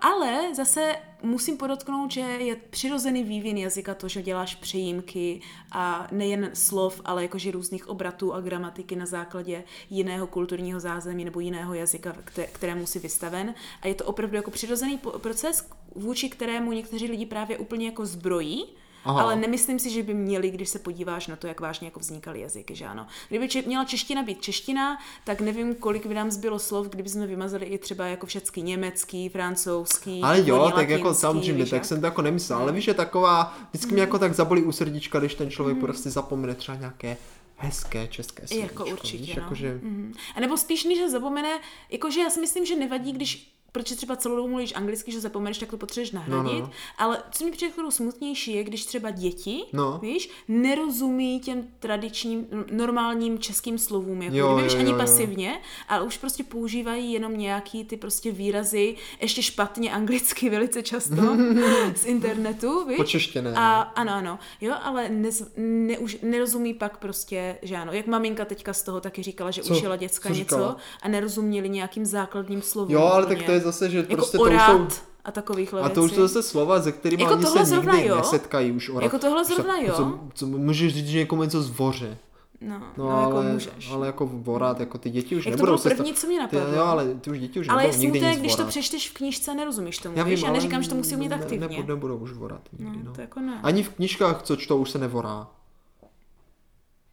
Ale 0.00 0.54
zase 0.54 0.96
musím 1.22 1.56
podotknout, 1.56 2.10
že 2.10 2.20
je 2.20 2.56
přirozený 2.56 3.24
vývin 3.24 3.58
jazyka 3.58 3.94
to, 3.94 4.08
že 4.08 4.22
děláš 4.22 4.54
přejímky 4.54 5.40
a 5.72 6.06
nejen 6.10 6.50
slov, 6.54 7.00
ale 7.04 7.22
jakože 7.22 7.50
různých 7.50 7.88
obratů 7.88 8.34
a 8.34 8.40
gramatiky 8.40 8.96
na 8.96 9.06
základě 9.06 9.64
jiného 9.90 10.26
kulturního 10.26 10.80
zázemí 10.80 11.24
nebo 11.24 11.40
jiného 11.40 11.74
jazyka, 11.74 12.16
kterému 12.52 12.86
si 12.86 12.98
vystaven. 12.98 13.54
A 13.82 13.86
je 13.86 13.94
to 13.94 14.04
opravdu 14.04 14.36
jako 14.36 14.50
přirozený 14.50 14.98
proces, 14.98 15.68
vůči 15.94 16.28
kterému 16.28 16.72
někteří 16.72 17.06
lidi 17.06 17.26
právě 17.26 17.58
úplně 17.58 17.86
jako 17.86 18.06
zbrojí, 18.06 18.66
Aha. 19.04 19.22
Ale 19.22 19.36
nemyslím 19.36 19.78
si, 19.78 19.90
že 19.90 20.02
by 20.02 20.14
měli, 20.14 20.50
když 20.50 20.68
se 20.68 20.78
podíváš 20.78 21.26
na 21.26 21.36
to, 21.36 21.46
jak 21.46 21.60
vážně 21.60 21.86
jako 21.86 22.00
vznikaly 22.00 22.40
jazyky, 22.40 22.74
že 22.74 22.86
ano. 22.86 23.06
Kdyby 23.28 23.48
če- 23.48 23.62
měla 23.66 23.84
čeština 23.84 24.22
být 24.22 24.42
čeština, 24.42 24.98
tak 25.24 25.40
nevím, 25.40 25.74
kolik 25.74 26.06
by 26.06 26.14
nám 26.14 26.30
zbylo 26.30 26.58
slov, 26.58 26.88
kdyby 26.88 27.08
jsme 27.08 27.26
vymazali 27.26 27.66
i 27.66 27.78
třeba 27.78 28.06
jako 28.06 28.26
všechny 28.26 28.62
německý, 28.62 29.28
francouzský. 29.28 30.20
Ale 30.22 30.42
jo, 30.46 30.72
tak 30.74 30.88
jako 30.88 31.14
samozřejmě, 31.14 31.66
tak 31.66 31.84
jsem 31.84 32.00
to 32.00 32.06
jako 32.06 32.22
nemyslel, 32.22 32.58
no. 32.58 32.62
ale 32.62 32.72
víš, 32.72 32.84
že 32.84 32.94
taková, 32.94 33.58
vždycky 33.70 33.88
mm. 33.88 33.92
mě 33.92 34.00
jako 34.00 34.18
tak 34.18 34.34
zabolí 34.34 34.62
u 34.62 34.72
srdíčka, 34.72 35.18
když 35.18 35.34
ten 35.34 35.50
člověk 35.50 35.76
mm. 35.76 35.82
prostě 35.82 36.10
zapomene 36.10 36.54
třeba 36.54 36.78
nějaké 36.78 37.16
hezké 37.56 38.06
české 38.08 38.46
slovíčko. 38.46 38.82
Jako 38.84 38.92
určitě, 38.92 39.24
víš, 39.24 39.36
no. 39.36 39.42
jakože... 39.42 39.80
mm. 39.82 40.14
A 40.36 40.40
nebo 40.40 40.56
spíš, 40.56 40.84
než 40.84 41.10
zapomene, 41.10 41.60
jakože 41.90 42.20
já 42.20 42.30
si 42.30 42.40
myslím, 42.40 42.66
že 42.66 42.76
nevadí, 42.76 43.12
když 43.12 43.52
protože 43.72 43.96
třeba 43.96 44.16
celou 44.16 44.36
dobu 44.36 44.48
mluvíš 44.48 44.74
anglicky, 44.74 45.12
že 45.12 45.20
zapomeneš, 45.20 45.58
tak 45.58 45.70
to 45.70 45.76
potřebuješ 45.76 46.10
nahradit. 46.10 46.60
No, 46.60 46.60
no. 46.60 46.70
Ale 46.98 47.22
co 47.30 47.44
mi 47.44 47.50
přijde 47.50 47.72
smutnější 47.90 48.54
je, 48.54 48.64
když 48.64 48.84
třeba 48.84 49.10
děti, 49.10 49.64
no. 49.72 49.98
víš, 50.02 50.30
nerozumí 50.48 51.40
těm 51.40 51.68
tradičním, 51.78 52.46
normálním 52.70 53.38
českým 53.38 53.78
slovům, 53.78 54.22
jako 54.22 54.36
jo, 54.36 54.56
nevíš 54.56 54.72
jo, 54.72 54.78
ani 54.78 54.90
jo, 54.90 54.96
pasivně, 54.96 55.60
ale 55.88 56.04
už 56.04 56.18
prostě 56.18 56.44
používají 56.44 57.12
jenom 57.12 57.38
nějaký 57.38 57.84
ty 57.84 57.96
prostě 57.96 58.32
výrazy, 58.32 58.96
ještě 59.20 59.42
špatně 59.42 59.92
anglicky 59.92 60.50
velice 60.50 60.82
často 60.82 61.36
z 61.94 62.04
internetu, 62.04 62.84
víš? 62.84 62.96
Počeštěné. 62.96 63.52
A 63.56 63.80
ano, 63.80 64.12
ano, 64.12 64.38
jo, 64.60 64.74
ale 64.82 65.08
ne, 65.08 65.30
ne, 65.56 65.98
už 65.98 66.18
nerozumí 66.22 66.74
pak 66.74 66.96
prostě, 66.96 67.58
že 67.62 67.76
ano, 67.76 67.92
jak 67.92 68.06
maminka 68.06 68.44
teďka 68.44 68.72
z 68.72 68.82
toho 68.82 69.00
taky 69.00 69.22
říkala, 69.22 69.50
že 69.50 69.62
co? 69.62 69.76
učila 69.76 69.96
děcka 69.96 70.28
co 70.28 70.34
něco 70.34 70.76
a 71.02 71.08
nerozuměli 71.08 71.68
nějakým 71.68 72.06
základním 72.06 72.62
slovům. 72.62 72.94
Jo, 72.94 73.02
ale 73.02 73.26
tak 73.26 73.42
to 73.42 73.52
je 73.52 73.61
zase, 73.62 73.90
že 73.90 73.98
jako 73.98 74.14
prostě 74.14 74.38
to 74.38 74.44
jsou... 74.44 74.88
a 75.24 75.32
takových 75.32 75.74
A 75.74 75.88
to 75.88 76.02
už 76.02 76.12
jsou 76.12 76.20
zase 76.20 76.42
slova, 76.42 76.80
ze 76.80 76.92
kterými 76.92 77.22
jako 77.22 77.34
oni 77.34 77.46
se 77.46 77.76
nikdy 77.76 78.06
jo. 78.06 78.16
nesetkají 78.16 78.72
už 78.72 78.88
orát. 78.88 79.02
Jako 79.02 79.18
tohle 79.18 79.44
zrovna 79.44 79.78
jo. 79.78 79.94
Co, 79.96 80.18
co, 80.34 80.46
můžeš 80.46 80.94
říct, 80.94 81.08
že 81.08 81.18
někomu 81.18 81.42
něco 81.42 81.62
zvoře. 81.62 82.18
No, 82.60 82.78
no, 82.78 82.86
no 82.96 83.10
ale, 83.10 83.22
jako 83.22 83.42
můžeš. 83.52 83.90
Ale 83.92 84.06
jako 84.06 84.26
vorat, 84.26 84.80
jako 84.80 84.98
ty 84.98 85.10
děti 85.10 85.36
už 85.36 85.46
Jak 85.46 85.56
nebudou. 85.56 85.76
to 85.76 85.82
bylo 85.82 85.96
první, 85.96 86.14
co 86.14 86.26
mě 86.26 86.40
napadlo. 86.40 86.66
Ty, 86.66 86.76
jo, 86.76 86.82
ale 86.82 87.14
ty 87.14 87.30
už 87.30 87.38
děti 87.38 87.60
už 87.60 87.68
ale 87.68 87.82
nebudou 87.82 88.02
nikdy 88.02 88.20
nic 88.20 88.38
když 88.38 88.56
to 88.56 88.64
přečteš 88.64 89.10
v 89.10 89.14
knížce, 89.14 89.54
nerozumíš 89.54 89.98
tomu, 89.98 90.18
Já, 90.18 90.24
víš? 90.24 90.42
Já 90.42 90.52
neříkám, 90.52 90.82
že 90.82 90.88
to 90.88 90.94
musí 90.94 91.14
umět 91.14 91.32
aktivně. 91.32 91.68
Ne, 91.68 91.82
nebudou 91.86 92.16
už 92.16 92.32
vorat 92.32 92.60
nikdy, 92.78 92.96
no. 92.96 93.04
no. 93.04 93.12
To 93.12 93.20
jako 93.20 93.40
ne. 93.40 93.60
Ani 93.62 93.82
v 93.82 93.88
knížkách, 93.88 94.42
co 94.42 94.56
čtou, 94.56 94.78
už 94.78 94.90
se 94.90 94.98
nevorá. 94.98 95.46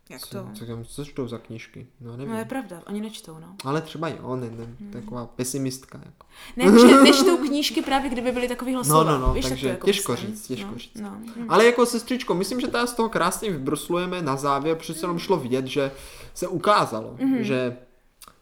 Jak 0.09 0.27
to? 0.27 0.47
Co, 0.53 0.65
co, 0.65 0.83
co 0.85 1.05
čtou 1.05 1.27
za 1.27 1.37
knížky? 1.37 1.87
No, 2.01 2.17
nevím. 2.17 2.33
no 2.33 2.39
je 2.39 2.45
pravda, 2.45 2.81
oni 2.87 3.01
nečtou, 3.01 3.39
no. 3.39 3.55
Ale 3.63 3.81
třeba 3.81 4.07
jo, 4.07 4.35
ne, 4.35 4.49
ne, 4.49 4.65
hmm. 4.79 4.91
taková 4.91 5.25
pesimistka. 5.25 6.01
Jako. 6.05 6.25
Ne, 6.57 6.79
že 6.79 7.01
nečtou 7.01 7.37
knížky 7.47 7.81
právě, 7.81 8.09
kdyby 8.09 8.31
byly 8.31 8.47
takovýhle 8.47 8.85
slova. 8.85 9.11
No, 9.11 9.19
no, 9.19 9.27
no, 9.27 9.33
Víš, 9.33 9.45
takže 9.49 9.67
tak 9.67 9.71
jako 9.71 9.85
těžko 9.85 10.11
myslím. 10.11 10.29
říct, 10.29 10.47
těžko 10.47 10.71
no, 10.71 10.77
říct. 10.77 11.01
No, 11.01 11.09
hm. 11.09 11.45
Ale 11.49 11.65
jako 11.65 11.85
sestřičko, 11.85 12.35
myslím, 12.35 12.59
že 12.59 12.67
tady 12.67 12.87
z 12.87 12.93
toho 12.93 13.09
krásně 13.09 13.51
vybruslujeme 13.51 14.21
na 14.21 14.35
závěr, 14.35 14.77
přece 14.77 15.03
jenom 15.03 15.19
šlo 15.19 15.37
vidět, 15.37 15.65
že 15.65 15.91
se 16.33 16.47
ukázalo, 16.47 17.15
mm-hmm. 17.15 17.39
že 17.39 17.77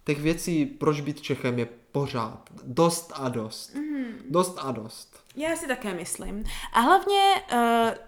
těch 0.06 0.22
věcí, 0.22 0.66
proč 0.66 1.02
být 1.02 1.22
Čechem, 1.22 1.60
je 1.60 1.68
pořád 1.92 2.50
dost 2.64 3.12
a 3.16 3.30
dost. 3.30 3.76
Mm-hmm. 3.76 4.06
Dost 4.30 4.60
a 4.62 4.72
dost. 4.72 5.27
Já 5.38 5.56
si 5.56 5.68
také 5.68 5.94
myslím. 5.94 6.44
A 6.74 6.80
hlavně 6.80 7.22
uh, 7.54 7.60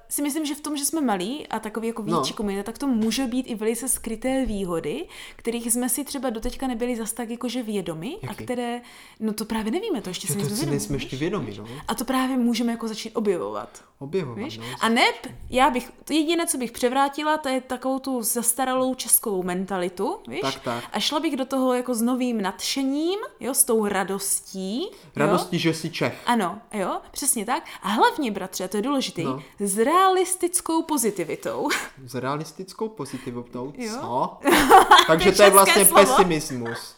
si 0.09 0.21
myslím, 0.21 0.45
že 0.45 0.55
v 0.55 0.61
tom, 0.61 0.77
že 0.77 0.85
jsme 0.85 1.01
malí 1.01 1.47
a 1.47 1.59
takový 1.59 1.87
jako 1.87 2.03
větší 2.03 2.31
no. 2.31 2.37
komunita, 2.37 2.63
tak 2.63 2.77
to 2.77 2.87
může 2.87 3.27
být 3.27 3.43
i 3.49 3.55
velice 3.55 3.89
skryté 3.89 4.45
výhody, 4.45 5.07
kterých 5.35 5.71
jsme 5.71 5.89
si 5.89 6.03
třeba 6.03 6.29
doteďka 6.29 6.67
nebyli 6.67 6.95
zas 6.95 7.13
tak 7.13 7.29
jakože 7.29 7.63
vědomi 7.63 8.17
Jaký? 8.21 8.27
a 8.27 8.33
které, 8.33 8.81
no 9.19 9.33
to 9.33 9.45
právě 9.45 9.71
nevíme, 9.71 10.01
to 10.01 10.09
ještě 10.09 10.27
si 10.27 10.35
nejsme 10.35 10.55
vědomi. 10.55 10.71
nejsme 10.71 10.95
ještě 10.95 11.17
vědomi, 11.17 11.55
no. 11.57 11.65
A 11.87 11.95
to 11.95 12.05
právě 12.05 12.37
můžeme 12.37 12.71
jako 12.71 12.87
začít 12.87 13.11
objevovat. 13.11 13.83
Objevovat, 13.99 14.43
víš? 14.43 14.57
No. 14.57 14.63
A 14.81 14.89
ne, 14.89 15.03
já 15.49 15.69
bych, 15.69 15.91
to 16.03 16.13
jediné, 16.13 16.47
co 16.47 16.57
bych 16.57 16.71
převrátila, 16.71 17.37
to 17.37 17.49
je 17.49 17.61
takovou 17.61 17.99
tu 17.99 18.23
zastaralou 18.23 18.95
českou 18.95 19.43
mentalitu, 19.43 20.17
víš? 20.27 20.41
Tak, 20.41 20.59
tak. 20.59 20.83
A 20.91 20.99
šla 20.99 21.19
bych 21.19 21.37
do 21.37 21.45
toho 21.45 21.73
jako 21.73 21.95
s 21.95 22.01
novým 22.01 22.41
nadšením, 22.41 23.19
jo, 23.39 23.53
s 23.53 23.63
tou 23.63 23.85
radostí. 23.85 24.87
Radostí, 25.15 25.55
jo? 25.55 25.59
že 25.59 25.73
jsi 25.73 25.89
Čech. 25.89 26.21
Ano, 26.25 26.61
jo, 26.73 27.01
přesně 27.19 27.45
tak. 27.45 27.63
A 27.81 27.87
hlavně, 27.87 28.31
bratře, 28.31 28.67
to 28.67 28.77
je 28.77 28.83
důležité, 28.83 29.23
no. 29.23 29.43
s 29.59 29.77
realistickou 29.77 30.83
pozitivitou. 30.83 31.69
S 32.05 32.15
realistickou 32.15 32.89
pozitivitou? 32.89 33.73
Jo? 33.77 33.91
Co? 34.01 34.37
Takže 35.07 35.31
to 35.31 35.43
je 35.43 35.49
vlastně 35.49 35.85
slovo. 35.85 36.05
pesimismus. 36.05 36.95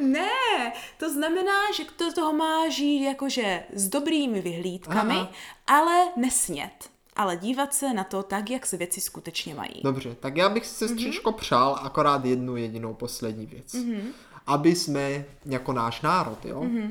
Ne, 0.00 0.72
to 0.98 1.10
znamená, 1.10 1.72
že 1.76 1.84
to 1.96 2.12
toho 2.12 2.32
má 2.32 2.68
žít 2.68 3.04
jakože 3.04 3.64
s 3.72 3.88
dobrými 3.88 4.40
vyhlídkami, 4.40 5.14
Aha. 5.14 5.28
ale 5.66 6.08
nesnět 6.16 6.94
ale 7.16 7.36
dívat 7.36 7.74
se 7.74 7.92
na 7.92 8.04
to 8.04 8.22
tak, 8.22 8.50
jak 8.50 8.66
se 8.66 8.76
věci 8.76 9.00
skutečně 9.00 9.54
mají. 9.54 9.80
Dobře, 9.84 10.16
tak 10.20 10.36
já 10.36 10.48
bych 10.48 10.66
se 10.66 10.88
stříčko 10.88 11.30
mm-hmm. 11.30 11.36
přál 11.36 11.78
akorát 11.82 12.24
jednu 12.24 12.56
jedinou 12.56 12.94
poslední 12.94 13.46
věc. 13.46 13.74
Mm-hmm. 13.74 14.02
Aby 14.46 14.74
jsme 14.74 15.24
jako 15.46 15.72
náš 15.72 16.00
národ, 16.00 16.44
jo, 16.44 16.60
mm-hmm 16.60 16.90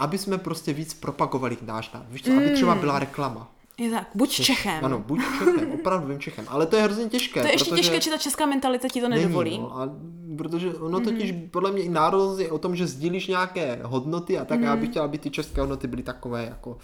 aby 0.00 0.18
jsme 0.18 0.38
prostě 0.38 0.72
víc 0.72 0.94
propagovali 0.94 1.56
náš 1.62 1.92
národ. 1.92 2.06
Víš 2.10 2.22
co, 2.22 2.36
aby 2.36 2.50
třeba 2.50 2.74
byla 2.74 2.98
reklama. 2.98 3.50
Je 3.78 3.90
tak, 3.90 4.08
buď 4.14 4.30
Češ, 4.30 4.46
Čechem. 4.46 4.84
Ano, 4.84 4.98
buď 4.98 5.20
Čechem, 5.20 5.72
opravdu 5.80 6.18
Čechem. 6.18 6.44
Ale 6.48 6.66
to 6.66 6.76
je 6.76 6.82
hrozně 6.82 7.04
těžké. 7.04 7.40
To 7.40 7.46
je 7.46 7.54
ještě 7.54 7.70
těžké, 7.70 8.00
že 8.00 8.10
ta 8.10 8.18
česká 8.18 8.46
mentalita 8.46 8.88
ti 8.88 9.00
to 9.00 9.08
nedovolí. 9.08 9.50
Není, 9.50 9.62
no, 9.62 9.78
a 9.78 9.90
protože 10.36 10.74
ono 10.74 11.00
totiž 11.00 11.32
mm-hmm. 11.32 11.48
podle 11.50 11.72
mě 11.72 11.82
i 11.82 11.88
národ 11.88 12.38
je 12.38 12.50
o 12.50 12.58
tom, 12.58 12.76
že 12.76 12.86
sdílíš 12.86 13.26
nějaké 13.26 13.80
hodnoty 13.82 14.38
a 14.38 14.44
tak 14.44 14.60
mm-hmm. 14.60 14.64
já 14.64 14.76
bych 14.76 14.90
chtěla, 14.90 15.04
aby 15.04 15.18
ty 15.18 15.30
české 15.30 15.60
hodnoty 15.60 15.86
byly 15.86 16.02
takové 16.02 16.44
jako 16.44 16.78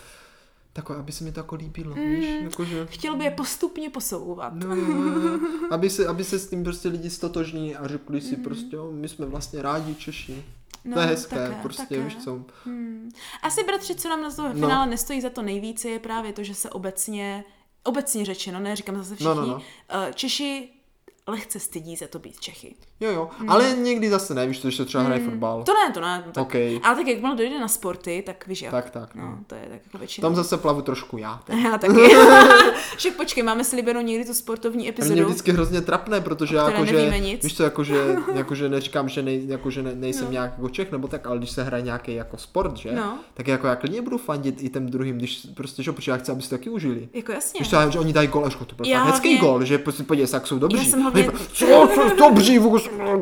takové, 0.76 0.98
aby 0.98 1.12
se 1.12 1.24
mi 1.24 1.32
to 1.32 1.40
jako 1.40 1.54
líbilo, 1.54 1.96
mm, 1.96 2.10
víš, 2.10 2.26
jakože... 2.42 2.86
Chtěl 2.90 3.16
by 3.16 3.24
je 3.24 3.30
postupně 3.30 3.90
posouvat. 3.90 4.52
No, 4.54 4.76
aby, 5.70 5.90
se, 5.90 6.06
aby 6.06 6.24
se 6.24 6.38
s 6.38 6.48
tím 6.48 6.64
prostě 6.64 6.88
lidi 6.88 7.10
stotožní 7.10 7.76
a 7.76 7.88
řekli 7.88 8.20
si 8.20 8.36
mm. 8.36 8.42
prostě, 8.42 8.76
jo, 8.76 8.90
my 8.92 9.08
jsme 9.08 9.26
vlastně 9.26 9.62
rádi 9.62 9.94
Češi. 9.94 10.44
No, 10.86 10.94
to 10.94 11.00
je 11.00 11.06
hezké, 11.06 11.36
také, 11.36 11.54
prostě 11.62 11.82
také. 11.82 12.00
víš 12.00 12.16
co. 12.16 12.44
Asi 13.42 13.64
bratři, 13.64 13.94
co 13.94 14.08
nám 14.08 14.22
na 14.22 14.30
toho 14.30 14.48
No. 14.48 14.54
finále 14.54 14.86
nestojí 14.86 15.20
za 15.20 15.30
to 15.30 15.42
nejvíce, 15.42 15.88
je 15.88 15.98
právě 15.98 16.32
to, 16.32 16.42
že 16.44 16.54
se 16.54 16.70
obecně, 16.70 17.44
obecně 17.84 18.24
řečeno, 18.24 18.60
ne, 18.60 18.76
říkám 18.76 18.96
zase 18.96 19.14
všichni, 19.14 19.28
No, 19.34 19.34
no, 19.34 19.46
no. 19.46 19.62
eh, 20.08 20.12
Češi 20.14 20.68
lehce 21.28 21.60
stydí 21.60 21.96
za 21.96 22.06
to 22.06 22.18
být 22.18 22.40
Čechy. 22.40 22.74
Jo, 23.00 23.10
jo, 23.10 23.30
ale 23.48 23.72
někdy 23.72 24.10
zase 24.10 24.34
nevíš, 24.34 24.58
to, 24.58 24.70
že 24.70 24.76
se 24.76 24.84
třeba 24.84 25.04
hraje 25.04 25.24
fotbal. 25.24 25.54
Hmm. 25.56 25.64
To 25.64 25.72
ne, 25.74 25.92
to 25.94 26.00
ne. 26.00 26.24
Tak, 26.32 26.42
OK. 26.46 26.54
Ale 26.54 26.96
tak 26.96 27.06
jakmile 27.06 27.36
dojde 27.36 27.60
na 27.60 27.68
sporty, 27.68 28.22
tak 28.26 28.46
víš 28.46 28.62
jak. 28.62 28.70
Tak, 28.70 28.90
tak, 28.90 29.14
No, 29.14 29.22
no. 29.22 29.38
to 29.46 29.54
je 29.54 29.60
tak 29.60 29.80
jako 29.84 29.98
většinou. 29.98 30.28
Tam 30.28 30.36
zase 30.36 30.56
plavu 30.56 30.82
trošku 30.82 31.18
já. 31.18 31.42
teď. 31.46 31.56
Já 31.64 31.78
taky. 31.78 31.94
Však 32.96 33.14
počkej, 33.16 33.42
máme 33.42 33.64
slíbenou 33.64 34.00
někdy 34.00 34.24
tu 34.24 34.34
sportovní 34.34 34.78
A 34.78 34.82
mě 34.82 34.88
epizodu. 34.88 35.24
vždycky 35.24 35.52
hrozně 35.52 35.80
trapné, 35.80 36.20
protože 36.20 36.56
já 36.56 36.70
jakože, 36.70 37.10
víš 37.42 37.56
co, 37.56 37.62
jakože, 37.62 38.16
jakože 38.34 38.68
neříkám, 38.68 39.08
že, 39.08 39.22
nej, 39.22 39.44
jakože 39.48 39.82
ne, 39.82 39.94
nejsem 39.94 40.24
no. 40.24 40.30
nějak 40.32 40.52
jako 40.56 40.68
Čech, 40.68 40.92
nebo 40.92 41.08
tak, 41.08 41.26
ale 41.26 41.38
když 41.38 41.50
se 41.50 41.62
hraje 41.62 41.82
nějaký 41.82 42.14
jako 42.14 42.36
sport, 42.38 42.76
že, 42.76 42.92
No. 42.92 43.18
tak 43.34 43.48
jako 43.48 43.66
já 43.66 43.76
klidně 43.76 44.02
budu 44.02 44.18
fandit 44.18 44.62
i 44.62 44.68
těm 44.68 44.86
druhým, 44.86 45.18
když 45.18 45.46
prostě, 45.54 45.82
že, 45.82 45.92
protože 45.92 46.10
já 46.10 46.16
chci, 46.16 46.32
aby 46.32 46.42
si 46.42 46.50
to 46.50 46.54
taky 46.58 46.70
užili. 46.70 47.08
Jako 47.14 47.32
jasně. 47.32 47.58
Víš 47.60 47.70
co, 47.70 47.90
že 47.90 47.98
oni 47.98 48.12
dají 48.12 48.28
gol, 48.28 48.44
a 48.44 48.48
říkám, 48.48 48.66
to 48.66 48.74
byl 48.74 49.04
hezký 49.04 49.38
gol, 49.38 49.64
že 49.64 49.78
prostě 49.78 50.02
podívej 50.02 50.28
jak 50.32 50.46
jsou 50.46 50.58
dobří. 50.58 50.92
Já 51.16 51.24
jsem 51.24 51.68
hlavně- 51.68 51.94
Co, 51.94 52.08
jsou 52.10 52.16
dobří, 52.18 52.58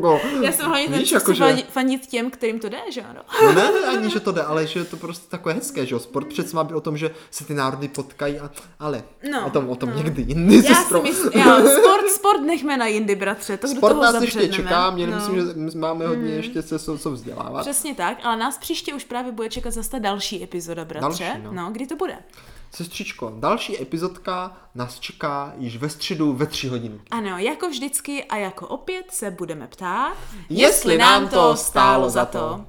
gol. 0.00 0.20
Já 0.42 0.52
jsem 0.52 0.66
hlavně 0.66 0.88
ten, 0.88 0.98
Víš, 0.98 1.08
co 1.08 1.14
jakože- 1.14 1.44
jakože... 1.44 1.62
fandit 1.70 2.06
těm, 2.06 2.30
kterým 2.30 2.58
to 2.60 2.68
jde, 2.68 2.78
že 2.90 3.02
ano. 3.02 3.20
No 3.42 3.52
ne, 3.52 3.62
ne, 3.72 3.86
ani 3.98 4.10
že 4.10 4.20
to 4.20 4.32
jde, 4.32 4.42
ale 4.42 4.66
že 4.66 4.80
je 4.80 4.84
to 4.84 4.96
prostě 4.96 5.26
takové 5.30 5.54
hezké, 5.54 5.86
že 5.86 5.94
jo. 5.94 5.98
Sport 5.98 6.28
přece 6.28 6.56
má 6.56 6.64
být 6.64 6.74
o 6.74 6.80
tom, 6.80 6.96
že 6.96 7.10
se 7.30 7.44
ty 7.44 7.54
národy 7.54 7.88
potkají, 7.88 8.38
a, 8.38 8.50
ale 8.78 9.02
No, 9.30 9.46
o 9.46 9.50
tom, 9.50 9.68
o 9.68 9.76
tom 9.76 9.90
no. 9.90 9.96
někdy 9.96 10.22
jindy, 10.22 10.56
Já 10.68 10.74
si 10.74 10.94
myslím, 11.02 11.30
já, 11.34 11.56
sport, 11.60 12.08
sport 12.14 12.40
nechme 12.40 12.76
na 12.76 12.86
jindy, 12.86 13.14
bratře, 13.14 13.56
to 13.56 13.68
Sport 13.68 13.90
toho 13.92 14.02
nás 14.02 14.22
ještě 14.22 14.38
zabředneme. 14.40 14.64
čeká, 14.68 14.90
mě 14.90 15.06
No. 15.06 15.16
Myslím, 15.16 15.70
že 15.70 15.78
máme 15.78 16.06
hodně 16.06 16.30
ještě 16.30 16.62
se 16.62 16.78
co, 16.78 16.98
co 16.98 17.10
vzdělávat. 17.10 17.60
Přesně 17.60 17.94
tak, 17.94 18.18
ale 18.22 18.36
nás 18.36 18.58
příště 18.58 18.94
už 18.94 19.04
právě 19.04 19.32
bude 19.32 19.48
čekat 19.48 19.70
zase 19.70 19.90
ta 19.90 19.98
další 19.98 20.42
epizoda, 20.44 20.84
bratře. 20.84 21.24
Další, 21.24 21.42
no. 21.44 21.52
no, 21.52 21.68
kdy 21.72 21.86
to 21.86 21.96
bude? 21.96 22.16
Sestřičko, 22.74 23.32
další 23.38 23.82
epizodka 23.82 24.56
nás 24.74 25.00
čeká 25.00 25.52
již 25.58 25.76
ve 25.76 25.88
středu 25.88 26.32
ve 26.32 26.46
tři 26.46 26.68
hodiny. 26.68 27.00
Ano, 27.10 27.38
jako 27.38 27.68
vždycky 27.68 28.24
a 28.24 28.36
jako 28.36 28.68
opět 28.68 29.10
se 29.10 29.30
budeme 29.30 29.66
ptát, 29.66 30.16
Jestli 30.48 30.98
nám 30.98 31.28
to 31.28 31.56
stálo 31.56 32.10
za 32.10 32.24
to. 32.24 32.66